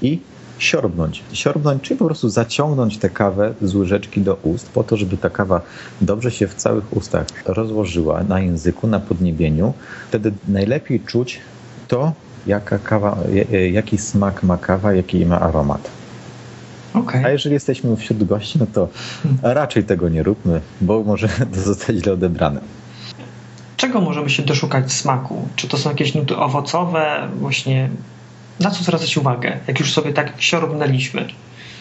i 0.01 0.19
siorbnąć. 0.57 1.23
Siorbnąć, 1.33 1.83
czyli 1.83 1.97
po 1.99 2.05
prostu 2.05 2.29
zaciągnąć 2.29 2.97
tę 2.97 3.09
kawę 3.09 3.53
z 3.61 3.75
łyżeczki 3.75 4.21
do 4.21 4.35
ust, 4.35 4.69
po 4.69 4.83
to, 4.83 4.97
żeby 4.97 5.17
ta 5.17 5.29
kawa 5.29 5.61
dobrze 6.01 6.31
się 6.31 6.47
w 6.47 6.55
całych 6.55 6.97
ustach 6.97 7.27
rozłożyła 7.45 8.23
na 8.23 8.39
języku, 8.39 8.87
na 8.87 8.99
podniebieniu. 8.99 9.73
Wtedy 10.09 10.31
najlepiej 10.47 10.99
czuć 10.99 11.39
to, 11.87 12.13
jaka 12.47 12.79
kawa, 12.79 13.17
jaki 13.71 13.97
smak 13.97 14.43
ma 14.43 14.57
kawa, 14.57 14.93
jaki 14.93 15.25
ma 15.25 15.39
aromat. 15.39 15.96
Okay. 16.99 17.25
A 17.25 17.29
jeżeli 17.29 17.53
jesteśmy 17.53 17.95
wśród 17.95 18.23
gości, 18.23 18.59
no 18.59 18.65
to 18.73 18.89
raczej 19.41 19.83
tego 19.83 20.09
nie 20.09 20.23
róbmy, 20.23 20.61
bo 20.81 21.03
może 21.03 21.29
to 21.53 21.61
zostać 21.61 21.95
źle 21.95 22.13
odebrane. 22.13 22.61
Czego 23.77 24.01
możemy 24.01 24.29
się 24.29 24.43
doszukać 24.43 24.91
smaku? 24.91 25.47
Czy 25.55 25.67
to 25.67 25.77
są 25.77 25.89
jakieś 25.89 26.15
nuty 26.15 26.37
owocowe? 26.37 27.27
Właśnie 27.39 27.89
na 28.59 28.71
co 28.71 28.83
zwracać 28.83 29.17
uwagę, 29.17 29.57
jak 29.67 29.79
już 29.79 29.93
sobie 29.93 30.13
tak 30.13 30.33
siorbnęliśmy? 30.37 31.27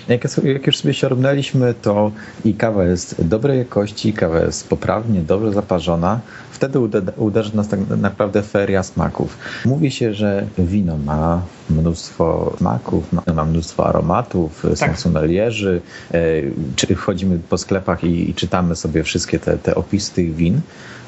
Jak, 0.09 0.45
jak 0.45 0.67
już 0.67 0.77
sobie 0.79 0.95
siorbnęliśmy, 0.95 1.75
to 1.83 2.13
i 2.45 2.55
kawa 2.55 2.85
jest 2.85 3.25
dobrej 3.25 3.59
jakości, 3.59 4.13
kawa 4.13 4.41
jest 4.41 4.69
poprawnie, 4.69 5.21
dobrze 5.21 5.53
zaparzona, 5.53 6.21
wtedy 6.51 6.79
uderzy 7.17 7.57
nas 7.57 7.69
tak 7.69 7.81
naprawdę 7.97 8.43
feria 8.43 8.83
smaków. 8.83 9.39
Mówi 9.65 9.91
się, 9.91 10.15
że 10.15 10.47
wino 10.59 10.97
ma 10.99 11.43
mnóstwo 11.71 12.55
smaków, 12.59 13.05
ma 13.35 13.45
mnóstwo 13.45 13.87
aromatów, 13.87 14.67
tak. 14.79 14.91
są 14.91 14.97
sommelierzy, 15.03 15.81
e, 16.13 16.21
czy 16.77 16.95
wchodzimy 16.95 17.39
po 17.49 17.59
sklepach 17.59 18.05
i, 18.05 18.31
i 18.31 18.35
czytamy 18.35 18.77
sobie 18.77 19.03
wszystkie 19.03 19.39
te, 19.39 19.59
te 19.59 19.75
opisy 19.75 20.13
tych 20.13 20.35
win, 20.35 20.61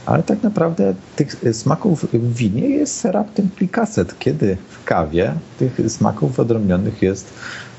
ale 0.06 0.22
tak 0.22 0.42
naprawdę 0.42 0.94
tych 1.16 1.36
smaków 1.52 2.04
w 2.12 2.34
winie 2.34 2.68
jest 2.68 3.04
raptem 3.04 3.48
kilkaset, 3.58 4.18
kiedy 4.18 4.56
w 4.68 4.84
kawie 4.84 5.34
tych 5.58 5.80
smaków 5.88 6.40
odrobnionych 6.40 7.02
jest 7.02 7.32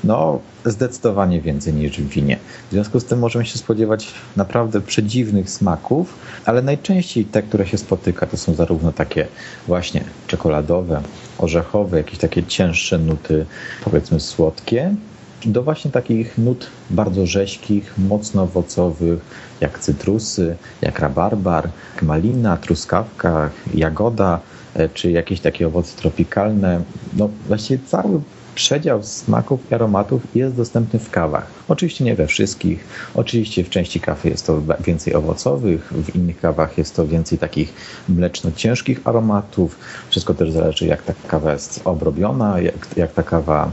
no, 0.04 0.38
zdecydowanie 0.64 1.40
więcej 1.40 1.74
niż 1.74 2.00
w 2.00 2.08
winie. 2.08 2.38
W 2.68 2.72
związku 2.72 3.00
z 3.00 3.04
tym 3.04 3.18
możemy 3.18 3.46
się 3.46 3.58
spodziewać 3.58 4.14
naprawdę 4.36 4.80
przedziwnych 4.80 5.50
smaków, 5.50 6.14
ale 6.44 6.62
najczęściej 6.62 7.24
te, 7.24 7.42
które 7.42 7.66
się 7.66 7.78
spotyka, 7.78 8.26
to 8.26 8.36
są 8.36 8.54
zarówno 8.54 8.92
takie 8.92 9.26
właśnie 9.66 10.04
czekoladowe, 10.26 11.02
orzechowe, 11.38 11.96
jakieś 11.96 12.18
takie 12.18 12.42
cięższe 12.42 12.98
nuty, 12.98 13.46
powiedzmy 13.84 14.20
słodkie, 14.20 14.94
do 15.44 15.62
właśnie 15.62 15.90
takich 15.90 16.38
nut 16.38 16.66
bardzo 16.90 17.26
rzeźkich, 17.26 17.94
mocno 17.98 18.42
owocowych, 18.42 19.20
jak 19.60 19.78
cytrusy, 19.78 20.56
jak 20.82 20.98
rabarbar, 20.98 21.68
malina, 22.02 22.56
truskawka, 22.56 23.50
jagoda, 23.74 24.40
e, 24.74 24.88
czy 24.88 25.10
jakieś 25.10 25.40
takie 25.40 25.66
owoce 25.66 25.96
tropikalne. 25.96 26.82
No 27.16 27.28
właściwie 27.48 27.84
cały 27.86 28.20
przedział 28.60 29.02
smaków 29.02 29.60
i 29.70 29.74
aromatów 29.74 30.22
jest 30.34 30.56
dostępny 30.56 30.98
w 30.98 31.10
kawach. 31.10 31.46
Oczywiście 31.68 32.04
nie 32.04 32.14
we 32.14 32.26
wszystkich. 32.26 32.84
Oczywiście 33.14 33.64
w 33.64 33.70
części 33.70 34.00
kawy 34.00 34.28
jest 34.28 34.46
to 34.46 34.62
więcej 34.80 35.14
owocowych, 35.14 35.92
w 35.92 36.16
innych 36.16 36.40
kawach 36.40 36.78
jest 36.78 36.96
to 36.96 37.06
więcej 37.06 37.38
takich 37.38 37.72
mleczno-ciężkich 38.08 39.00
aromatów. 39.04 39.78
Wszystko 40.10 40.34
też 40.34 40.50
zależy, 40.52 40.86
jak 40.86 41.02
ta 41.02 41.12
kawa 41.28 41.52
jest 41.52 41.80
obrobiona, 41.84 42.60
jak, 42.60 42.88
jak 42.96 43.12
ta 43.12 43.22
kawa 43.22 43.72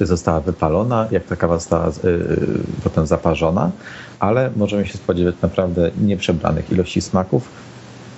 została 0.00 0.40
wypalona, 0.40 1.08
jak 1.10 1.24
ta 1.24 1.36
kawa 1.36 1.58
została 1.58 1.86
yy, 1.86 2.36
potem 2.84 3.06
zaparzona, 3.06 3.70
ale 4.18 4.50
możemy 4.56 4.86
się 4.86 4.98
spodziewać 4.98 5.34
naprawdę 5.42 5.90
nieprzebranych 6.00 6.72
ilości 6.72 7.00
smaków, 7.00 7.48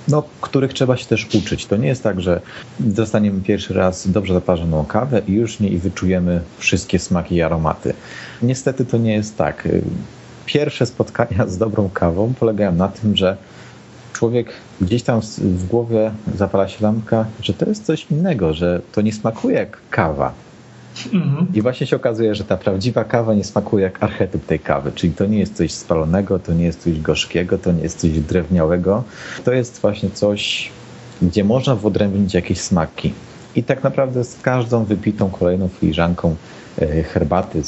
no, 0.08 0.22
których 0.40 0.72
trzeba 0.72 0.96
się 0.96 1.06
też 1.06 1.34
uczyć. 1.34 1.66
To 1.66 1.76
nie 1.76 1.88
jest 1.88 2.02
tak, 2.02 2.20
że 2.20 2.40
dostaniemy 2.80 3.40
pierwszy 3.40 3.74
raz 3.74 4.08
dobrze 4.08 4.34
zaparzoną 4.34 4.84
kawę 4.84 5.22
i 5.28 5.32
już 5.32 5.60
nie 5.60 5.78
wyczujemy 5.78 6.40
wszystkie 6.58 6.98
smaki 6.98 7.34
i 7.34 7.42
aromaty. 7.42 7.94
Niestety 8.42 8.84
to 8.84 8.98
nie 8.98 9.12
jest 9.12 9.36
tak. 9.36 9.68
Pierwsze 10.46 10.86
spotkania 10.86 11.46
z 11.46 11.58
dobrą 11.58 11.90
kawą 11.94 12.34
polegają 12.40 12.72
na 12.72 12.88
tym, 12.88 13.16
że 13.16 13.36
człowiek 14.12 14.52
gdzieś 14.80 15.02
tam 15.02 15.20
w 15.38 15.66
głowie 15.66 16.10
zapala 16.36 16.68
się 16.68 16.84
lampka, 16.84 17.26
że 17.40 17.54
to 17.54 17.68
jest 17.68 17.86
coś 17.86 18.06
innego, 18.10 18.54
że 18.54 18.80
to 18.92 19.00
nie 19.00 19.12
smakuje 19.12 19.56
jak 19.56 19.78
kawa. 19.90 20.32
Mhm. 21.12 21.46
I 21.54 21.62
właśnie 21.62 21.86
się 21.86 21.96
okazuje, 21.96 22.34
że 22.34 22.44
ta 22.44 22.56
prawdziwa 22.56 23.04
kawa 23.04 23.34
nie 23.34 23.44
smakuje 23.44 23.84
jak 23.84 24.02
archetyp 24.02 24.46
tej 24.46 24.60
kawy, 24.60 24.92
czyli 24.94 25.12
to 25.12 25.26
nie 25.26 25.38
jest 25.38 25.56
coś 25.56 25.72
spalonego, 25.72 26.38
to 26.38 26.52
nie 26.52 26.64
jest 26.64 26.82
coś 26.82 27.00
gorzkiego, 27.00 27.58
to 27.58 27.72
nie 27.72 27.82
jest 27.82 27.98
coś 27.98 28.10
drewniałego. 28.10 29.04
To 29.44 29.52
jest 29.52 29.80
właśnie 29.80 30.10
coś, 30.10 30.70
gdzie 31.22 31.44
można 31.44 31.76
wyodrębnić 31.76 32.34
jakieś 32.34 32.60
smaki. 32.60 33.12
I 33.56 33.62
tak 33.62 33.82
naprawdę 33.84 34.24
z 34.24 34.40
każdą 34.40 34.84
wypitą 34.84 35.30
kolejną 35.30 35.68
filiżanką 35.68 36.36
e, 36.78 37.02
herbaty, 37.02 37.62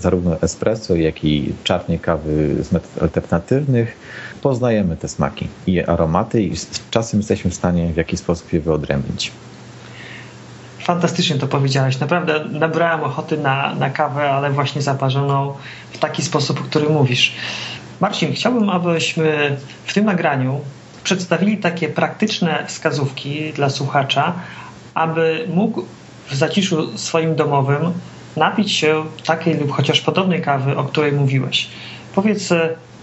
zarówno 0.00 0.42
espresso, 0.42 0.96
jak 0.96 1.24
i 1.24 1.52
czarnej 1.64 1.98
kawy 1.98 2.64
z 2.64 2.72
metod 2.72 3.02
alternatywnych, 3.02 3.96
poznajemy 4.42 4.96
te 4.96 5.08
smaki 5.08 5.48
i 5.66 5.80
aromaty 5.80 6.42
i 6.42 6.52
czasem 6.90 7.20
jesteśmy 7.20 7.50
w 7.50 7.54
stanie 7.54 7.92
w 7.92 7.96
jakiś 7.96 8.20
sposób 8.20 8.52
je 8.52 8.60
wyodrębnić. 8.60 9.32
Fantastycznie 10.82 11.36
to 11.36 11.46
powiedziałeś. 11.46 12.00
Naprawdę 12.00 12.44
nabrałem 12.50 13.00
ochoty 13.04 13.38
na, 13.38 13.74
na 13.74 13.90
kawę, 13.90 14.30
ale 14.30 14.50
właśnie 14.50 14.82
zaparzoną 14.82 15.54
w 15.92 15.98
taki 15.98 16.22
sposób, 16.22 16.60
o 16.60 16.64
którym 16.64 16.92
mówisz. 16.92 17.32
Marcin, 18.00 18.32
chciałbym, 18.32 18.70
abyśmy 18.70 19.56
w 19.84 19.94
tym 19.94 20.04
nagraniu 20.04 20.60
przedstawili 21.04 21.58
takie 21.58 21.88
praktyczne 21.88 22.64
wskazówki 22.66 23.52
dla 23.52 23.70
słuchacza, 23.70 24.32
aby 24.94 25.48
mógł 25.54 25.82
w 26.30 26.34
zaciszu 26.34 26.98
swoim 26.98 27.34
domowym 27.34 27.92
napić 28.36 28.72
się 28.72 29.04
takiej 29.26 29.54
lub 29.54 29.72
chociaż 29.72 30.00
podobnej 30.00 30.42
kawy, 30.42 30.76
o 30.76 30.84
której 30.84 31.12
mówiłeś. 31.12 31.68
Powiedz, 32.14 32.48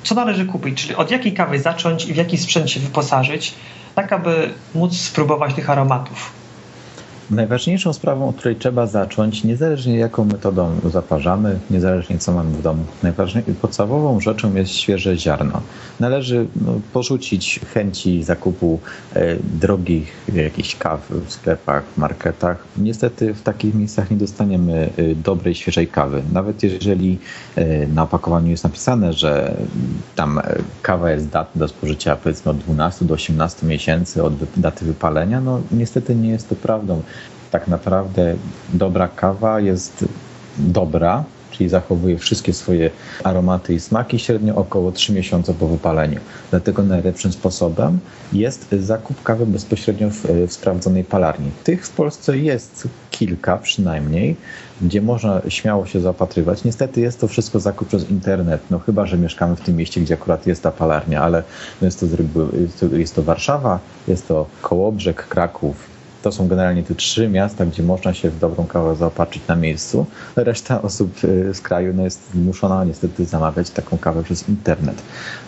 co 0.03 0.15
należy 0.15 0.45
kupić, 0.45 0.81
czyli 0.81 0.95
od 0.95 1.11
jakiej 1.11 1.33
kawy 1.33 1.59
zacząć 1.59 2.05
i 2.05 2.13
w 2.13 2.15
jaki 2.15 2.37
sprzęt 2.37 2.71
się 2.71 2.79
wyposażyć, 2.79 3.53
tak 3.95 4.13
aby 4.13 4.49
móc 4.75 4.97
spróbować 4.97 5.53
tych 5.53 5.69
aromatów. 5.69 6.38
Najważniejszą 7.31 7.93
sprawą, 7.93 8.29
od 8.29 8.35
której 8.35 8.55
trzeba 8.55 8.87
zacząć, 8.87 9.43
niezależnie 9.43 9.97
jaką 9.97 10.25
metodą 10.25 10.71
zaparzamy, 10.85 11.59
niezależnie 11.69 12.17
co 12.17 12.31
mamy 12.31 12.51
w 12.51 12.61
domu, 12.61 12.85
podstawową 13.61 14.19
rzeczą 14.19 14.55
jest 14.55 14.71
świeże 14.71 15.17
ziarno. 15.17 15.61
Należy 15.99 16.47
no, 16.65 16.79
porzucić 16.93 17.59
chęci 17.73 18.23
zakupu 18.23 18.79
e, 19.13 19.35
drogich 19.61 20.13
jakichś 20.33 20.75
kaw 20.75 21.09
w 21.09 21.31
sklepach, 21.31 21.83
w 21.83 21.97
marketach. 21.97 22.63
Niestety 22.77 23.33
w 23.33 23.41
takich 23.41 23.75
miejscach 23.75 24.11
nie 24.11 24.17
dostaniemy 24.17 24.89
e, 24.97 25.15
dobrej, 25.15 25.55
świeżej 25.55 25.87
kawy. 25.87 26.23
Nawet 26.33 26.63
jeżeli 26.63 27.17
e, 27.55 27.87
na 27.87 28.03
opakowaniu 28.03 28.47
jest 28.47 28.63
napisane, 28.63 29.13
że 29.13 29.55
tam 30.15 30.41
kawa 30.81 31.11
jest 31.11 31.29
datna 31.29 31.59
do 31.59 31.67
spożycia 31.67 32.15
powiedzmy 32.15 32.51
od 32.51 32.57
12 32.57 33.05
do 33.05 33.13
18 33.13 33.65
miesięcy 33.65 34.23
od 34.23 34.33
daty 34.57 34.85
wypalenia, 34.85 35.41
no 35.41 35.61
niestety 35.71 36.15
nie 36.15 36.29
jest 36.29 36.49
to 36.49 36.55
prawdą 36.55 37.01
tak 37.51 37.67
naprawdę 37.67 38.35
dobra 38.73 39.07
kawa 39.07 39.59
jest 39.59 40.05
dobra, 40.57 41.23
czyli 41.51 41.69
zachowuje 41.69 42.17
wszystkie 42.17 42.53
swoje 42.53 42.89
aromaty 43.23 43.73
i 43.73 43.79
smaki 43.79 44.19
średnio 44.19 44.55
około 44.55 44.91
3 44.91 45.13
miesiące 45.13 45.53
po 45.53 45.67
wypaleniu. 45.67 46.19
Dlatego 46.49 46.83
najlepszym 46.83 47.31
sposobem 47.31 47.99
jest 48.33 48.67
zakup 48.79 49.23
kawy 49.23 49.45
bezpośrednio 49.45 50.09
w, 50.09 50.23
w 50.47 50.53
sprawdzonej 50.53 51.03
palarni. 51.03 51.51
Tych 51.63 51.87
w 51.87 51.89
Polsce 51.89 52.37
jest 52.37 52.87
kilka 53.11 53.57
przynajmniej, 53.57 54.35
gdzie 54.81 55.01
można 55.01 55.41
śmiało 55.47 55.85
się 55.85 56.01
zaopatrywać. 56.01 56.63
Niestety 56.63 57.01
jest 57.01 57.19
to 57.19 57.27
wszystko 57.27 57.59
zakup 57.59 57.87
przez 57.87 58.09
internet, 58.09 58.61
no 58.69 58.79
chyba, 58.79 59.05
że 59.05 59.17
mieszkamy 59.17 59.55
w 59.55 59.61
tym 59.61 59.75
mieście, 59.75 60.01
gdzie 60.01 60.13
akurat 60.13 60.47
jest 60.47 60.63
ta 60.63 60.71
palarnia, 60.71 61.23
ale 61.23 61.43
jest 61.81 61.99
to, 62.79 62.85
jest 62.95 63.15
to 63.15 63.23
Warszawa, 63.23 63.79
jest 64.07 64.27
to 64.27 64.45
Kołobrzeg, 64.61 65.27
Kraków, 65.27 65.98
to 66.21 66.31
są 66.31 66.47
generalnie 66.47 66.83
te 66.83 66.95
trzy 66.95 67.27
miasta, 67.27 67.65
gdzie 67.65 67.83
można 67.83 68.13
się 68.13 68.29
w 68.29 68.39
dobrą 68.39 68.65
kawę 68.65 68.95
zaopatrzyć 68.95 69.47
na 69.47 69.55
miejscu. 69.55 70.05
Reszta 70.35 70.81
osób 70.81 71.23
y, 71.23 71.53
z 71.53 71.61
kraju 71.61 71.93
no, 71.93 72.03
jest 72.03 72.31
zmuszona 72.31 72.85
niestety 72.85 73.25
zamawiać 73.25 73.69
taką 73.69 73.97
kawę 73.97 74.23
przez 74.23 74.49
internet. 74.49 75.01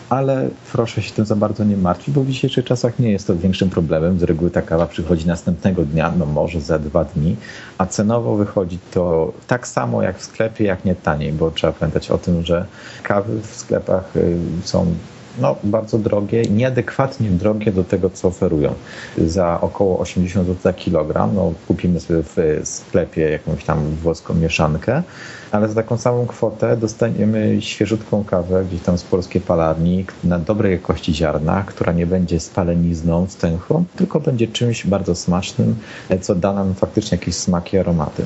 Ale 0.09 0.49
proszę 0.71 1.01
się 1.01 1.11
tym 1.11 1.25
za 1.25 1.35
bardzo 1.35 1.63
nie 1.63 1.77
martwić, 1.77 2.15
bo 2.15 2.23
w 2.23 2.27
dzisiejszych 2.27 2.65
czasach 2.65 2.99
nie 2.99 3.11
jest 3.11 3.27
to 3.27 3.35
większym 3.35 3.69
problemem. 3.69 4.19
Z 4.19 4.23
reguły 4.23 4.51
ta 4.51 4.61
kawa 4.61 4.87
przychodzi 4.87 5.27
następnego 5.27 5.85
dnia, 5.85 6.13
no 6.17 6.25
może 6.25 6.61
za 6.61 6.79
dwa 6.79 7.03
dni, 7.03 7.35
a 7.77 7.85
cenowo 7.85 8.35
wychodzi 8.35 8.79
to 8.93 9.33
tak 9.47 9.67
samo 9.67 10.03
jak 10.03 10.17
w 10.17 10.23
sklepie, 10.23 10.65
jak 10.65 10.85
nie 10.85 10.95
taniej, 10.95 11.33
bo 11.33 11.51
trzeba 11.51 11.73
pamiętać 11.73 12.11
o 12.11 12.17
tym, 12.17 12.43
że 12.45 12.65
kawy 13.03 13.41
w 13.41 13.55
sklepach 13.55 14.15
y, 14.15 14.37
są 14.63 14.95
no, 15.39 15.55
bardzo 15.63 15.97
drogie, 15.97 16.41
nieadekwatnie 16.41 17.29
drogie 17.29 17.71
do 17.71 17.83
tego, 17.83 18.09
co 18.09 18.27
oferują. 18.27 18.73
Za 19.17 19.61
około 19.61 19.99
80 19.99 20.47
zł 20.47 20.61
za 20.63 20.73
kilogram, 20.73 21.35
no, 21.35 21.53
kupimy 21.67 21.99
sobie 21.99 22.23
w 22.23 22.61
sklepie 22.63 23.29
jakąś 23.29 23.63
tam 23.63 23.95
włoską 23.95 24.33
mieszankę, 24.33 25.03
ale 25.51 25.67
za 25.67 25.75
taką 25.75 25.97
samą 25.97 26.25
kwotę 26.25 26.77
dostaniemy 26.77 27.57
świeżutką 27.61 28.23
kawę 28.23 28.65
gdzieś 28.69 28.81
tam 28.81 28.97
z 28.97 29.03
polskiej 29.03 29.41
palarni 29.41 30.05
na 30.23 30.39
dobrej 30.39 30.71
jakości 30.71 31.13
ziarna, 31.13 31.63
która 31.67 31.93
nie 31.93 32.07
będzie 32.07 32.39
spalenizną, 32.39 33.27
stęchłą, 33.29 33.83
tylko 33.95 34.19
będzie 34.19 34.47
czymś 34.47 34.85
bardzo 34.85 35.15
smacznym, 35.15 35.75
co 36.21 36.35
da 36.35 36.53
nam 36.53 36.73
faktycznie 36.73 37.17
jakieś 37.17 37.35
smaki, 37.35 37.77
aromaty. 37.77 38.25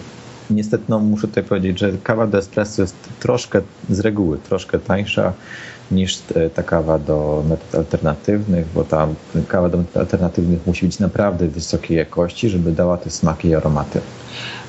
Niestety 0.50 0.84
no, 0.90 1.00
muszę 1.00 1.28
tutaj 1.28 1.44
powiedzieć, 1.44 1.80
że 1.80 1.92
kawa 2.04 2.28
do 2.28 2.38
espresso 2.38 2.82
jest 2.82 2.96
troszkę 3.20 3.62
z 3.90 4.00
reguły 4.00 4.38
troszkę 4.38 4.80
tańsza 4.80 5.34
niż 5.92 6.20
e, 6.36 6.50
ta 6.50 6.64
kawa 6.64 7.00
do 7.00 7.44
metod 7.50 7.76
alternatywnych, 7.76 8.66
bo 8.74 8.84
ta 8.84 9.08
kawa 9.48 9.70
do 9.70 9.78
metod 9.78 9.98
alternatywnych 9.98 10.68
musi 10.68 10.86
być 10.86 11.00
naprawdę 11.00 11.48
wysokiej 11.48 11.98
jakości, 11.98 12.50
żeby 12.50 12.72
dała 12.72 12.98
te 12.98 13.10
smaki 13.10 13.48
i 13.48 13.56
aromaty. 13.56 14.02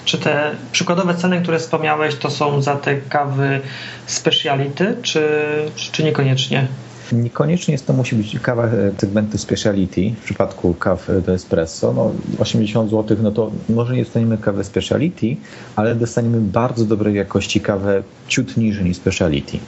Czy 0.04 0.18
te 0.18 0.50
przykładowe 0.72 1.14
ceny, 1.14 1.42
które 1.42 1.58
wspomniałeś, 1.58 2.14
to 2.14 2.30
są 2.30 2.62
za 2.62 2.76
te 2.76 2.96
kawy 2.96 3.60
speciality, 4.06 4.96
czy, 5.02 5.28
czy 5.74 6.04
niekoniecznie? 6.04 6.68
Niekoniecznie 7.12 7.72
jest 7.72 7.86
to 7.86 7.92
musi 7.92 8.16
być 8.16 8.38
kawa 8.40 8.66
e, 8.66 8.70
segmentu 8.98 9.38
speciality. 9.38 10.14
W 10.20 10.24
przypadku 10.24 10.74
kaw 10.74 11.10
do 11.26 11.34
espresso, 11.34 11.92
no 11.92 12.12
80 12.38 12.90
zł, 12.90 13.16
no 13.22 13.30
to 13.30 13.50
może 13.68 13.94
nie 13.94 14.04
dostaniemy 14.04 14.38
kawę 14.38 14.64
speciality, 14.64 15.36
ale 15.76 15.94
dostaniemy 15.94 16.40
bardzo 16.40 16.84
dobrej 16.84 17.14
jakości 17.14 17.60
kawę 17.60 18.02
ciut 18.28 18.56
niżej 18.56 18.84
niż 18.84 18.96
speciality 18.96 19.58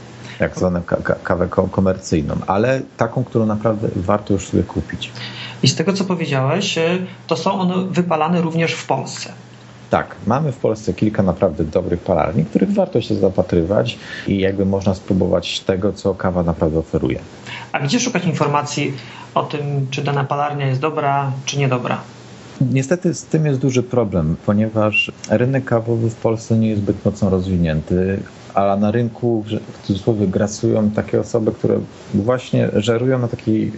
jak 0.41 0.57
zwaną 0.57 0.83
kawę 1.23 1.49
komercyjną, 1.71 2.35
ale 2.47 2.81
taką, 2.97 3.25
którą 3.25 3.47
naprawdę 3.47 3.89
warto 3.97 4.33
już 4.33 4.47
sobie 4.47 4.63
kupić. 4.63 5.13
I 5.63 5.69
z 5.69 5.75
tego, 5.75 5.93
co 5.93 6.05
powiedziałeś, 6.05 6.79
e, 6.79 6.99
to 7.27 7.37
są 7.37 7.53
one 7.53 7.87
wypalane 7.91 8.41
również 8.41 8.73
w 8.73 8.87
Polsce. 8.87 9.33
Tak, 9.91 10.15
mamy 10.27 10.53
w 10.53 10.57
Polsce 10.57 10.95
kilka 10.95 11.23
naprawdę 11.23 11.65
dobrych 11.65 12.01
palarni, 12.01 12.45
których 12.45 12.73
warto 12.73 13.01
się 13.01 13.15
zapatrywać 13.15 13.99
i 14.27 14.39
jakby 14.39 14.67
można 14.67 14.95
spróbować 14.95 15.61
tego, 15.61 15.93
co 15.93 16.15
kawa 16.15 16.43
naprawdę 16.43 16.79
oferuje. 16.79 17.19
A 17.73 17.81
gdzie 17.81 18.01
szukać 18.01 18.25
informacji 18.25 18.93
o 19.35 19.43
tym, 19.43 19.87
czy 19.91 20.03
dana 20.03 20.25
palarnia 20.25 20.67
jest 20.67 20.81
dobra, 20.81 21.33
czy 21.45 21.59
niedobra? 21.59 22.01
Niestety 22.61 23.15
z 23.15 23.25
tym 23.25 23.47
jest 23.47 23.61
duży 23.61 23.83
problem, 23.83 24.37
ponieważ 24.47 25.13
rynek 25.31 25.65
kawowy 25.65 26.11
w 26.11 26.15
Polsce 26.15 26.59
nie 26.59 26.69
jest 26.69 26.83
zbyt 26.83 27.05
mocno 27.05 27.31
rozwinięty 27.31 28.23
a 28.59 28.77
na 28.77 28.91
rynku 28.91 29.45
w 29.47 29.87
cudzysłowie 29.87 30.27
grasują 30.27 30.91
takie 30.91 31.21
osoby, 31.21 31.53
które 31.53 31.79
właśnie 32.15 32.69
żerują 32.77 33.19
na 33.19 33.29
takiej 33.29 33.73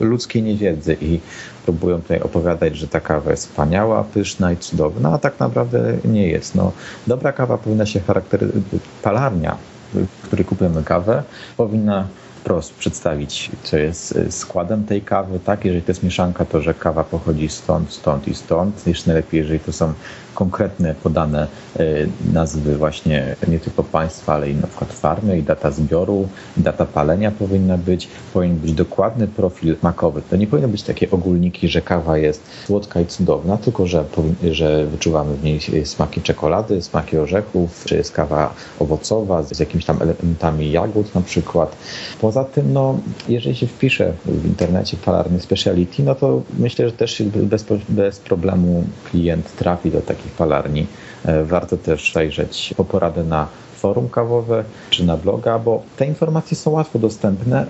y, 0.00 0.04
ludzkiej 0.04 0.42
niewiedzy 0.42 0.96
i 1.00 1.20
próbują 1.64 2.02
tutaj 2.02 2.20
opowiadać, 2.20 2.76
że 2.76 2.88
ta 2.88 3.00
kawa 3.00 3.30
jest 3.30 3.48
wspaniała, 3.48 4.04
pyszna 4.04 4.52
i 4.52 4.56
cudowna, 4.56 5.12
a 5.12 5.18
tak 5.18 5.40
naprawdę 5.40 5.96
nie 6.04 6.26
jest. 6.26 6.54
No, 6.54 6.72
dobra 7.06 7.32
kawa 7.32 7.58
powinna 7.58 7.86
się 7.86 8.00
charakteryzować, 8.00 8.62
palarnia, 9.02 9.56
w 9.94 10.26
której 10.26 10.44
kupujemy 10.44 10.84
kawę, 10.84 11.22
powinna 11.56 12.06
wprost 12.40 12.74
przedstawić, 12.74 13.50
co 13.62 13.76
jest 13.76 14.16
e, 14.16 14.32
składem 14.32 14.84
tej 14.84 15.02
kawy, 15.02 15.40
tak? 15.40 15.64
Jeżeli 15.64 15.82
to 15.82 15.90
jest 15.90 16.02
mieszanka, 16.02 16.44
to 16.44 16.62
że 16.62 16.74
kawa 16.74 17.04
pochodzi 17.04 17.48
stąd, 17.48 17.92
stąd 17.92 18.28
i 18.28 18.34
stąd. 18.34 18.86
Jeszcze 18.86 19.06
najlepiej, 19.06 19.40
jeżeli 19.40 19.60
to 19.60 19.72
są 19.72 19.92
konkretne 20.34 20.94
podane 21.02 21.46
e, 21.76 21.84
nazwy 22.32 22.76
właśnie 22.76 23.36
nie 23.48 23.58
tylko 23.58 23.82
państwa, 23.82 24.34
ale 24.34 24.50
i 24.50 24.54
na 24.54 24.66
przykład 24.66 24.92
farmy 24.92 25.38
i 25.38 25.42
data 25.42 25.70
zbioru, 25.70 26.28
data 26.56 26.84
palenia 26.84 27.30
powinna 27.30 27.78
być, 27.78 28.08
powinien 28.32 28.56
być 28.56 28.72
dokładny 28.72 29.28
profil 29.28 29.76
smakowy. 29.80 30.22
To 30.30 30.36
nie 30.36 30.46
powinno 30.46 30.68
być 30.68 30.82
takie 30.82 31.10
ogólniki, 31.10 31.68
że 31.68 31.82
kawa 31.82 32.18
jest 32.18 32.42
słodka 32.66 33.00
i 33.00 33.06
cudowna, 33.06 33.56
tylko 33.56 33.86
że, 33.86 34.04
że 34.50 34.86
wyczuwamy 34.86 35.34
w 35.36 35.44
niej 35.44 35.60
smaki 35.84 36.22
czekolady, 36.22 36.82
smaki 36.82 37.18
orzechów, 37.18 37.84
czy 37.84 37.96
jest 37.96 38.12
kawa 38.12 38.54
owocowa 38.78 39.42
z 39.42 39.60
jakimiś 39.60 39.84
tam 39.84 40.02
elementami 40.02 40.70
jagód 40.70 41.14
na 41.14 41.20
przykład. 41.20 41.76
Poza 42.20 42.44
tym, 42.44 42.72
no, 42.72 42.98
jeżeli 43.28 43.56
się 43.56 43.66
wpisze 43.66 44.12
w 44.26 44.46
internecie 44.46 44.96
palarny 45.04 45.40
speciality, 45.40 46.02
no 46.02 46.14
to 46.14 46.42
myślę, 46.58 46.88
że 46.88 46.92
też 46.92 47.22
bez, 47.22 47.64
bez 47.88 48.18
problemu 48.18 48.84
klient 49.10 49.56
trafi 49.56 49.90
do 49.90 50.00
takich 50.00 50.23
palarni. 50.30 50.86
E, 51.24 51.44
warto 51.44 51.76
też 51.76 52.12
zajrzeć 52.12 52.74
po 52.76 52.84
poradę 52.84 53.24
na 53.24 53.46
forum 53.76 54.08
kawowe 54.08 54.64
czy 54.90 55.04
na 55.04 55.16
bloga, 55.16 55.58
bo 55.58 55.82
te 55.96 56.06
informacje 56.06 56.56
są 56.56 56.70
łatwo 56.70 56.98
dostępne, 56.98 57.66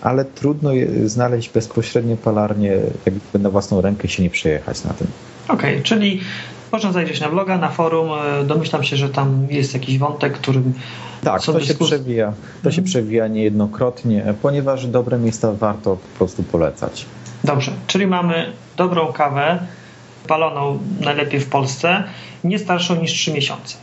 ale 0.00 0.24
trudno 0.24 0.70
znaleźć 1.04 1.50
bezpośrednio 1.50 2.16
palarnię, 2.16 2.72
jakby 3.06 3.38
na 3.38 3.50
własną 3.50 3.80
rękę 3.80 4.08
się 4.08 4.22
nie 4.22 4.30
przejechać 4.30 4.84
na 4.84 4.92
tym. 4.92 5.06
Okej, 5.48 5.74
okay, 5.74 5.82
czyli 5.82 6.20
można 6.72 6.92
zajrzeć 6.92 7.20
na 7.20 7.28
bloga, 7.28 7.58
na 7.58 7.68
forum. 7.68 8.08
E, 8.40 8.44
domyślam 8.44 8.84
się, 8.84 8.96
że 8.96 9.08
tam 9.08 9.46
jest 9.50 9.74
jakiś 9.74 9.98
wątek, 9.98 10.32
którym. 10.32 10.74
Tak, 11.24 11.42
to 11.42 11.60
się 11.60 11.74
przewija. 11.74 12.32
To 12.62 12.70
się 12.70 12.80
mhm. 12.80 12.84
przewija 12.84 13.28
niejednokrotnie, 13.28 14.34
ponieważ 14.42 14.86
dobre 14.86 15.18
miejsca 15.18 15.52
warto 15.52 15.96
po 15.96 16.18
prostu 16.18 16.42
polecać. 16.42 17.06
Dobrze, 17.44 17.72
czyli 17.86 18.06
mamy 18.06 18.52
dobrą 18.76 19.12
kawę, 19.12 19.58
paloną 20.26 20.78
najlepiej 21.00 21.40
w 21.40 21.48
Polsce, 21.48 22.04
nie 22.44 22.58
starszą 22.58 22.96
niż 22.96 23.12
3 23.12 23.32
miesiące. 23.32 23.76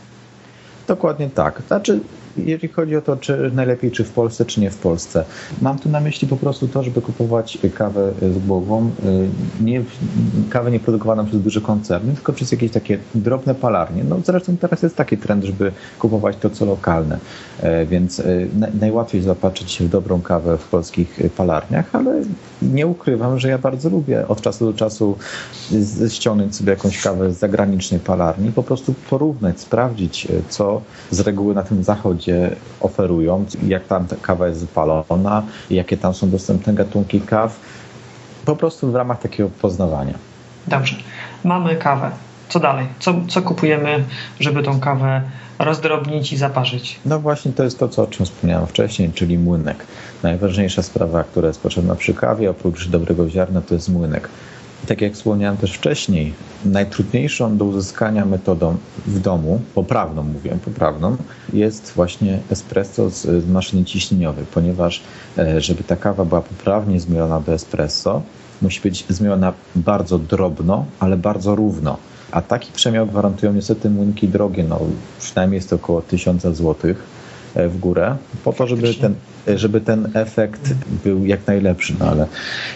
Dokładnie 0.86 1.30
tak. 1.30 1.62
Znaczy, 1.66 2.00
jeżeli 2.36 2.68
chodzi 2.68 2.96
o 2.96 3.02
to, 3.02 3.16
czy 3.16 3.50
najlepiej, 3.54 3.90
czy 3.90 4.04
w 4.04 4.10
Polsce, 4.10 4.44
czy 4.44 4.60
nie 4.60 4.70
w 4.70 4.76
Polsce. 4.76 5.24
Mam 5.62 5.78
tu 5.78 5.88
na 5.88 6.00
myśli 6.00 6.28
po 6.28 6.36
prostu 6.36 6.68
to, 6.68 6.82
żeby 6.82 7.02
kupować 7.02 7.58
kawę 7.74 8.12
z 8.22 8.46
głową, 8.46 8.90
y, 9.60 9.64
nie, 9.64 9.82
kawę 10.50 10.70
nie 10.70 10.80
produkowaną 10.80 11.26
przez 11.26 11.40
duże 11.40 11.60
koncerny, 11.60 12.14
tylko 12.14 12.32
przez 12.32 12.52
jakieś 12.52 12.70
takie 12.70 12.98
drobne 13.14 13.54
palarnie. 13.54 14.04
No 14.04 14.16
zresztą 14.24 14.56
teraz 14.56 14.82
jest 14.82 14.96
taki 14.96 15.16
trend, 15.16 15.44
żeby 15.44 15.72
kupować 15.98 16.36
to, 16.36 16.50
co 16.50 16.64
lokalne, 16.64 17.18
e, 17.60 17.86
więc 17.86 18.20
e, 18.20 18.24
najłatwiej 18.80 19.22
zapatrzyć 19.22 19.70
się 19.70 19.84
w 19.84 19.88
dobrą 19.88 20.20
kawę 20.20 20.58
w 20.58 20.64
polskich 20.64 21.20
palarniach, 21.36 21.88
ale 21.92 22.22
nie 22.62 22.86
ukrywam, 22.86 23.38
że 23.38 23.48
ja 23.48 23.58
bardzo 23.58 23.90
lubię 23.90 24.28
od 24.28 24.40
czasu 24.40 24.66
do 24.66 24.78
czasu 24.78 25.16
ściągnąć 26.08 26.56
sobie 26.56 26.70
jakąś 26.70 27.02
kawę 27.02 27.32
z 27.32 27.38
zagranicznej 27.38 28.00
palarni, 28.00 28.52
po 28.52 28.62
prostu 28.62 28.94
porównać, 29.10 29.60
sprawdzić, 29.60 30.26
e, 30.26 30.28
co 30.48 30.80
z 31.10 31.20
reguły 31.20 31.54
na 31.54 31.62
tym 31.62 31.84
zachodzie 31.84 32.23
oferują, 32.80 33.44
jak 33.66 33.86
tam 33.86 34.06
ta 34.06 34.16
kawa 34.22 34.48
jest 34.48 34.60
wypalona, 34.60 35.42
jakie 35.70 35.96
tam 35.96 36.14
są 36.14 36.30
dostępne 36.30 36.74
gatunki 36.74 37.20
kaw, 37.20 37.60
po 38.44 38.56
prostu 38.56 38.92
w 38.92 38.94
ramach 38.94 39.20
takiego 39.20 39.50
poznawania. 39.62 40.14
Dobrze. 40.66 40.96
Mamy 41.44 41.76
kawę. 41.76 42.10
Co 42.48 42.60
dalej? 42.60 42.86
Co, 43.00 43.14
co 43.28 43.42
kupujemy, 43.42 44.04
żeby 44.40 44.62
tą 44.62 44.80
kawę 44.80 45.22
rozdrobnić 45.58 46.32
i 46.32 46.36
zaparzyć? 46.36 47.00
No 47.04 47.20
właśnie 47.20 47.52
to 47.52 47.64
jest 47.64 47.78
to, 47.78 47.88
co, 47.88 48.02
o 48.02 48.06
czym 48.06 48.26
wspomniałem 48.26 48.66
wcześniej, 48.66 49.12
czyli 49.12 49.38
młynek. 49.38 49.86
Najważniejsza 50.22 50.82
sprawa, 50.82 51.24
która 51.24 51.48
jest 51.48 51.60
potrzebna 51.60 51.94
przy 51.94 52.14
kawie, 52.14 52.50
oprócz 52.50 52.88
dobrego 52.88 53.30
ziarna, 53.30 53.60
to 53.60 53.74
jest 53.74 53.88
młynek 53.88 54.28
tak 54.86 55.00
jak 55.00 55.12
wspomniałem 55.12 55.56
też 55.56 55.72
wcześniej, 55.72 56.32
najtrudniejszą 56.64 57.56
do 57.56 57.64
uzyskania 57.64 58.24
metodą 58.24 58.76
w 59.06 59.20
domu, 59.20 59.60
poprawną 59.74 60.22
mówię, 60.22 60.56
poprawną, 60.64 61.16
jest 61.52 61.92
właśnie 61.96 62.38
espresso 62.50 63.10
z 63.10 63.48
maszyny 63.48 63.84
ciśnieniowej, 63.84 64.44
ponieważ 64.54 65.02
e, 65.38 65.60
żeby 65.60 65.84
ta 65.84 65.96
kawa 65.96 66.24
była 66.24 66.40
poprawnie 66.40 67.00
zmielona 67.00 67.40
do 67.40 67.52
espresso, 67.52 68.22
musi 68.62 68.80
być 68.80 69.04
zmielona 69.08 69.52
bardzo 69.76 70.18
drobno, 70.18 70.84
ale 71.00 71.16
bardzo 71.16 71.54
równo. 71.54 71.96
A 72.30 72.42
taki 72.42 72.72
przemiał 72.72 73.06
gwarantują 73.06 73.52
niestety 73.52 73.90
młynki 73.90 74.28
drogie, 74.28 74.64
no 74.64 74.80
przynajmniej 75.20 75.58
jest 75.58 75.70
to 75.70 75.76
około 75.76 76.02
1000 76.02 76.42
złotych 76.42 77.13
w 77.56 77.78
górę, 77.78 78.16
po 78.44 78.52
to, 78.52 78.66
żeby 78.66 78.94
ten, 78.94 79.14
żeby 79.56 79.80
ten 79.80 80.10
efekt 80.14 80.74
był 81.04 81.26
jak 81.26 81.46
najlepszy. 81.46 81.94
No 82.00 82.06
ale 82.06 82.26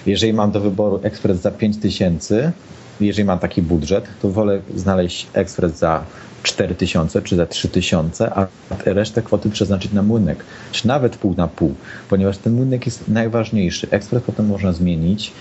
jeżeli 0.06 0.32
mam 0.32 0.50
do 0.50 0.60
wyboru 0.60 1.00
ekspres 1.02 1.40
za 1.40 1.50
5000, 1.50 2.52
jeżeli 3.00 3.24
mam 3.24 3.38
taki 3.38 3.62
budżet, 3.62 4.04
to 4.22 4.30
wolę 4.30 4.60
znaleźć 4.76 5.26
ekspres 5.32 5.78
za 5.78 6.04
4000 6.42 7.22
czy 7.22 7.36
za 7.36 7.46
3000, 7.46 8.34
a 8.34 8.46
resztę 8.84 9.22
kwoty 9.22 9.50
przeznaczyć 9.50 9.92
na 9.92 10.02
młynek, 10.02 10.44
czy 10.72 10.88
nawet 10.88 11.16
pół 11.16 11.34
na 11.34 11.48
pół, 11.48 11.74
ponieważ 12.10 12.38
ten 12.38 12.52
młynek 12.52 12.86
jest 12.86 13.08
najważniejszy. 13.08 13.86
Ekspres 13.90 14.22
potem 14.22 14.46
można 14.46 14.72
zmienić, 14.72 15.32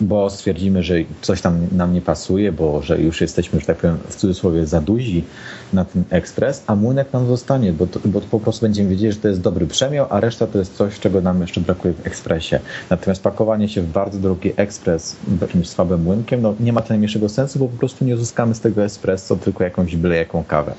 bo 0.00 0.30
stwierdzimy, 0.30 0.82
że 0.82 0.94
coś 1.20 1.40
tam 1.40 1.66
nam 1.72 1.92
nie 1.92 2.00
pasuje, 2.00 2.52
bo 2.52 2.82
że 2.82 3.00
już 3.00 3.20
jesteśmy, 3.20 3.60
że 3.60 3.66
tak 3.66 3.76
powiem, 3.76 3.98
w 4.08 4.16
cudzysłowie 4.16 4.66
za 4.66 4.80
duzi 4.80 5.24
na 5.72 5.84
ten 5.84 6.04
ekspres, 6.10 6.62
a 6.66 6.76
młynek 6.76 7.12
nam 7.12 7.26
zostanie, 7.26 7.72
bo, 7.72 7.86
to, 7.86 8.00
bo 8.04 8.20
po 8.20 8.40
prostu 8.40 8.66
będziemy 8.66 8.88
wiedzieli, 8.88 9.12
że 9.12 9.18
to 9.18 9.28
jest 9.28 9.40
dobry 9.40 9.66
przemiał, 9.66 10.06
a 10.10 10.20
reszta 10.20 10.46
to 10.46 10.58
jest 10.58 10.76
coś, 10.76 11.00
czego 11.00 11.20
nam 11.20 11.40
jeszcze 11.40 11.60
brakuje 11.60 11.94
w 11.94 12.06
ekspresie. 12.06 12.60
Natomiast 12.90 13.22
pakowanie 13.22 13.68
się 13.68 13.82
w 13.82 13.92
bardzo 13.92 14.18
drogi 14.18 14.52
ekspres 14.56 15.16
jakimś 15.40 15.68
słabym 15.68 16.02
młynkiem, 16.02 16.42
no 16.42 16.54
nie 16.60 16.72
ma 16.72 16.80
to 16.80 16.88
najmniejszego 16.88 17.28
sensu, 17.28 17.58
bo 17.58 17.68
po 17.68 17.78
prostu 17.78 18.04
nie 18.04 18.14
uzyskamy 18.14 18.54
z 18.54 18.60
tego 18.60 18.84
espresso 18.84 19.36
tylko 19.36 19.64
jakąś 19.64 19.96
byle 19.96 20.16
jaką 20.16 20.44
kawę. 20.44 20.74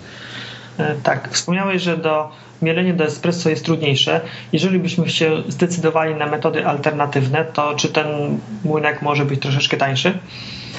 E, 0.77 0.95
tak, 1.03 1.29
wspomniałeś, 1.31 1.81
że 1.81 1.97
do 1.97 2.29
mielenie 2.61 2.93
do 2.93 3.03
espresso 3.03 3.49
jest 3.49 3.65
trudniejsze. 3.65 4.21
Jeżeli 4.53 4.79
byśmy 4.79 5.09
się 5.09 5.43
zdecydowali 5.47 6.15
na 6.15 6.27
metody 6.27 6.65
alternatywne, 6.67 7.45
to 7.45 7.75
czy 7.75 7.89
ten 7.89 8.07
młynek 8.63 9.01
może 9.01 9.25
być 9.25 9.41
troszeczkę 9.41 9.77
tańszy? 9.77 10.19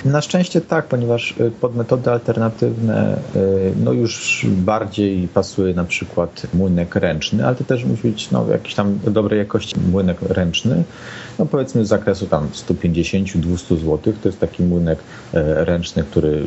Na 0.05 0.21
szczęście 0.21 0.61
tak, 0.61 0.87
ponieważ 0.87 1.35
y, 1.41 1.51
pod 1.51 1.77
metody 1.77 2.11
alternatywne 2.11 3.19
y, 3.37 3.73
no 3.85 3.93
już 3.93 4.47
bardziej 4.49 5.29
pasuje 5.29 5.75
na 5.75 5.85
przykład 5.85 6.47
młynek 6.55 6.97
ręczny, 6.97 7.47
ale 7.47 7.57
to 7.57 7.65
też 7.65 7.85
musi 7.85 8.03
być 8.03 8.31
no, 8.31 8.47
jakiś 8.51 8.75
tam 8.75 8.99
dobrej 9.05 9.39
jakości 9.39 9.75
młynek 9.91 10.17
ręczny. 10.23 10.85
No 11.39 11.47
powiedzmy 11.47 11.85
z 11.85 11.89
zakresu 11.89 12.27
tam 12.27 12.49
150-200 12.49 13.77
zł. 13.77 13.99
To 14.23 14.29
jest 14.29 14.41
taki 14.41 14.63
młynek 14.63 14.99
e, 15.35 15.65
ręczny, 15.65 16.03
który 16.03 16.47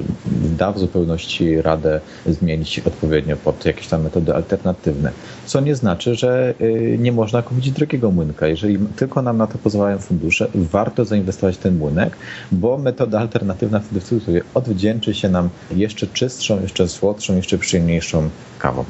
da 0.58 0.72
w 0.72 0.80
zupełności 0.80 1.62
radę 1.62 2.02
zmienić 2.26 2.80
odpowiednio 2.80 3.38
pod 3.38 3.66
jakieś 3.66 3.88
tam 3.88 4.04
metody 4.04 4.36
alternatywne. 4.36 5.12
Co 5.46 5.62
nie 5.62 5.76
znaczy, 5.76 6.16
że 6.16 6.54
y, 6.62 6.98
nie 7.02 7.12
można 7.12 7.42
kupić 7.42 7.72
drogiego 7.72 8.12
młynka. 8.12 8.48
Jeżeli 8.48 8.78
tylko 8.96 9.22
nam 9.22 9.38
na 9.38 9.48
to 9.48 9.58
pozwalają 9.58 10.00
fundusze, 10.00 10.48
warto 10.56 11.06
zainwestować 11.06 11.56
w 11.56 11.60
ten 11.60 11.78
młynek, 11.78 12.18
bo 12.52 12.78
metoda 12.78 13.20
alternatywna 13.20 13.35
alternatywna 13.36 13.80
wtedy 13.80 14.02
w 14.02 14.04
cudzysłowie 14.04 14.42
odwdzięczy 14.54 15.14
się 15.14 15.30
nam 15.30 15.50
jeszcze 15.72 16.08
czystszą, 16.08 16.62
jeszcze 16.62 16.88
słodszą, 16.88 17.36
jeszcze 17.36 17.58
przyjemniejszą 17.58 18.30
kawą. 18.60 18.86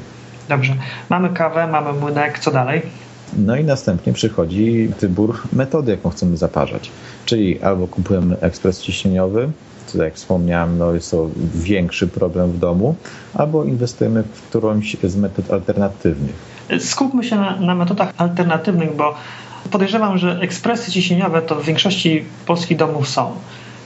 Dobrze. 0.48 0.74
Mamy 1.10 1.28
kawę, 1.28 1.66
mamy 1.66 1.92
młynek, 1.92 2.38
co 2.38 2.50
dalej? 2.50 2.82
No 3.38 3.56
i 3.56 3.64
następnie 3.64 4.12
przychodzi 4.12 4.88
wybór 5.00 5.40
metody, 5.52 5.90
jaką 5.90 6.10
chcemy 6.10 6.36
zaparzać. 6.36 6.90
Czyli 7.24 7.62
albo 7.62 7.86
kupujemy 7.86 8.40
ekspres 8.40 8.82
ciśnieniowy, 8.82 9.50
co 9.86 10.04
jak 10.04 10.14
wspomniałem, 10.14 10.78
no 10.78 10.94
jest 10.94 11.10
to 11.10 11.30
większy 11.54 12.08
problem 12.08 12.52
w 12.52 12.58
domu, 12.58 12.94
albo 13.34 13.64
inwestujemy 13.64 14.22
w 14.22 14.42
którąś 14.42 14.96
z 15.02 15.16
metod 15.16 15.50
alternatywnych. 15.50 16.34
Skupmy 16.78 17.24
się 17.24 17.36
na, 17.36 17.56
na 17.56 17.74
metodach 17.74 18.12
alternatywnych, 18.16 18.96
bo 18.96 19.14
podejrzewam, 19.70 20.18
że 20.18 20.38
ekspresy 20.40 20.92
ciśnieniowe 20.92 21.42
to 21.42 21.54
w 21.54 21.64
większości 21.64 22.24
polskich 22.46 22.76
domów 22.76 23.08
są. 23.08 23.32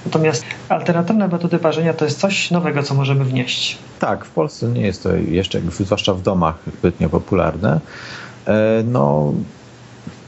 Natomiast 0.06 0.44
alternatywne 0.68 1.28
metody 1.28 1.58
parzenia 1.58 1.94
to 1.94 2.04
jest 2.04 2.20
coś 2.20 2.50
nowego, 2.50 2.82
co 2.82 2.94
możemy 2.94 3.24
wnieść. 3.24 3.78
Tak, 3.98 4.24
w 4.24 4.30
Polsce 4.30 4.68
nie 4.68 4.82
jest 4.82 5.02
to 5.02 5.14
jeszcze, 5.14 5.60
zwłaszcza 5.80 6.14
w 6.14 6.22
domach, 6.22 6.54
zbytnio 6.78 7.08
popularne. 7.08 7.80
E, 8.46 8.82
no, 8.84 9.32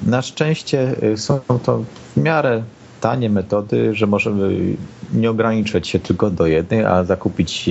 na 0.02 0.22
szczęście 0.22 0.94
e, 1.02 1.16
są 1.16 1.40
to 1.64 1.84
w 2.16 2.20
miarę 2.20 2.62
tanie 3.02 3.30
metody, 3.30 3.94
że 3.94 4.06
możemy 4.06 4.76
nie 5.14 5.30
ograniczać 5.30 5.88
się 5.88 5.98
tylko 5.98 6.30
do 6.30 6.46
jednej, 6.46 6.84
a 6.84 7.04
zakupić 7.04 7.70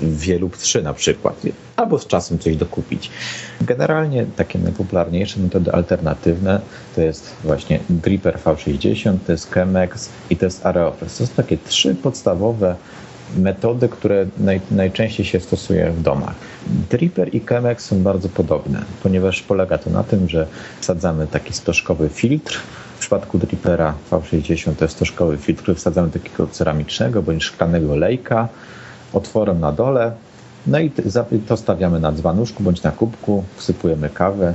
dwie 0.00 0.38
lub 0.38 0.56
trzy 0.56 0.82
na 0.82 0.94
przykład, 0.94 1.42
albo 1.76 1.98
z 1.98 2.06
czasem 2.06 2.38
coś 2.38 2.56
dokupić. 2.56 3.10
Generalnie 3.60 4.26
takie 4.36 4.58
najpopularniejsze 4.58 5.40
metody 5.40 5.72
alternatywne 5.72 6.60
to 6.94 7.00
jest 7.00 7.34
właśnie 7.44 7.80
Dripper 7.90 8.38
V60, 8.44 9.16
to 9.26 9.32
jest 9.32 9.50
Chemex 9.50 10.08
i 10.30 10.36
to 10.36 10.44
jest 10.44 10.66
Areofresh. 10.66 11.14
To 11.18 11.26
są 11.26 11.32
takie 11.36 11.58
trzy 11.58 11.94
podstawowe 11.94 12.76
metody, 13.36 13.88
które 13.88 14.26
naj, 14.38 14.60
najczęściej 14.70 15.26
się 15.26 15.40
stosuje 15.40 15.90
w 15.90 16.02
domach. 16.02 16.34
Dripper 16.90 17.34
i 17.34 17.40
Chemex 17.40 17.84
są 17.84 18.02
bardzo 18.02 18.28
podobne, 18.28 18.82
ponieważ 19.02 19.42
polega 19.42 19.78
to 19.78 19.90
na 19.90 20.04
tym, 20.04 20.28
że 20.28 20.46
wsadzamy 20.80 21.26
taki 21.26 21.52
stożkowy 21.52 22.08
filtr. 22.08 22.60
Przypadku 23.08 23.38
Drippera 23.38 23.94
V60 24.10 24.74
to 24.74 24.84
jest 24.84 24.96
stożkowy 24.96 25.38
filtr, 25.38 25.62
który 25.62 25.74
wsadzamy 25.74 26.10
takiego 26.10 26.46
ceramicznego 26.46 27.22
bądź 27.22 27.44
szklanego 27.44 27.96
lejka 27.96 28.48
otworem 29.12 29.60
na 29.60 29.72
dole. 29.72 30.12
No 30.66 30.78
i 30.78 30.90
to 31.48 31.56
stawiamy 31.56 32.00
na 32.00 32.12
dzbanuszku 32.12 32.62
bądź 32.62 32.82
na 32.82 32.90
kubku, 32.90 33.44
wsypujemy 33.56 34.10
kawę, 34.10 34.54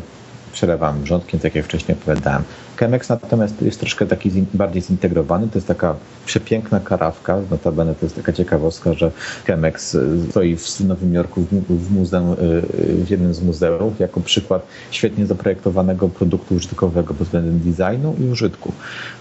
przelewamy 0.51 1.03
wrzątkiem, 1.03 1.39
tak 1.39 1.55
jak 1.55 1.65
wcześniej 1.65 1.97
opowiadałem. 1.97 2.43
Chemex 2.83 3.09
natomiast 3.09 3.61
jest 3.61 3.79
troszkę 3.79 4.05
taki 4.05 4.31
bardziej 4.53 4.81
zintegrowany. 4.81 5.47
To 5.47 5.57
jest 5.57 5.67
taka 5.67 5.95
przepiękna 6.25 6.79
karawka. 6.79 7.37
Notabene 7.51 7.95
to 7.95 8.05
jest 8.05 8.15
taka 8.15 8.33
ciekawostka, 8.33 8.93
że 8.93 9.11
Chemex 9.45 9.95
y, 9.95 10.19
stoi 10.29 10.55
w 10.55 10.79
Nowym 10.79 11.13
Jorku 11.13 11.45
w, 11.69 11.91
muzeum, 11.91 12.31
y, 12.31 12.35
w 13.05 13.09
jednym 13.09 13.33
z 13.33 13.41
muzeów 13.41 13.99
jako 13.99 14.21
przykład 14.21 14.65
świetnie 14.91 15.25
zaprojektowanego 15.25 16.09
produktu 16.09 16.55
użytkowego 16.55 17.13
pod 17.13 17.27
względem 17.27 17.59
designu 17.59 18.15
i 18.19 18.29
użytku. 18.29 18.73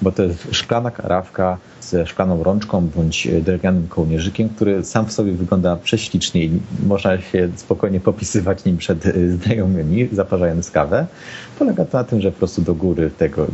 Bo 0.02 0.12
to 0.12 0.22
jest 0.22 0.48
szklana 0.50 0.90
karawka 0.90 1.58
ze 1.82 2.06
szklaną 2.06 2.42
rączką 2.42 2.88
bądź 2.96 3.28
drewnianym 3.42 3.88
kołnierzykiem, 3.88 4.48
który 4.48 4.84
sam 4.84 5.06
w 5.06 5.12
sobie 5.12 5.32
wygląda 5.32 5.76
prześlicznie 5.76 6.44
i 6.44 6.60
można 6.86 7.20
się 7.20 7.48
spokojnie 7.56 8.00
popisywać 8.00 8.64
nim 8.64 8.76
przed 8.76 9.06
y, 9.06 9.36
znajomymi, 9.36 10.08
zaparzając 10.12 10.70
kawę. 10.70 11.06
Polega 11.58 11.84
to 11.84 11.98
na 11.98 12.04
tym, 12.04 12.20
że 12.20 12.32
po 12.32 12.38
prostu 12.38 12.62
do 12.62 12.74
góry 12.74 13.10
tego, 13.10 13.46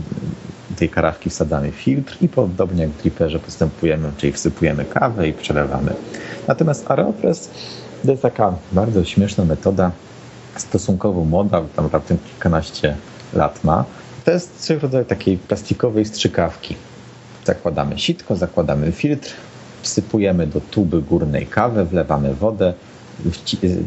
tej 0.76 0.88
karawki 0.88 1.30
wsadzamy 1.30 1.70
filtr 1.72 2.16
i 2.20 2.28
podobnie 2.28 2.82
jak 2.82 2.90
w 2.90 3.02
dripperze 3.02 3.38
postępujemy, 3.38 4.10
czyli 4.16 4.32
wsypujemy 4.32 4.84
kawę 4.84 5.28
i 5.28 5.32
przelewamy. 5.32 5.94
Natomiast 6.48 6.90
Aeropress 6.90 7.50
to 8.04 8.10
jest 8.10 8.22
taka 8.22 8.54
bardzo 8.72 9.04
śmieszna 9.04 9.44
metoda, 9.44 9.90
stosunkowo 10.56 11.24
młoda, 11.24 11.62
tam 11.76 11.88
raptem 11.92 12.18
kilkanaście 12.18 12.96
lat 13.32 13.64
ma. 13.64 13.84
To 14.24 14.30
jest 14.30 14.66
coś 14.66 14.76
w 14.76 14.82
rodzaju 14.82 15.04
takiej 15.04 15.38
plastikowej 15.38 16.04
strzykawki. 16.04 16.74
Zakładamy 17.48 17.98
sitko, 17.98 18.36
zakładamy 18.36 18.92
filtr, 18.92 19.30
wsypujemy 19.82 20.46
do 20.46 20.60
tuby 20.60 21.02
górnej 21.02 21.46
kawę, 21.46 21.84
wlewamy 21.84 22.34
wodę, 22.34 22.74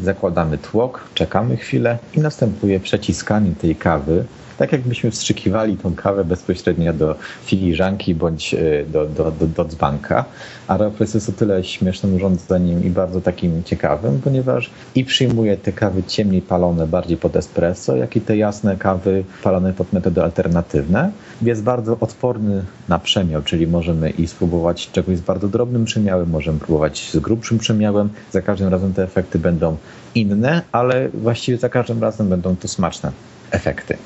zakładamy 0.02 0.58
tłok, 0.58 1.04
czekamy 1.14 1.56
chwilę 1.56 1.98
i 2.14 2.20
następuje 2.20 2.80
przeciskanie 2.80 3.52
tej 3.60 3.76
kawy 3.76 4.24
tak 4.62 4.72
jakbyśmy 4.72 5.10
wstrzykiwali 5.10 5.76
tą 5.76 5.94
kawę 5.94 6.24
bezpośrednio 6.24 6.92
do 6.92 7.14
filiżanki 7.44 8.14
bądź 8.14 8.54
e, 8.54 8.58
do, 8.86 9.06
do, 9.06 9.30
do, 9.30 9.46
do 9.46 9.64
dzbanka. 9.64 10.24
Aeropress 10.68 11.14
jest 11.14 11.28
o 11.28 11.32
tyle 11.32 11.64
śmiesznym 11.64 12.14
urządzeniem 12.14 12.84
i 12.84 12.90
bardzo 12.90 13.20
takim 13.20 13.64
ciekawym, 13.64 14.20
ponieważ 14.24 14.70
i 14.94 15.04
przyjmuje 15.04 15.56
te 15.56 15.72
kawy 15.72 16.02
ciemniej 16.02 16.42
palone 16.42 16.86
bardziej 16.86 17.16
pod 17.16 17.36
espresso, 17.36 17.96
jak 17.96 18.16
i 18.16 18.20
te 18.20 18.36
jasne 18.36 18.76
kawy 18.76 19.24
palone 19.42 19.72
pod 19.72 19.92
metody 19.92 20.22
alternatywne. 20.22 21.10
Jest 21.42 21.62
bardzo 21.62 21.96
odporny 22.00 22.64
na 22.88 22.98
przemiał, 22.98 23.42
czyli 23.42 23.66
możemy 23.66 24.10
i 24.10 24.26
spróbować 24.26 24.90
czegoś 24.90 25.16
z 25.16 25.20
bardzo 25.20 25.48
drobnym 25.48 25.84
przemiałem, 25.84 26.30
możemy 26.30 26.58
próbować 26.58 27.10
z 27.10 27.18
grubszym 27.18 27.58
przemiałem. 27.58 28.08
Za 28.32 28.42
każdym 28.42 28.68
razem 28.68 28.94
te 28.94 29.02
efekty 29.02 29.38
będą 29.38 29.76
inne, 30.14 30.62
ale 30.72 31.08
właściwie 31.08 31.58
za 31.58 31.68
każdym 31.68 32.02
razem 32.02 32.28
będą 32.28 32.56
to 32.56 32.68
smaczne 32.68 33.12
efekty. 33.50 33.96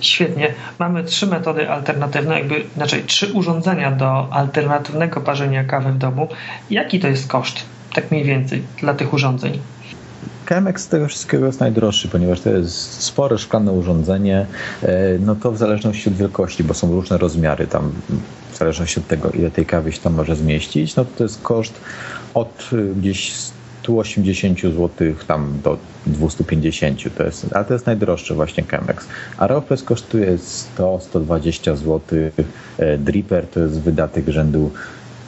Świetnie. 0.00 0.54
Mamy 0.78 1.04
trzy 1.04 1.26
metody 1.26 1.70
alternatywne, 1.70 2.38
jakby, 2.38 2.64
znaczy 2.76 3.02
trzy 3.02 3.32
urządzenia 3.32 3.90
do 3.90 4.28
alternatywnego 4.30 5.20
parzenia 5.20 5.64
kawy 5.64 5.92
w 5.92 5.98
domu. 5.98 6.28
Jaki 6.70 7.00
to 7.00 7.08
jest 7.08 7.28
koszt, 7.28 7.64
tak 7.94 8.10
mniej 8.10 8.24
więcej, 8.24 8.62
dla 8.80 8.94
tych 8.94 9.12
urządzeń? 9.12 9.58
Chemex 10.48 10.82
z 10.82 10.88
tego 10.88 11.08
wszystkiego 11.08 11.46
jest 11.46 11.60
najdroższy, 11.60 12.08
ponieważ 12.08 12.40
to 12.40 12.50
jest 12.50 13.02
spore 13.02 13.38
szklane 13.38 13.72
urządzenie, 13.72 14.46
e, 14.82 15.18
no 15.20 15.34
to 15.34 15.52
w 15.52 15.58
zależności 15.58 16.08
od 16.08 16.14
wielkości, 16.14 16.64
bo 16.64 16.74
są 16.74 16.92
różne 16.92 17.18
rozmiary 17.18 17.66
tam, 17.66 17.92
w 18.52 18.56
zależności 18.56 19.00
od 19.00 19.06
tego, 19.06 19.30
ile 19.30 19.50
tej 19.50 19.66
kawy 19.66 19.92
się 19.92 20.00
tam 20.00 20.14
może 20.14 20.36
zmieścić, 20.36 20.96
no 20.96 21.04
to 21.04 21.24
jest 21.24 21.42
koszt 21.42 21.80
od 22.34 22.70
gdzieś 22.96 23.32
180 23.88 24.60
zł 24.60 24.88
tam 25.26 25.60
do 25.64 25.78
250 26.06 27.16
to 27.16 27.24
jest, 27.24 27.46
ale 27.52 27.64
to 27.64 27.72
jest 27.72 27.86
najdroższy 27.86 28.34
właśnie 28.34 28.64
Chemex. 28.64 29.06
Aeropress 29.38 29.82
kosztuje 29.82 30.38
100-120 30.78 31.76
zł, 31.76 32.00
e, 32.78 32.98
Dripper 32.98 33.46
to 33.46 33.60
jest 33.60 33.80
wydatek 33.80 34.28
rzędu 34.28 34.70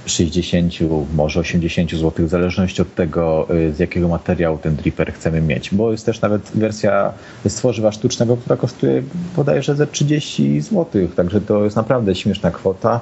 60, 0.06 0.74
może 1.14 1.40
80 1.40 1.90
zł, 1.90 2.26
w 2.26 2.28
zależności 2.28 2.82
od 2.82 2.94
tego, 2.94 3.46
e, 3.50 3.72
z 3.72 3.78
jakiego 3.78 4.08
materiału 4.08 4.58
ten 4.58 4.76
dripper 4.76 5.12
chcemy 5.12 5.40
mieć. 5.40 5.74
Bo 5.74 5.92
jest 5.92 6.06
też 6.06 6.20
nawet 6.20 6.50
wersja 6.54 7.12
z 7.44 7.54
tworzywa 7.54 7.92
sztucznego, 7.92 8.36
która 8.36 8.56
kosztuje 8.56 9.02
bodajże 9.36 9.74
ze 9.74 9.86
30 9.86 10.60
zł, 10.60 11.08
także 11.16 11.40
to 11.40 11.64
jest 11.64 11.76
naprawdę 11.76 12.14
śmieszna 12.14 12.50
kwota. 12.50 13.00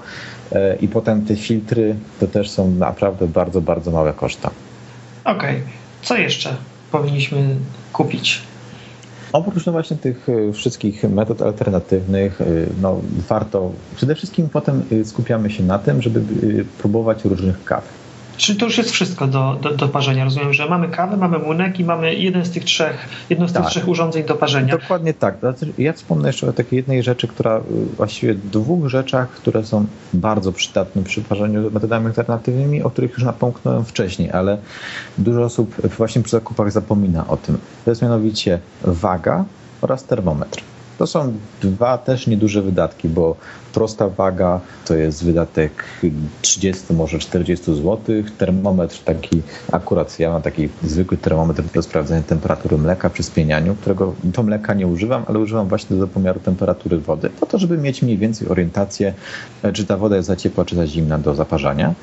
E, 0.52 0.76
I 0.76 0.88
potem 0.88 1.24
te 1.24 1.36
filtry 1.36 1.94
to 2.20 2.26
też 2.26 2.50
są 2.50 2.70
naprawdę 2.70 3.28
bardzo, 3.28 3.60
bardzo 3.60 3.90
małe 3.90 4.12
koszta. 4.12 4.50
Okej. 5.28 5.56
Okay. 5.56 5.62
Co 6.02 6.16
jeszcze 6.16 6.56
powinniśmy 6.92 7.56
kupić? 7.92 8.42
Oprócz 9.32 9.66
no 9.66 9.72
właśnie 9.72 9.96
tych 9.96 10.28
e, 10.28 10.52
wszystkich 10.52 11.04
metod 11.04 11.42
alternatywnych, 11.42 12.40
e, 12.40 12.44
no 12.80 13.00
warto, 13.28 13.72
przede 13.96 14.14
wszystkim 14.14 14.48
potem 14.48 14.82
e, 14.92 15.04
skupiamy 15.04 15.50
się 15.50 15.62
na 15.62 15.78
tym, 15.78 16.02
żeby 16.02 16.22
próbować 16.78 17.24
różnych 17.24 17.64
kaw. 17.64 17.84
Czyli 18.38 18.58
to 18.58 18.64
już 18.64 18.78
jest 18.78 18.90
wszystko 18.90 19.26
do, 19.26 19.58
do, 19.62 19.70
do, 19.70 19.88
parzenia. 19.88 20.24
Rozumiem, 20.24 20.54
że 20.54 20.68
mamy 20.68 20.88
kawę, 20.88 21.16
mamy 21.16 21.38
młynek 21.38 21.80
i 21.80 21.84
mamy 21.84 22.14
jeden 22.14 22.44
z 22.44 22.50
tych 22.50 22.64
trzech, 22.64 23.08
jedno 23.30 23.48
z 23.48 23.52
tak. 23.52 23.62
tych 23.62 23.70
trzech 23.70 23.88
urządzeń 23.88 24.24
do 24.24 24.34
parzenia. 24.34 24.78
Dokładnie 24.78 25.14
tak. 25.14 25.38
Znaczy, 25.40 25.72
ja 25.78 25.92
wspomnę 25.92 26.28
jeszcze 26.28 26.48
o 26.48 26.52
takiej 26.52 26.76
jednej 26.76 27.02
rzeczy, 27.02 27.28
która 27.28 27.58
y, 27.58 27.62
właściwie 27.96 28.34
dwóch 28.34 28.88
rzeczach, 28.88 29.30
które 29.30 29.64
są 29.64 29.86
bardzo 30.12 30.52
przydatne 30.52 31.02
przy 31.02 31.22
parzeniu 31.22 31.70
metodami 31.70 32.06
alternatywnymi, 32.06 32.82
o 32.82 32.90
których 32.90 33.12
już 33.12 33.22
napomknąłem 33.22 33.84
wcześniej, 33.84 34.30
ale 34.30 34.58
dużo 35.18 35.42
osób 35.42 35.74
właśnie 35.96 36.22
przy 36.22 36.30
zakupach 36.30 36.72
zapomina 36.72 37.26
o 37.28 37.36
tym. 37.36 37.58
To 37.84 37.90
jest 37.90 38.02
mianowicie 38.02 38.58
waga 38.82 39.44
oraz 39.80 40.04
termometr. 40.04 40.62
To 40.98 41.06
są 41.06 41.32
dwa 41.62 41.98
też 41.98 42.26
nieduże 42.26 42.62
wydatki, 42.62 43.08
bo 43.08 43.36
prosta 43.74 44.08
waga 44.08 44.60
to 44.84 44.94
jest 44.94 45.24
wydatek 45.24 45.84
30, 46.42 46.94
może 46.94 47.18
40 47.18 47.64
zł. 47.64 47.98
Termometr 48.38 48.98
taki, 49.04 49.42
akurat 49.72 50.18
ja 50.18 50.30
mam 50.30 50.42
taki 50.42 50.68
zwykły 50.82 51.16
termometr 51.16 51.62
do 51.74 51.82
sprawdzania 51.82 52.22
temperatury 52.22 52.78
mleka 52.78 53.10
przy 53.10 53.22
spienianiu, 53.22 53.74
którego 53.74 54.14
to 54.32 54.42
mleka 54.42 54.74
nie 54.74 54.86
używam, 54.86 55.24
ale 55.26 55.38
używam 55.38 55.68
właśnie 55.68 55.96
do 55.96 56.06
pomiaru 56.06 56.40
temperatury 56.40 56.98
wody, 56.98 57.30
po 57.30 57.46
to, 57.46 57.58
żeby 57.58 57.78
mieć 57.78 58.02
mniej 58.02 58.18
więcej 58.18 58.48
orientację, 58.48 59.14
czy 59.72 59.84
ta 59.84 59.96
woda 59.96 60.16
jest 60.16 60.28
za 60.28 60.36
ciepła, 60.36 60.64
czy 60.64 60.76
za 60.76 60.86
zimna 60.86 61.18
do 61.18 61.34
zaparzania. 61.34 61.94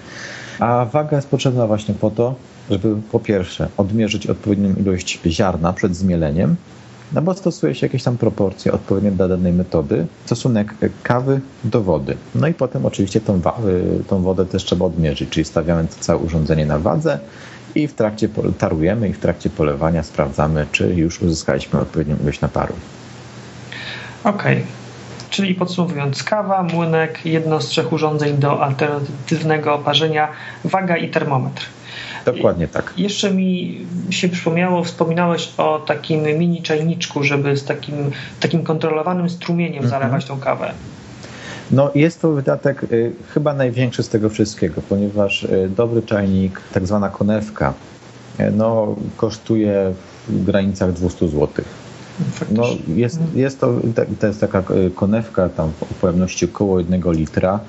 A 0.60 0.86
waga 0.86 1.16
jest 1.16 1.30
potrzebna 1.30 1.68
właśnie 1.68 1.93
po 1.93 2.12
to, 2.12 2.36
żeby 2.70 2.96
po 3.12 3.20
pierwsze 3.20 3.68
odmierzyć 3.78 4.28
odpowiednią 4.28 4.76
ilość 4.76 5.20
ziarna 5.26 5.74
przed 5.74 5.96
zmieleniem, 5.96 6.56
no 7.14 7.22
bo 7.22 7.34
stosuje 7.34 7.76
się 7.76 7.86
jakieś 7.86 8.03
tam 8.03 8.18
proporcje 8.18 8.72
odpowiednie 8.72 9.12
dla 9.12 9.28
danej 9.28 9.53
metody, 9.53 10.08
stosunek 10.26 10.74
kawy 11.03 11.41
do 11.64 11.82
wody. 11.82 12.18
No 12.36 12.47
i 12.47 12.53
potem 12.53 12.86
oczywiście 12.86 13.22
tą, 13.22 13.38
y, 13.38 14.03
tą 14.08 14.22
wodę 14.22 14.45
też 14.45 14.64
trzeba 14.64 14.86
odmierzyć, 14.86 15.30
czyli 15.30 15.45
stawiamy 15.45 15.88
to 15.88 15.95
całe 15.99 16.20
urządzenie 16.20 16.66
na 16.66 16.80
wadze 16.80 17.20
i 17.76 17.88
w 17.88 17.93
trakcie 17.93 18.30
tarujemy 18.58 19.10
i 19.10 19.14
w 19.14 19.20
trakcie 19.20 19.49
polewania 19.49 20.03
sprawdzamy, 20.03 20.66
czy 20.72 20.93
już 20.95 21.22
uzyskaliśmy 21.22 21.80
odpowiednią 21.80 22.16
ilość 22.24 22.41
naparu. 22.41 22.74
Okej. 24.24 24.58
Okay. 24.58 24.66
Czyli 25.30 25.56
podsumowując, 25.56 26.24
kawa, 26.24 26.64
młynek, 26.64 27.26
jedno 27.26 27.62
z 27.62 27.68
trzech 27.68 27.93
urządzeń 27.93 28.38
do 28.38 28.64
alternatywnego 28.64 29.74
oparzenia, 29.74 30.28
waga 30.64 30.97
i 30.97 31.10
termometr. 31.10 31.66
Dokładnie 32.26 32.67
tak. 32.67 32.93
Jeszcze 32.97 33.32
mi 33.32 33.82
się 34.09 34.30
przypomniało, 34.30 34.84
wspominałeś 34.84 35.53
o 35.57 35.80
takim 35.80 36.23
mini 36.23 36.61
czajniczku, 36.61 37.23
żeby 37.23 37.57
z 37.57 37.65
takim, 37.65 38.11
takim 38.39 38.63
kontrolowanym 38.63 39.30
strumieniem 39.30 39.84
mhm. 39.84 39.89
zalewać 39.89 40.26
tą 40.26 40.39
kawę. 40.39 40.71
No 41.71 41.91
jest 41.95 42.21
to 42.21 42.32
wydatek 42.32 42.84
y, 42.84 43.11
chyba 43.34 43.53
największy 43.53 44.03
z 44.03 44.09
tego 44.09 44.30
wszystkiego, 44.30 44.82
ponieważ 44.89 45.43
y, 45.43 45.69
dobry 45.76 46.01
czajnik, 46.01 46.61
tak 46.73 46.88
zwana 46.88 47.09
konewka, 47.09 47.73
y, 48.39 48.51
no, 48.51 48.95
kosztuje 49.17 49.93
w 50.28 50.43
granicach 50.43 50.93
200 50.93 51.28
zł. 51.28 51.49
No, 52.51 52.63
jest, 52.88 53.17
mhm. 53.17 53.39
jest 53.39 53.59
to, 53.59 53.73
to 54.19 54.28
jest 54.28 54.41
taka 54.41 54.63
konewka 54.95 55.49
tam 55.49 55.71
w 55.91 55.93
pojemności 55.93 56.45
około 56.45 56.80
1 56.80 57.01
litra. 57.11 57.59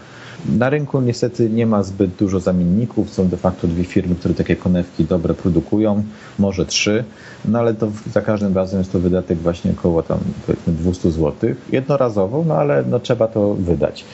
Na 0.45 0.71
rynku 0.71 1.01
niestety 1.01 1.51
nie 1.51 1.67
ma 1.67 1.83
zbyt 1.83 2.11
dużo 2.11 2.41
zamienników. 2.41 3.11
Są 3.11 3.29
de 3.29 3.37
facto 3.37 3.69
dwie 3.69 3.85
firmy, 3.85 4.15
które 4.15 4.35
takie 4.35 4.57
konewki 4.57 5.05
dobre 5.05 5.35
produkują, 5.35 6.03
może 6.39 6.67
trzy, 6.67 7.05
no 7.45 7.59
ale 7.59 7.75
to 7.75 7.89
za 8.13 8.21
każdym 8.21 8.55
razem 8.55 8.79
jest 8.79 8.93
to 8.93 9.01
wydatek 9.01 9.39
właśnie 9.39 9.71
około 9.71 10.03
tam 10.03 10.19
powiedzmy 10.47 10.73
200 10.73 11.11
zł 11.11 11.51
jednorazowo, 11.73 12.45
no 12.47 12.55
ale 12.55 12.85
no, 12.91 13.01
trzeba 13.01 13.29
to 13.29 13.55
wydać. 13.55 14.05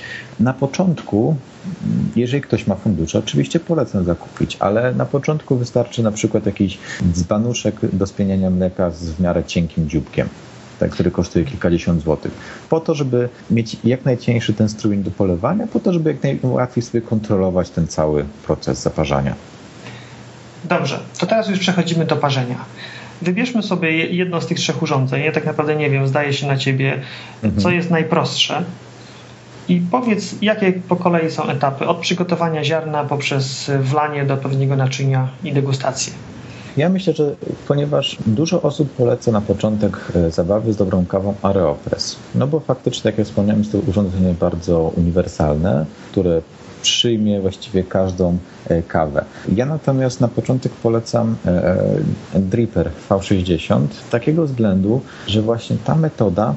Na 0.41 0.53
początku, 0.53 1.37
jeżeli 2.17 2.43
ktoś 2.43 2.67
ma 2.67 2.75
fundusze, 2.75 3.19
oczywiście 3.19 3.61
polecam 3.61 4.05
zakupić, 4.05 4.57
ale 4.61 4.95
na 4.95 5.07
początku 5.07 5.57
wystarczy 5.57 6.03
na 6.03 6.13
przykład 6.13 6.47
jakiś 6.47 6.79
dzbanuszek 7.13 7.77
do 7.93 8.07
spieniania 8.07 8.51
mleka 8.51 8.91
z 8.91 9.11
w 9.11 9.21
miarę 9.21 9.45
cienkim 9.45 9.89
dzióbkiem 9.89 10.29
tak, 10.83 10.91
który 10.91 11.11
kosztuje 11.11 11.45
kilkadziesiąt 11.45 12.03
złotych. 12.03 12.33
Po 12.69 12.81
to, 12.81 12.95
żeby 12.95 13.29
mieć 13.51 13.77
jak 13.85 14.05
najcieńszy 14.05 14.53
ten 14.53 14.69
strumień 14.69 15.03
do 15.03 15.11
polewania, 15.11 15.67
po 15.67 15.81
to, 15.81 15.93
żeby 15.93 16.11
jak 16.13 16.23
najłatwiej 16.23 16.83
sobie 16.83 17.01
kontrolować 17.01 17.71
ten 17.71 17.87
cały 17.87 18.25
proces 18.47 18.83
zaparzania. 18.83 19.35
Dobrze, 20.65 20.99
to 21.19 21.27
teraz 21.27 21.49
już 21.49 21.59
przechodzimy 21.59 22.05
do 22.05 22.17
parzenia. 22.17 22.57
Wybierzmy 23.23 23.63
sobie 23.63 24.07
jedno 24.07 24.41
z 24.41 24.47
tych 24.47 24.59
trzech 24.59 24.83
urządzeń. 24.83 25.25
Ja 25.25 25.33
tak 25.33 25.47
naprawdę 25.47 25.77
nie 25.77 25.91
wiem, 25.91 26.09
zdaje 26.09 26.33
się 26.33 26.47
na 26.47 26.57
ciebie, 26.57 27.01
mhm. 27.43 27.63
co 27.63 27.71
jest 27.71 27.91
najprostsze. 27.91 28.65
I 29.69 29.83
powiedz, 29.91 30.35
jakie 30.43 30.73
po 30.73 30.97
kolei 30.97 31.31
są 31.31 31.49
etapy 31.49 31.87
od 31.87 31.99
przygotowania 31.99 32.65
ziarna 32.65 33.05
poprzez 33.05 33.71
wlanie 33.81 34.25
do 34.25 34.37
pewnego 34.37 34.77
naczynia 34.77 35.29
i 35.45 35.53
degustację. 35.53 36.13
Ja 36.77 36.89
myślę, 36.89 37.13
że 37.13 37.37
ponieważ 37.69 38.19
dużo 38.27 38.63
osób 38.63 38.91
poleca 38.91 39.33
na 39.33 39.41
początek 39.41 40.13
e, 40.15 40.31
zabawy 40.31 40.73
z 40.73 40.77
dobrą 40.77 41.07
kawą 41.07 41.35
Aeropress, 41.43 42.17
no 42.35 42.47
bo 42.47 42.61
faktycznie, 42.61 43.03
tak 43.03 43.19
jak 43.19 43.27
wspomniałem, 43.27 43.61
jest 43.63 43.73
to 43.73 43.79
urządzenie 43.79 44.35
bardzo 44.41 44.93
uniwersalne, 44.97 45.87
które 46.11 46.43
przyjmie 46.83 47.41
właściwie 47.41 47.85
każdą 47.85 48.39
e, 48.69 48.83
kawę. 48.83 49.25
Ja 49.55 49.67
natomiast 49.67 50.21
na 50.21 50.29
początek 50.29 50.73
polecam 50.73 51.37
e, 51.47 51.77
Dripper 52.35 52.91
V60 53.11 53.87
z 54.09 54.11
takiego 54.11 54.45
względu, 54.45 55.01
że 55.27 55.43
właśnie 55.43 55.77
ta 55.85 55.95
metoda 55.95 56.55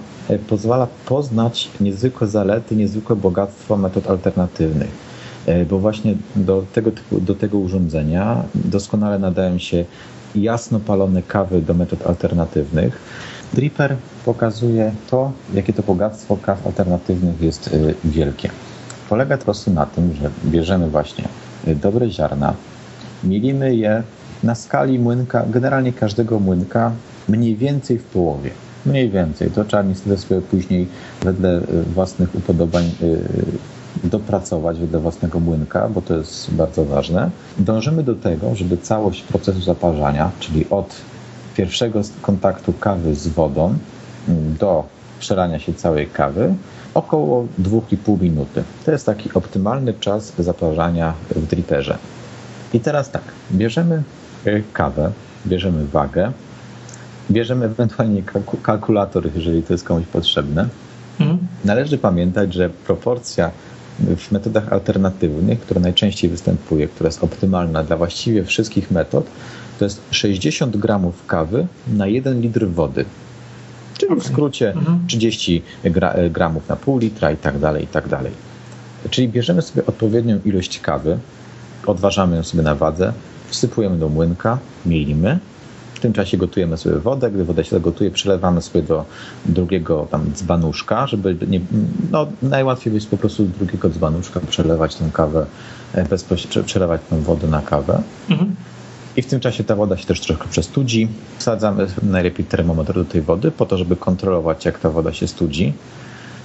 pozwala 0.50 0.88
poznać 1.06 1.70
niezwykłe 1.80 2.28
zalety, 2.28 2.76
niezwykłe 2.76 3.16
bogactwo 3.16 3.78
metod 3.78 4.10
alternatywnych. 4.10 5.15
E, 5.46 5.66
bo 5.66 5.80
właśnie 5.80 6.16
do 6.36 6.66
tego, 6.74 6.92
typu, 6.92 7.22
do 7.22 7.36
tego 7.36 7.58
urządzenia 7.58 8.44
doskonale 8.56 9.20
nadają 9.20 9.58
się 9.58 9.86
jasno 10.36 10.80
palone 10.80 11.22
kawy 11.22 11.62
do 11.62 11.74
metod 11.74 12.08
alternatywnych. 12.08 13.00
Dripper 13.54 13.96
pokazuje 14.26 14.92
to, 15.10 15.32
jakie 15.54 15.74
to 15.74 15.84
bogactwo 15.84 16.38
kaw 16.38 16.68
alternatywnych 16.68 17.42
jest 17.42 17.68
e, 17.68 18.08
wielkie. 18.10 18.50
Polega 19.10 19.38
to 19.38 19.54
na 19.74 19.86
tym, 19.86 20.14
że 20.14 20.30
bierzemy 20.46 20.90
właśnie 20.90 21.28
e, 21.68 21.76
dobre 21.76 22.10
ziarna, 22.10 22.54
mielimy 23.24 23.76
je 23.76 24.04
na 24.44 24.56
skali 24.56 25.00
młynka, 25.00 25.46
generalnie 25.50 25.94
każdego 25.94 26.40
młynka, 26.40 26.92
mniej 27.30 27.56
więcej 27.56 28.00
w 28.00 28.04
połowie. 28.04 28.52
Mniej 28.86 29.10
więcej. 29.10 29.52
To 29.52 29.66
trzeba 29.66 29.84
niestety 29.84 30.18
sobie 30.18 30.42
później 30.42 30.88
wedle 31.22 31.62
własnych 31.94 32.36
upodobań 32.36 32.92
dopracować 34.04 34.80
wedle 34.80 35.00
własnego 35.00 35.40
młynka, 35.40 35.90
bo 35.90 36.02
to 36.02 36.16
jest 36.18 36.52
bardzo 36.52 36.86
ważne. 36.86 37.30
Dążymy 37.60 38.04
do 38.04 38.16
tego, 38.16 38.56
żeby 38.56 38.78
całość 38.78 39.22
procesu 39.22 39.62
zaparzania, 39.62 40.32
czyli 40.40 40.70
od 40.70 40.96
pierwszego 41.56 42.02
kontaktu 42.22 42.74
kawy 42.74 43.16
z 43.16 43.28
wodą 43.28 43.74
mm, 44.28 44.56
do 44.60 44.84
przelania 45.20 45.60
się 45.60 45.74
całej 45.74 46.08
kawy, 46.08 46.54
około 46.94 47.48
2,5 47.62 48.22
minuty. 48.22 48.64
To 48.86 48.92
jest 48.92 49.06
taki 49.06 49.34
optymalny 49.34 49.94
czas 49.94 50.34
zaparzania 50.40 51.14
w 51.30 51.48
dripperze. 51.48 51.98
I 52.74 52.80
teraz 52.80 53.12
tak, 53.12 53.24
bierzemy 53.52 54.04
y, 54.48 54.64
kawę, 54.74 55.12
bierzemy 55.48 55.86
wagę, 55.86 56.32
bierzemy 57.32 57.66
ewentualnie 57.66 58.24
kalkulator, 58.62 59.30
jeżeli 59.36 59.64
to 59.64 59.74
jest 59.74 59.84
komuś 59.84 60.06
potrzebne. 60.06 60.68
Mhm. 61.20 61.38
Należy 61.66 61.98
pamiętać, 61.98 62.54
że 62.54 62.70
proporcja 62.70 63.52
w 64.00 64.32
metodach 64.32 64.74
alternatywnych, 64.74 65.60
która 65.60 65.82
najczęściej 65.82 66.30
występuje, 66.30 66.88
która 66.88 67.08
jest 67.08 67.24
optymalna 67.24 67.84
dla 67.84 67.98
właściwie 67.98 68.44
wszystkich 68.44 68.92
metod, 68.92 69.26
to 69.80 69.86
jest 69.86 70.02
60 70.12 70.78
gramów 70.78 71.26
kawy 71.28 71.68
na 71.88 72.08
1 72.08 72.42
litr 72.42 72.68
wody. 72.68 73.06
Czyli 73.98 74.12
okay. 74.12 74.24
w 74.24 74.28
skrócie 74.28 74.74
30 75.08 75.64
mhm. 75.84 76.32
gramów 76.32 76.70
na 76.70 76.76
pół 76.76 76.98
litra 76.98 77.32
i 77.32 77.38
tak 77.38 77.60
dalej, 77.60 77.84
i 77.84 77.88
tak 77.88 78.08
dalej. 78.08 78.32
Czyli 79.10 79.30
bierzemy 79.30 79.62
sobie 79.62 79.86
odpowiednią 79.86 80.40
ilość 80.46 80.80
kawy, 80.80 81.18
odważamy 81.86 82.36
ją 82.36 82.44
sobie 82.44 82.64
na 82.64 82.76
wadze, 82.76 83.14
wsypujemy 83.48 83.98
do 83.98 84.10
młynka, 84.10 84.58
mielimy, 84.86 85.40
tym 86.06 86.14
czasie 86.14 86.38
gotujemy 86.38 86.78
sobie 86.78 86.96
wodę. 86.96 87.32
Gdy 87.32 87.46
woda 87.46 87.64
się 87.64 87.80
gotuje, 87.80 88.12
przelewamy 88.12 88.62
sobie 88.62 88.82
do 88.82 89.06
drugiego 89.46 90.08
tam 90.12 90.32
dzbanuszka, 90.34 91.08
żeby 91.08 91.38
nie, 91.48 91.60
no 92.12 92.28
najłatwiej 92.42 92.94
jest 92.94 93.10
po 93.10 93.18
prostu 93.18 93.46
do 93.46 93.58
drugiego 93.58 93.90
dzbanuszka 93.90 94.40
przelewać 94.40 94.96
tę 94.96 95.10
kawę, 95.14 95.46
e, 95.94 96.04
bezpośrednio 96.04 96.64
przelewać 96.64 97.02
tę 97.10 97.22
wodę 97.22 97.48
na 97.48 97.62
kawę. 97.62 98.02
Mhm. 98.30 98.56
I 99.18 99.22
w 99.22 99.26
tym 99.26 99.40
czasie 99.40 99.64
ta 99.64 99.76
woda 99.76 99.98
się 99.98 100.06
też 100.06 100.20
trochę 100.20 100.50
przestudzi. 100.50 101.08
Wsadzamy 101.38 101.88
najlepiej 102.04 102.46
termometr 102.46 102.94
do 102.94 103.06
tej 103.06 103.22
wody 103.22 103.52
po 103.52 103.66
to, 103.66 103.78
żeby 103.78 103.96
kontrolować, 103.96 104.66
jak 104.66 104.80
ta 104.80 104.90
woda 104.90 105.14
się 105.14 105.28
studzi. 105.28 105.74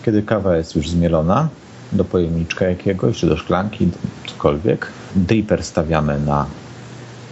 Kiedy 0.05 0.23
kawa 0.23 0.57
jest 0.57 0.77
już 0.77 0.91
zmielona, 0.91 1.49
do 1.93 2.05
pojemniczka 2.05 2.65
jakiegoś, 2.69 3.19
czy 3.19 3.27
do 3.27 3.37
szklanki, 3.37 3.89
cokolwiek. 4.27 4.87
Dripper 5.17 5.65
stawiamy 5.65 6.21
na 6.21 6.47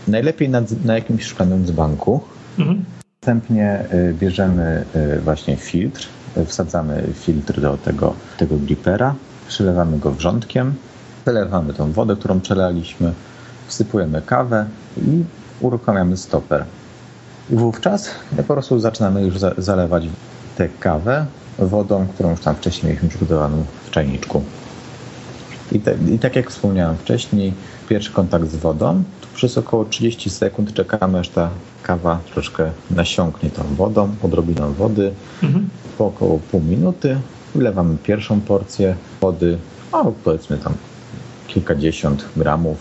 Najlepiej 0.08 0.48
na, 0.48 0.62
na 0.84 0.94
jakimś 0.94 1.24
szklanym 1.24 1.66
dzbanku. 1.66 2.20
Mhm. 2.58 2.84
Następnie 3.22 3.84
y, 3.92 4.14
bierzemy 4.14 4.84
y, 5.16 5.20
właśnie 5.20 5.56
filtr, 5.56 6.08
wsadzamy 6.46 7.04
filtr 7.14 7.60
do 7.60 7.76
tego, 7.76 8.14
tego 8.38 8.56
dripera, 8.56 9.14
przylewamy 9.48 9.98
go 9.98 10.12
wrzątkiem, 10.12 10.74
przelewamy 11.24 11.74
tą 11.74 11.92
wodę, 11.92 12.16
którą 12.16 12.40
przelaliśmy, 12.40 13.12
wsypujemy 13.66 14.22
kawę 14.22 14.66
i 14.96 15.24
uruchamiamy 15.60 16.16
stoper. 16.16 16.64
I 17.50 17.56
wówczas 17.56 18.10
po 18.36 18.42
prostu 18.42 18.80
zaczynamy 18.80 19.22
już 19.22 19.34
zalewać 19.58 20.04
tę 20.56 20.68
kawę 20.80 21.26
wodą, 21.58 22.06
którą 22.14 22.30
już 22.30 22.40
tam 22.40 22.54
wcześniej 22.54 22.88
mieliśmy 22.88 23.08
przygotowaną 23.08 23.64
w 23.84 23.90
czajniczku. 23.90 24.42
I, 25.72 25.80
te, 25.80 25.94
I 26.14 26.18
tak 26.18 26.36
jak 26.36 26.50
wspomniałem 26.50 26.96
wcześniej, 26.96 27.52
pierwszy 27.88 28.12
kontakt 28.12 28.50
z 28.50 28.56
wodą, 28.56 29.02
przez 29.38 29.58
około 29.58 29.84
30 29.84 30.30
sekund 30.30 30.74
czekamy, 30.74 31.18
aż 31.18 31.28
ta 31.28 31.50
kawa 31.82 32.20
troszkę 32.32 32.70
nasiąknie 32.90 33.50
tą 33.50 33.62
wodą, 33.62 34.08
odrobiną 34.22 34.72
wody. 34.72 35.12
Mhm. 35.42 35.68
Po 35.98 36.06
około 36.06 36.38
pół 36.50 36.60
minuty 36.60 37.20
wlewamy 37.54 37.96
pierwszą 38.02 38.40
porcję 38.40 38.94
wody, 39.20 39.58
a 39.92 40.04
powiedzmy 40.24 40.58
tam 40.58 40.74
kilkadziesiąt 41.48 42.28
gramów 42.36 42.76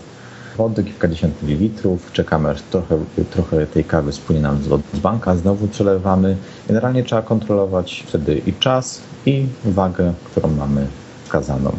wody, 0.56 0.84
kilkadziesiąt 0.84 1.42
mililitrów. 1.42 2.12
Czekamy, 2.12 2.48
aż 2.48 2.62
trochę, 2.62 2.98
trochę 3.30 3.66
tej 3.66 3.84
kawy 3.84 4.12
spłynie 4.12 4.40
nam 4.40 4.58
z 4.94 4.98
banka, 4.98 5.36
znowu 5.36 5.68
przelewamy. 5.68 6.36
Generalnie 6.68 7.04
trzeba 7.04 7.22
kontrolować 7.22 8.04
wtedy 8.08 8.42
i 8.46 8.52
czas, 8.52 9.00
i 9.26 9.46
wagę, 9.64 10.12
którą 10.24 10.48
mamy 10.48 10.86
wskazaną. 11.24 11.72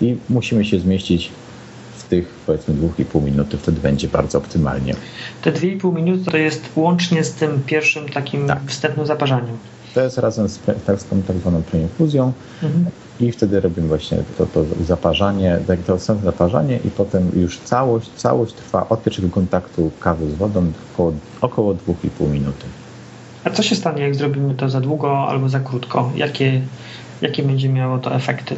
I 0.00 0.16
musimy 0.28 0.64
się 0.64 0.80
zmieścić 0.80 1.30
tych 2.12 2.28
powiedzmy 2.46 2.74
2,5 2.74 3.22
minuty, 3.22 3.58
wtedy 3.58 3.80
będzie 3.80 4.08
bardzo 4.08 4.38
optymalnie. 4.38 4.94
Te 5.42 5.52
2,5 5.52 5.94
minuty 5.94 6.30
to 6.30 6.36
jest 6.36 6.64
łącznie 6.76 7.24
z 7.24 7.32
tym 7.32 7.62
pierwszym 7.66 8.08
takim 8.08 8.46
tak. 8.46 8.60
wstępnym 8.66 9.06
zaparzaniem. 9.06 9.56
To 9.94 10.00
jest 10.00 10.18
razem 10.18 10.48
z 10.48 10.58
tak, 10.58 11.00
z 11.00 11.04
tak 11.26 11.36
zwaną 11.36 11.62
preinfuzją 11.62 12.32
mhm. 12.62 12.86
i 13.20 13.32
wtedy 13.32 13.60
robimy 13.60 13.88
właśnie 13.88 14.18
to, 14.38 14.46
to 14.46 14.64
zaparzanie, 14.84 15.58
tak, 15.66 15.80
to 15.80 15.98
wstępne 15.98 16.24
zaparzanie 16.24 16.76
i 16.84 16.90
potem 16.90 17.30
już 17.36 17.58
całość, 17.58 18.10
całość 18.16 18.54
trwa 18.54 18.88
od 18.88 19.02
pierwszego 19.02 19.28
kontaktu 19.28 19.90
kawy 20.00 20.30
z 20.30 20.34
wodą 20.34 20.72
około, 20.94 21.12
około 21.40 21.74
2,5 21.74 22.30
minuty. 22.30 22.64
A 23.44 23.50
co 23.50 23.62
się 23.62 23.74
stanie, 23.74 24.02
jak 24.02 24.14
zrobimy 24.14 24.54
to 24.54 24.68
za 24.68 24.80
długo 24.80 25.28
albo 25.28 25.48
za 25.48 25.60
krótko? 25.60 26.12
Jakie, 26.16 26.60
jakie 27.22 27.42
będzie 27.42 27.68
miało 27.68 27.98
to 27.98 28.14
efekty? 28.14 28.56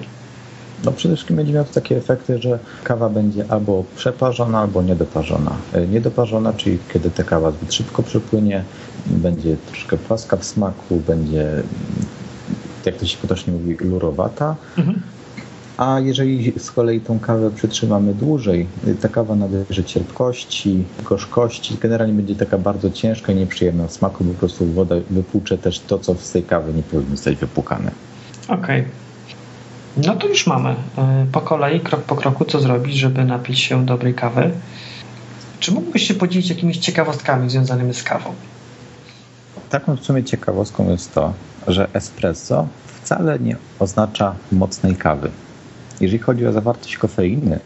No 0.85 0.93
przede 0.93 1.15
wszystkim 1.15 1.37
będzie 1.37 1.53
miało 1.53 1.67
to 1.67 1.75
takie 1.75 1.97
efekty, 1.97 2.43
że 2.43 2.59
kawa 2.85 3.09
będzie 3.09 3.45
albo 3.49 3.85
przeparzona, 3.97 4.59
albo 4.59 4.83
niedoparzona. 4.83 5.57
E, 5.73 5.87
niedoparzona, 5.87 6.53
czyli 6.53 6.79
kiedy 6.93 7.11
ta 7.11 7.25
kawa 7.25 7.51
zbyt 7.51 7.75
szybko 7.75 8.03
przepłynie, 8.03 8.65
będzie 9.07 9.57
troszkę 9.67 9.97
płaska 9.97 10.37
w 10.37 10.45
smaku, 10.45 10.97
będzie, 11.07 11.63
jak 12.85 12.97
to 12.97 13.07
się 13.07 13.19
potocznie 13.19 13.53
mówi, 13.53 13.77
lurowata. 13.81 14.57
Mhm. 14.79 15.01
A 15.77 16.01
jeżeli 16.01 16.53
z 16.59 16.71
kolei 16.71 17.01
tą 17.01 17.19
kawę 17.19 17.51
przytrzymamy 17.51 18.15
dłużej, 18.15 18.67
ta 19.01 19.09
kawa 19.09 19.35
nabierze 19.35 19.85
cierpkości, 19.85 20.85
gorzkości, 21.05 21.77
generalnie 21.81 22.13
będzie 22.13 22.35
taka 22.35 22.59
bardzo 22.59 22.91
ciężka 22.91 23.33
i 23.33 23.37
nieprzyjemna 23.37 23.87
w 23.87 23.93
smaku, 23.93 24.25
po 24.25 24.35
prostu 24.35 24.67
woda 24.67 24.95
wypłucze 25.11 25.59
też 25.59 25.81
to, 25.81 25.99
co 25.99 26.15
z 26.15 26.33
tej 26.33 26.43
kawy 26.43 26.73
nie 26.73 26.83
powinno 26.83 27.17
zostać 27.17 27.37
wypłukane. 27.37 27.91
Okej. 28.49 28.81
Okay. 28.81 29.04
No 29.97 30.17
to 30.17 30.29
już 30.29 30.47
mamy 30.47 30.71
e, 30.99 31.27
po 31.33 31.41
kolei, 31.41 31.81
krok 31.81 32.03
po 32.03 32.17
kroku, 32.17 32.45
co 32.45 32.61
zrobić, 32.61 32.97
żeby 32.97 33.25
napić 33.25 33.59
się 33.59 33.87
dobrej 33.87 34.15
kawy. 34.15 34.51
Czy 35.61 35.73
mógłbyś 35.73 36.09
się 36.09 36.15
podzielić 36.15 36.51
jakimiś 36.51 36.79
ciekawostkami 36.79 37.51
związanymi 37.51 37.95
z 37.95 38.03
kawą? 38.03 38.35
Taką 39.71 39.97
w 39.97 40.05
sumie 40.05 40.25
ciekawostką 40.25 40.91
jest 40.91 41.15
to, 41.15 41.33
że 41.67 41.89
espresso 41.93 42.67
wcale 42.87 43.39
nie 43.39 43.57
oznacza 43.79 44.35
mocnej 44.53 44.97
kawy. 44.97 45.31
Jeżeli 46.01 46.19
chodzi 46.19 46.47
o 46.47 46.53
zawartość 46.53 46.97
kofeiny, 46.97 47.61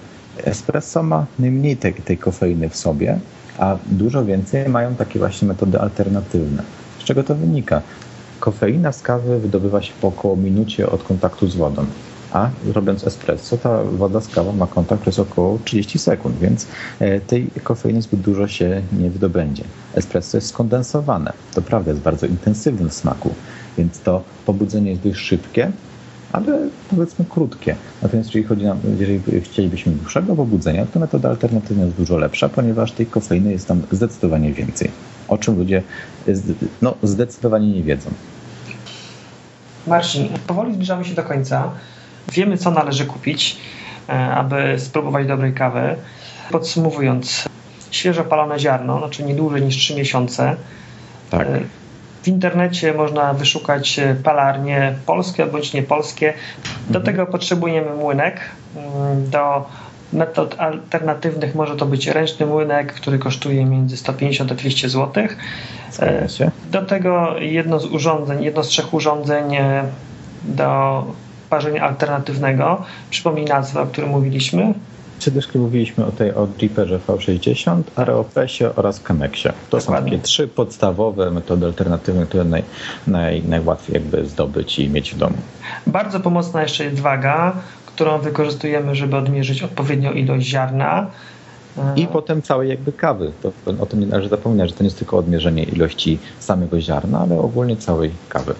espresso 0.44 1.02
ma 1.02 1.26
najmniej 1.38 1.76
tej, 1.76 1.94
tej 1.94 2.18
kofeiny 2.18 2.68
w 2.68 2.76
sobie, 2.76 3.18
a 3.58 3.76
dużo 3.86 4.24
więcej 4.24 4.68
mają 4.68 4.94
takie 4.94 5.18
właśnie 5.18 5.48
metody 5.48 5.80
alternatywne. 5.80 6.62
Z 6.98 7.04
czego 7.04 7.24
to 7.24 7.34
wynika? 7.34 7.82
Kofeina 8.40 8.92
z 8.92 9.02
kawy 9.02 9.38
wydobywa 9.38 9.82
się 9.82 9.92
po 10.00 10.08
około 10.08 10.36
minucie 10.36 10.90
od 10.90 11.02
kontaktu 11.02 11.48
z 11.48 11.56
wodą 11.56 11.86
a 12.32 12.50
robiąc 12.72 13.06
espresso, 13.06 13.56
ta 13.58 13.84
woda 13.84 14.20
z 14.20 14.28
kawą 14.28 14.52
ma 14.52 14.66
kontakt 14.66 15.02
przez 15.02 15.18
około 15.18 15.58
30 15.64 15.98
sekund, 15.98 16.38
więc 16.38 16.66
e, 16.98 17.20
tej 17.20 17.50
kofeiny 17.62 18.02
zbyt 18.02 18.20
dużo 18.20 18.48
się 18.48 18.82
nie 18.98 19.10
wydobędzie. 19.10 19.64
Espresso 19.94 20.36
jest 20.36 20.48
skondensowane, 20.48 21.32
to 21.54 21.62
prawda, 21.62 21.90
jest 21.90 22.02
bardzo 22.02 22.26
intensywny 22.26 22.88
w 22.88 22.94
smaku, 22.94 23.34
więc 23.78 24.00
to 24.00 24.22
pobudzenie 24.46 24.90
jest 24.90 25.02
dość 25.02 25.20
szybkie, 25.20 25.72
ale 26.32 26.68
powiedzmy 26.90 27.24
krótkie. 27.24 27.76
Natomiast 28.02 28.28
jeżeli 28.28 28.44
chodzi 28.44 28.64
nam, 28.64 28.78
jeżeli 28.98 29.20
chcielibyśmy 29.42 29.92
dłuższego 29.92 30.36
pobudzenia, 30.36 30.86
to 30.86 31.00
metoda 31.00 31.28
alternatywna 31.28 31.84
jest 31.84 31.96
dużo 31.96 32.18
lepsza, 32.18 32.48
ponieważ 32.48 32.92
tej 32.92 33.06
kofeiny 33.06 33.52
jest 33.52 33.68
tam 33.68 33.82
zdecydowanie 33.92 34.52
więcej. 34.52 34.90
O 35.28 35.38
czym 35.38 35.58
ludzie 35.58 35.82
no, 36.82 36.94
zdecydowanie 37.02 37.72
nie 37.72 37.82
wiedzą. 37.82 38.10
Marcin, 39.86 40.28
powoli 40.46 40.74
zbliżamy 40.74 41.04
się 41.04 41.14
do 41.14 41.22
końca. 41.22 41.70
Wiemy, 42.32 42.58
co 42.58 42.70
należy 42.70 43.06
kupić, 43.06 43.56
e, 44.08 44.12
aby 44.12 44.74
spróbować 44.78 45.26
dobrej 45.26 45.52
kawy. 45.52 45.96
Podsumowując, 46.50 47.48
świeżo 47.90 48.24
palone 48.24 48.58
ziarno, 48.58 48.98
znaczy 48.98 49.22
nie 49.22 49.34
dłużej 49.34 49.62
niż 49.62 49.76
3 49.76 49.94
miesiące. 49.94 50.56
Tak. 51.30 51.46
E, 51.46 51.60
w 52.22 52.28
internecie 52.28 52.94
można 52.94 53.34
wyszukać 53.34 53.98
e, 53.98 54.14
palarnie 54.14 54.94
polskie 55.06 55.46
bądź 55.46 55.72
niepolskie. 55.72 56.34
Do 56.90 56.98
mhm. 56.98 57.04
tego 57.04 57.26
potrzebujemy 57.26 57.94
młynek. 57.94 58.40
Mm, 58.76 59.30
do 59.30 59.66
metod 60.12 60.54
alternatywnych 60.58 61.54
może 61.54 61.76
to 61.76 61.86
być 61.86 62.06
ręczny 62.06 62.46
młynek, 62.46 62.92
który 62.92 63.18
kosztuje 63.18 63.64
między 63.64 63.96
150 63.96 64.52
a 64.52 64.54
200 64.54 64.88
zł. 64.88 65.24
Do 66.70 66.82
tego 66.82 67.38
jedno 67.38 67.80
z 67.80 67.86
urządzeń, 67.86 68.44
jedno 68.44 68.64
z 68.64 68.68
trzech 68.68 68.94
urządzeń 68.94 69.56
do 70.44 71.04
parzenia 71.50 71.82
alternatywnego. 71.82 72.82
Przypomnij 73.10 73.44
nazwę, 73.44 73.80
o 73.80 73.86
której 73.86 74.10
mówiliśmy. 74.10 74.74
Przede 75.18 75.40
wszystkim 75.40 75.62
mówiliśmy 75.62 76.06
o 76.06 76.10
tej 76.10 76.34
o 76.34 76.48
Reaperze 76.60 76.98
V60, 77.08 77.82
Areopresie 77.96 78.74
oraz 78.76 79.04
Chemexie. 79.04 79.52
To 79.70 79.78
Dokładnie. 79.78 80.10
są 80.10 80.16
takie 80.16 80.22
trzy 80.22 80.48
podstawowe 80.48 81.30
metody 81.30 81.66
alternatywne, 81.66 82.26
które 82.26 82.44
naj, 82.44 82.62
naj, 83.06 83.42
najłatwiej 83.42 83.94
jakby 83.94 84.26
zdobyć 84.26 84.78
i 84.78 84.88
mieć 84.88 85.14
w 85.14 85.18
domu. 85.18 85.36
Bardzo 85.86 86.20
pomocna 86.20 86.62
jeszcze 86.62 86.84
jest 86.84 87.00
waga, 87.00 87.52
którą 87.86 88.18
wykorzystujemy, 88.18 88.94
żeby 88.94 89.16
odmierzyć 89.16 89.62
odpowiednią 89.62 90.12
ilość 90.12 90.46
ziarna. 90.46 91.06
I 91.96 92.06
potem 92.06 92.42
całej 92.42 92.68
jakby 92.68 92.92
kawy. 92.92 93.32
To, 93.42 93.52
o 93.80 93.86
tym 93.86 94.00
nie 94.00 94.06
należy 94.06 94.28
zapominać, 94.28 94.70
że 94.70 94.76
to 94.76 94.82
nie 94.82 94.86
jest 94.86 94.98
tylko 94.98 95.18
odmierzenie 95.18 95.62
ilości 95.62 96.18
samego 96.38 96.80
ziarna, 96.80 97.20
ale 97.20 97.38
ogólnie 97.40 97.76
całej 97.76 98.10
kawy. 98.28 98.54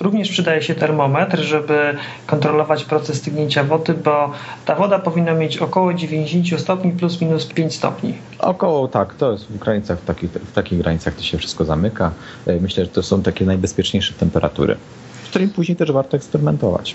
Również 0.00 0.30
przydaje 0.30 0.62
się 0.62 0.74
termometr, 0.74 1.38
żeby 1.38 1.94
kontrolować 2.26 2.84
proces 2.84 3.16
stygnięcia 3.16 3.64
wody, 3.64 3.94
bo 3.94 4.30
ta 4.64 4.74
woda 4.74 4.98
powinna 4.98 5.34
mieć 5.34 5.58
około 5.58 5.94
90 5.94 6.60
stopni 6.60 6.92
plus 6.92 7.20
minus 7.20 7.46
5 7.46 7.74
stopni. 7.74 8.14
Około 8.38 8.88
tak, 8.88 9.14
to 9.14 9.32
jest 9.32 9.46
w 9.46 9.58
granicach, 9.58 9.98
w 9.98 10.04
takich, 10.04 10.30
w 10.30 10.52
takich 10.52 10.78
granicach 10.78 11.14
to 11.14 11.22
się 11.22 11.38
wszystko 11.38 11.64
zamyka. 11.64 12.10
E, 12.46 12.60
myślę, 12.60 12.84
że 12.84 12.90
to 12.90 13.02
są 13.02 13.22
takie 13.22 13.44
najbezpieczniejsze 13.44 14.14
temperatury, 14.14 14.76
w 15.24 15.28
którym 15.28 15.50
później 15.50 15.76
też 15.76 15.92
warto 15.92 16.16
eksperymentować. 16.16 16.94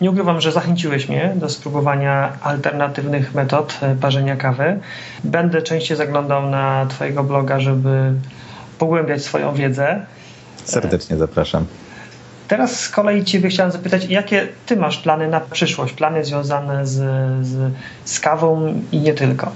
Nie 0.00 0.10
ukrywam, 0.10 0.40
że 0.40 0.52
zachęciłeś 0.52 1.08
mnie 1.08 1.32
do 1.36 1.48
spróbowania 1.48 2.32
alternatywnych 2.42 3.34
metod 3.34 3.78
e, 3.82 3.96
parzenia 4.00 4.36
kawy. 4.36 4.80
Będę 5.24 5.62
częściej 5.62 5.96
zaglądał 5.96 6.50
na 6.50 6.86
Twojego 6.86 7.24
bloga, 7.24 7.60
żeby 7.60 8.12
pogłębiać 8.78 9.22
swoją 9.22 9.54
wiedzę. 9.54 10.06
Serdecznie 10.64 11.16
zapraszam. 11.16 11.66
Teraz 12.48 12.80
z 12.80 12.88
kolei 12.88 13.24
Ciebie 13.24 13.48
chciałem 13.48 13.72
zapytać, 13.72 14.04
jakie 14.04 14.48
Ty 14.66 14.76
masz 14.76 14.98
plany 14.98 15.28
na 15.28 15.40
przyszłość, 15.40 15.94
plany 15.94 16.24
związane 16.24 16.86
z, 16.86 16.92
z, 17.46 17.72
z 18.04 18.20
kawą 18.20 18.74
i 18.92 18.98
nie 18.98 19.14
tylko? 19.14 19.52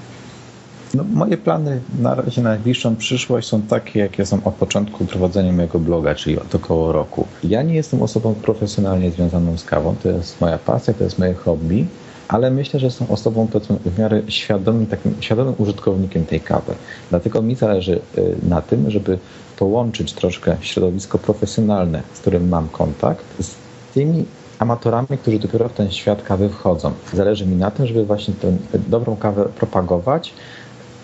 No, 0.95 1.05
moje 1.13 1.37
plany 1.37 1.81
na 2.01 2.15
razie 2.15 2.43
na 2.43 2.49
najbliższą 2.51 2.97
przyszłość 2.97 3.49
są 3.49 3.63
takie, 3.63 4.01
jakie 4.01 4.27
są 4.27 4.41
od 4.45 4.55
początku 4.55 5.05
prowadzenia 5.05 5.53
mojego 5.53 5.79
bloga, 5.79 6.15
czyli 6.15 6.39
od 6.39 6.55
około 6.55 6.93
roku. 6.93 7.27
Ja 7.45 7.63
nie 7.63 7.75
jestem 7.75 8.03
osobą 8.03 8.35
profesjonalnie 8.35 9.11
związaną 9.11 9.59
z 9.59 9.65
kawą, 9.65 9.97
to 10.03 10.09
jest 10.09 10.41
moja 10.41 10.59
pasja, 10.59 10.95
to 10.95 11.05
jest 11.05 11.19
moje 11.19 11.35
hobby, 11.35 11.87
ale 12.29 12.51
myślę, 12.51 12.81
że 12.81 12.87
jestem 12.87 13.07
osobą 13.11 13.49
w 13.85 13.99
miarę 13.99 14.23
świadomym, 14.29 14.87
takim 14.87 15.15
świadomym 15.21 15.55
użytkownikiem 15.59 16.25
tej 16.27 16.41
kawy. 16.41 16.75
Dlatego 17.11 17.43
mi 17.43 17.55
zależy 17.55 18.01
y, 18.19 18.37
na 18.43 18.63
tym, 18.63 18.91
żeby 18.91 19.19
połączyć 19.59 20.13
troszkę 20.13 20.57
środowisko 20.61 21.19
profesjonalne, 21.19 22.03
z 22.15 22.21
którym 22.21 22.49
mam 22.49 22.69
kontakt, 22.69 23.25
z 23.41 23.55
tymi 23.95 24.25
amatorami, 24.59 25.09
którzy 25.23 25.39
dopiero 25.39 25.69
w 25.69 25.73
ten 25.73 25.91
świat 25.91 26.23
kawy 26.23 26.49
wchodzą. 26.49 26.93
Zależy 27.15 27.47
mi 27.47 27.57
na 27.57 27.71
tym, 27.71 27.87
żeby 27.87 28.05
właśnie 28.05 28.35
tę 28.35 28.53
dobrą 28.89 29.17
kawę 29.17 29.45
propagować 29.45 30.35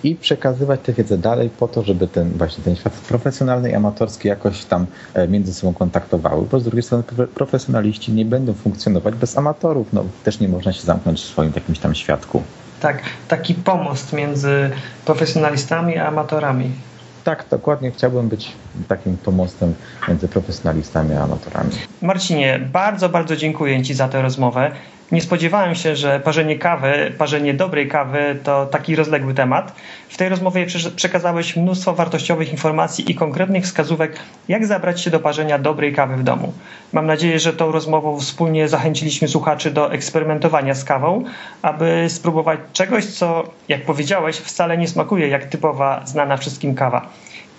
i 0.04 0.14
przekazywać 0.16 0.80
tę 0.80 0.92
wiedzę 0.92 1.18
dalej 1.18 1.50
po 1.50 1.68
to, 1.68 1.82
żeby 1.82 2.08
ten 2.08 2.30
właśnie 2.30 2.64
ten 2.64 2.76
świat 2.76 2.92
profesjonalny 2.92 3.70
i 3.70 3.74
amatorski 3.74 4.28
jakoś 4.28 4.64
tam 4.64 4.86
e, 5.14 5.28
między 5.28 5.54
sobą 5.54 5.74
kontaktowały, 5.74 6.46
bo 6.50 6.60
z 6.60 6.64
drugiej 6.64 6.82
strony 6.82 7.04
profesjonaliści 7.34 8.12
nie 8.12 8.24
będą 8.24 8.54
funkcjonować 8.54 9.14
bez 9.14 9.38
amatorów. 9.38 9.92
No, 9.92 10.04
też 10.24 10.40
nie 10.40 10.48
można 10.48 10.72
się 10.72 10.82
zamknąć 10.82 11.20
w 11.20 11.24
swoim 11.24 11.52
jakimś 11.54 11.78
tam 11.78 11.94
świadku. 11.94 12.42
Tak, 12.80 13.02
taki 13.28 13.54
pomost 13.54 14.12
między 14.12 14.70
profesjonalistami 15.04 15.98
a 15.98 16.08
amatorami. 16.08 16.70
Tak, 17.24 17.44
dokładnie 17.50 17.90
chciałbym 17.90 18.28
być 18.28 18.52
takim 18.88 19.16
pomostem 19.16 19.74
między 20.08 20.28
profesjonalistami 20.28 21.14
a 21.14 21.22
amatorami. 21.22 21.70
Marcinie, 22.02 22.60
bardzo, 22.72 23.08
bardzo 23.08 23.36
dziękuję 23.36 23.82
Ci 23.82 23.94
za 23.94 24.08
tę 24.08 24.22
rozmowę. 24.22 24.72
Nie 25.14 25.22
spodziewałem 25.22 25.74
się, 25.74 25.96
że 25.96 26.20
parzenie 26.20 26.58
kawy, 26.58 27.12
parzenie 27.18 27.54
dobrej 27.54 27.88
kawy 27.88 28.38
to 28.44 28.66
taki 28.66 28.96
rozległy 28.96 29.34
temat. 29.34 29.72
W 30.08 30.16
tej 30.16 30.28
rozmowie 30.28 30.66
przekazałeś 30.96 31.56
mnóstwo 31.56 31.94
wartościowych 31.94 32.52
informacji 32.52 33.10
i 33.10 33.14
konkretnych 33.14 33.64
wskazówek, 33.64 34.18
jak 34.48 34.66
zabrać 34.66 35.00
się 35.00 35.10
do 35.10 35.20
parzenia 35.20 35.58
dobrej 35.58 35.94
kawy 35.94 36.16
w 36.16 36.22
domu. 36.22 36.52
Mam 36.92 37.06
nadzieję, 37.06 37.38
że 37.38 37.52
tą 37.52 37.72
rozmową 37.72 38.20
wspólnie 38.20 38.68
zachęciliśmy 38.68 39.28
słuchaczy 39.28 39.70
do 39.70 39.92
eksperymentowania 39.92 40.74
z 40.74 40.84
kawą, 40.84 41.24
aby 41.62 42.06
spróbować 42.08 42.60
czegoś, 42.72 43.04
co, 43.04 43.44
jak 43.68 43.82
powiedziałeś, 43.84 44.36
wcale 44.36 44.78
nie 44.78 44.88
smakuje 44.88 45.28
jak 45.28 45.44
typowa, 45.44 46.02
znana 46.06 46.36
wszystkim 46.36 46.74
kawa. 46.74 47.08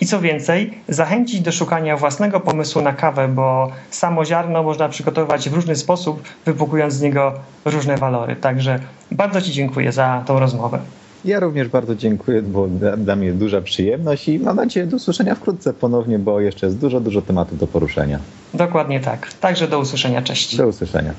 I 0.02 0.06
co 0.06 0.22
więcej, 0.22 0.74
zachęcić 0.90 1.42
do 1.42 1.52
szukania 1.52 1.98
własnego 1.98 2.40
pomysłu 2.40 2.82
na 2.82 2.94
kawę, 2.94 3.28
bo 3.28 3.72
samo 3.90 4.26
ziarno 4.26 4.64
można 4.64 4.90
przygotować 4.90 5.50
w 5.50 5.54
różny 5.54 5.76
sposób, 5.76 6.24
wypłukując 6.46 6.94
z 6.94 7.02
niego 7.02 7.34
różne 7.66 7.98
walory. 7.98 8.36
Także 8.36 8.80
bardzo 9.12 9.42
Ci 9.42 9.52
dziękuję 9.52 9.92
za 9.92 10.24
tą 10.26 10.40
rozmowę. 10.40 10.80
Ja 11.26 11.40
również 11.40 11.68
bardzo 11.68 11.96
dziękuję, 11.96 12.42
bo 12.42 12.68
dla 12.98 13.16
mnie 13.16 13.34
duża 13.34 13.62
przyjemność 13.62 14.28
i 14.28 14.40
mam 14.40 14.56
nadzieję 14.56 14.86
do 14.88 14.96
usłyszenia 14.96 15.36
wkrótce 15.36 15.74
ponownie, 15.74 16.20
bo 16.20 16.40
jeszcze 16.40 16.66
jest 16.66 16.78
dużo, 16.78 17.00
dużo 17.00 17.22
tematów 17.22 17.60
do 17.60 17.68
poruszenia. 17.68 18.20
Dokładnie 18.54 19.00
tak. 19.00 19.34
Także 19.34 19.68
do 19.68 19.80
usłyszenia. 19.80 20.22
Cześć. 20.22 20.56
Do 20.56 20.68
usłyszenia. 20.68 21.14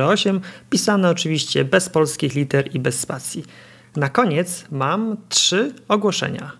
008, 0.09 0.41
pisane 0.69 1.09
oczywiście 1.09 1.65
bez 1.65 1.89
polskich 1.89 2.35
liter 2.35 2.75
i 2.75 2.79
bez 2.79 2.99
spacji. 2.99 3.43
Na 3.95 4.09
koniec 4.09 4.65
mam 4.71 5.17
trzy 5.29 5.73
ogłoszenia. 5.87 6.51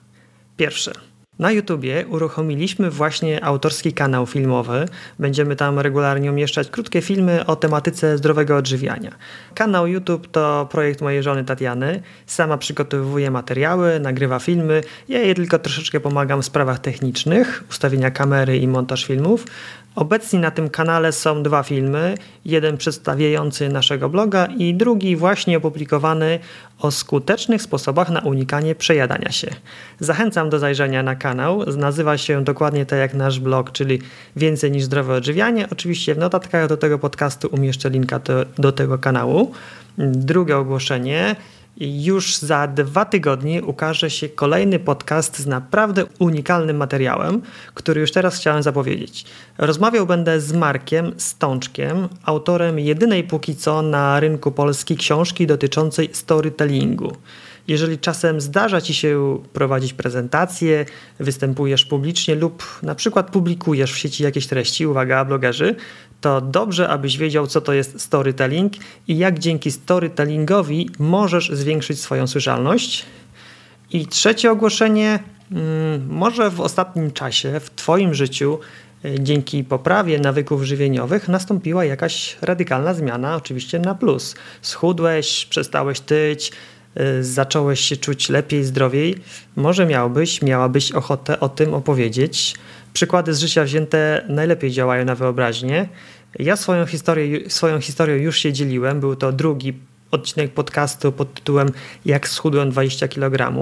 Pierwsze. 0.57 0.91
Na 1.39 1.51
YouTubie 1.51 2.05
uruchomiliśmy 2.07 2.89
właśnie 2.89 3.43
autorski 3.45 3.93
kanał 3.93 4.25
filmowy. 4.25 4.85
Będziemy 5.19 5.55
tam 5.55 5.79
regularnie 5.79 6.31
umieszczać 6.31 6.69
krótkie 6.69 7.01
filmy 7.01 7.45
o 7.45 7.55
tematyce 7.55 8.17
zdrowego 8.17 8.57
odżywiania. 8.57 9.11
Kanał 9.55 9.87
YouTube 9.87 10.27
to 10.27 10.67
projekt 10.71 11.01
mojej 11.01 11.23
żony 11.23 11.43
Tatiany. 11.43 12.01
Sama 12.25 12.57
przygotowuje 12.57 13.31
materiały, 13.31 13.99
nagrywa 13.99 14.39
filmy. 14.39 14.81
Ja 15.09 15.19
jej 15.19 15.35
tylko 15.35 15.59
troszeczkę 15.59 15.99
pomagam 15.99 16.41
w 16.41 16.45
sprawach 16.45 16.79
technicznych, 16.79 17.63
ustawienia 17.69 18.11
kamery 18.11 18.57
i 18.57 18.67
montaż 18.67 19.05
filmów. 19.05 19.45
Obecnie 19.95 20.39
na 20.39 20.51
tym 20.51 20.69
kanale 20.69 21.11
są 21.11 21.43
dwa 21.43 21.63
filmy, 21.63 22.15
jeden 22.45 22.77
przedstawiający 22.77 23.69
naszego 23.69 24.09
bloga 24.09 24.45
i 24.45 24.73
drugi 24.73 25.15
właśnie 25.15 25.57
opublikowany 25.57 26.39
o 26.79 26.91
skutecznych 26.91 27.61
sposobach 27.61 28.09
na 28.09 28.19
unikanie 28.19 28.75
przejadania 28.75 29.31
się. 29.31 29.47
Zachęcam 29.99 30.49
do 30.49 30.59
zajrzenia 30.59 31.03
na 31.03 31.15
kanał, 31.15 31.63
nazywa 31.77 32.17
się 32.17 32.43
dokładnie 32.43 32.85
tak 32.85 32.99
jak 32.99 33.13
nasz 33.13 33.39
blog, 33.39 33.71
czyli 33.71 34.01
więcej 34.35 34.71
niż 34.71 34.83
zdrowe 34.83 35.13
odżywianie. 35.13 35.67
Oczywiście 35.71 36.15
w 36.15 36.17
notatkach 36.17 36.67
do 36.67 36.77
tego 36.77 36.99
podcastu 36.99 37.47
umieszczę 37.51 37.89
linka 37.89 38.19
do, 38.19 38.45
do 38.57 38.71
tego 38.71 38.97
kanału. 38.97 39.51
Drugie 39.97 40.57
ogłoszenie 40.57 41.35
już 41.77 42.37
za 42.37 42.67
dwa 42.67 43.05
tygodnie 43.05 43.63
ukaże 43.63 44.09
się 44.09 44.29
kolejny 44.29 44.79
podcast 44.79 45.39
z 45.39 45.47
naprawdę 45.47 46.05
unikalnym 46.19 46.77
materiałem, 46.77 47.41
który 47.73 48.01
już 48.01 48.11
teraz 48.11 48.35
chciałem 48.35 48.63
zapowiedzieć. 48.63 49.25
Rozmawiał 49.57 50.05
będę 50.05 50.41
z 50.41 50.53
Markiem 50.53 51.13
Stączkiem, 51.17 52.09
autorem 52.23 52.79
jedynej 52.79 53.23
póki 53.23 53.55
co 53.55 53.81
na 53.81 54.19
rynku 54.19 54.51
polskiej 54.51 54.97
książki 54.97 55.47
dotyczącej 55.47 56.09
storytellingu. 56.13 57.11
Jeżeli 57.67 57.99
czasem 57.99 58.41
zdarza 58.41 58.81
Ci 58.81 58.93
się 58.93 59.43
prowadzić 59.53 59.93
prezentacje, 59.93 60.85
występujesz 61.19 61.85
publicznie 61.85 62.35
lub 62.35 62.79
na 62.83 62.95
przykład 62.95 63.31
publikujesz 63.31 63.93
w 63.93 63.97
sieci 63.97 64.23
jakieś 64.23 64.47
treści, 64.47 64.87
uwaga, 64.87 65.25
blogerzy, 65.25 65.75
to 66.21 66.41
dobrze, 66.41 66.89
abyś 66.89 67.17
wiedział, 67.17 67.47
co 67.47 67.61
to 67.61 67.73
jest 67.73 68.01
storytelling 68.01 68.73
i 69.07 69.17
jak 69.17 69.39
dzięki 69.39 69.71
storytellingowi 69.71 70.89
możesz 70.99 71.49
zwiększyć 71.49 71.99
swoją 72.01 72.27
słyszalność. 72.27 73.05
I 73.91 74.07
trzecie 74.07 74.51
ogłoszenie, 74.51 75.19
mm, 75.51 76.07
może 76.09 76.49
w 76.49 76.61
ostatnim 76.61 77.11
czasie 77.11 77.59
w 77.59 77.69
Twoim 77.69 78.13
życiu 78.13 78.59
e, 79.05 79.19
dzięki 79.19 79.63
poprawie 79.63 80.19
nawyków 80.19 80.63
żywieniowych 80.63 81.27
nastąpiła 81.27 81.85
jakaś 81.85 82.37
radykalna 82.41 82.93
zmiana, 82.93 83.35
oczywiście 83.35 83.79
na 83.79 83.95
plus. 83.95 84.35
Schudłeś, 84.61 85.45
przestałeś 85.45 85.99
tyć, 85.99 86.51
zacząłeś 87.21 87.79
się 87.79 87.97
czuć 87.97 88.29
lepiej, 88.29 88.63
zdrowiej. 88.63 89.15
Może 89.55 89.85
miałbyś, 89.85 90.41
miałabyś 90.41 90.91
ochotę 90.91 91.39
o 91.39 91.49
tym 91.49 91.73
opowiedzieć. 91.73 92.55
Przykłady 92.93 93.33
z 93.33 93.39
życia 93.39 93.63
wzięte 93.63 94.25
najlepiej 94.29 94.71
działają 94.71 95.05
na 95.05 95.15
wyobraźnię. 95.15 95.89
Ja 96.39 96.55
swoją 96.55 96.85
historię, 96.85 97.49
swoją 97.49 97.81
historię 97.81 98.17
już 98.17 98.37
się 98.37 98.53
dzieliłem. 98.53 98.99
Był 98.99 99.15
to 99.15 99.31
drugi 99.31 99.73
odcinek 100.13 100.53
podcastu 100.53 101.11
pod 101.11 101.33
tytułem 101.33 101.69
Jak 102.05 102.29
schudłem 102.29 102.69
20 102.69 103.07
kg. 103.07 103.53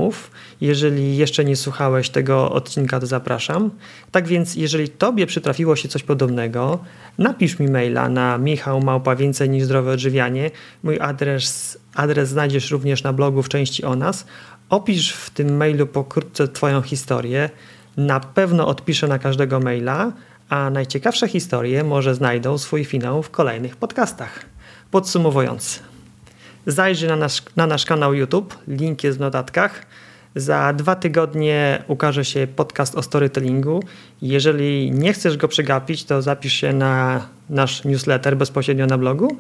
Jeżeli 0.62 1.18
jeszcze 1.18 1.45
nie 1.45 1.56
słuchałeś 1.56 2.10
tego 2.10 2.52
odcinka, 2.52 2.99
to 2.99 3.06
zapraszam. 3.06 3.72
Tak 4.12 4.28
więc, 4.28 4.56
jeżeli 4.56 4.89
Tobie 4.89 5.28
przytrafiło 5.28 5.76
się 5.76 5.89
coś 5.89 6.04
podobnego, 6.04 6.80
napisz 7.18 7.60
mi 7.60 7.68
maila 7.68 8.10
na 8.10 8.38
Michał 8.38 8.82
Małpa 8.82 9.16
Więcej 9.16 9.49
niż 9.49 9.64
Zdrowe 9.64 9.91
Odżywianie. 9.91 10.52
Mój 10.84 10.99
adres, 10.99 11.78
adres 11.95 12.30
znajdziesz 12.30 12.72
również 12.72 13.04
na 13.04 13.14
blogu 13.14 13.43
w 13.43 13.49
części 13.49 13.84
o 13.84 13.95
nas. 13.95 14.26
Opisz 14.70 15.14
w 15.14 15.30
tym 15.30 15.58
mailu 15.58 15.88
pokrótce 15.88 16.47
Twoją 16.47 16.82
historię. 16.82 17.49
Na 17.97 18.20
pewno 18.20 18.68
odpiszę 18.68 19.08
na 19.08 19.20
każdego 19.20 19.60
maila, 19.60 20.12
a 20.49 20.70
najciekawsze 20.70 21.28
historie 21.28 21.84
może 21.84 22.16
znajdą 22.16 22.58
swój 22.58 22.86
finał 22.86 23.24
w 23.24 23.30
kolejnych 23.30 23.76
podcastach. 23.76 24.45
Podsumowując, 24.91 25.91
zajrzyj 26.66 27.09
na 27.09 27.16
nasz, 27.16 27.43
na 27.55 27.68
nasz 27.68 27.86
kanał 27.86 28.14
YouTube, 28.14 28.57
link 28.68 29.03
jest 29.03 29.18
w 29.18 29.22
notatkach. 29.22 29.86
Za 30.36 30.74
dwa 30.74 30.95
tygodnie 30.95 31.84
ukaże 31.88 32.26
się 32.26 32.47
podcast 32.55 32.95
o 32.95 33.03
storytellingu. 33.03 33.84
Jeżeli 34.22 34.91
nie 34.91 35.14
chcesz 35.14 35.38
go 35.38 35.47
przegapić, 35.47 36.03
to 36.03 36.22
zapisz 36.22 36.53
się 36.53 36.74
na 36.74 37.26
nasz 37.49 37.84
newsletter 37.84 38.38
bezpośrednio 38.38 38.86
na 38.86 38.97
blogu. 38.97 39.38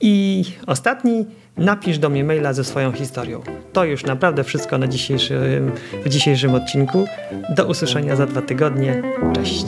I 0.00 0.44
ostatni, 0.66 1.26
napisz 1.56 1.98
do 1.98 2.08
mnie 2.08 2.24
maila 2.24 2.52
ze 2.52 2.64
swoją 2.64 2.92
historią. 2.92 3.42
To 3.72 3.84
już 3.84 4.04
naprawdę 4.04 4.44
wszystko 4.44 4.78
na 4.78 4.88
dzisiejszym, 4.88 5.72
w 6.04 6.08
dzisiejszym 6.08 6.54
odcinku. 6.54 7.04
Do 7.56 7.66
usłyszenia 7.66 8.16
za 8.16 8.26
dwa 8.26 8.42
tygodnie. 8.42 9.02
Cześć. 9.34 9.64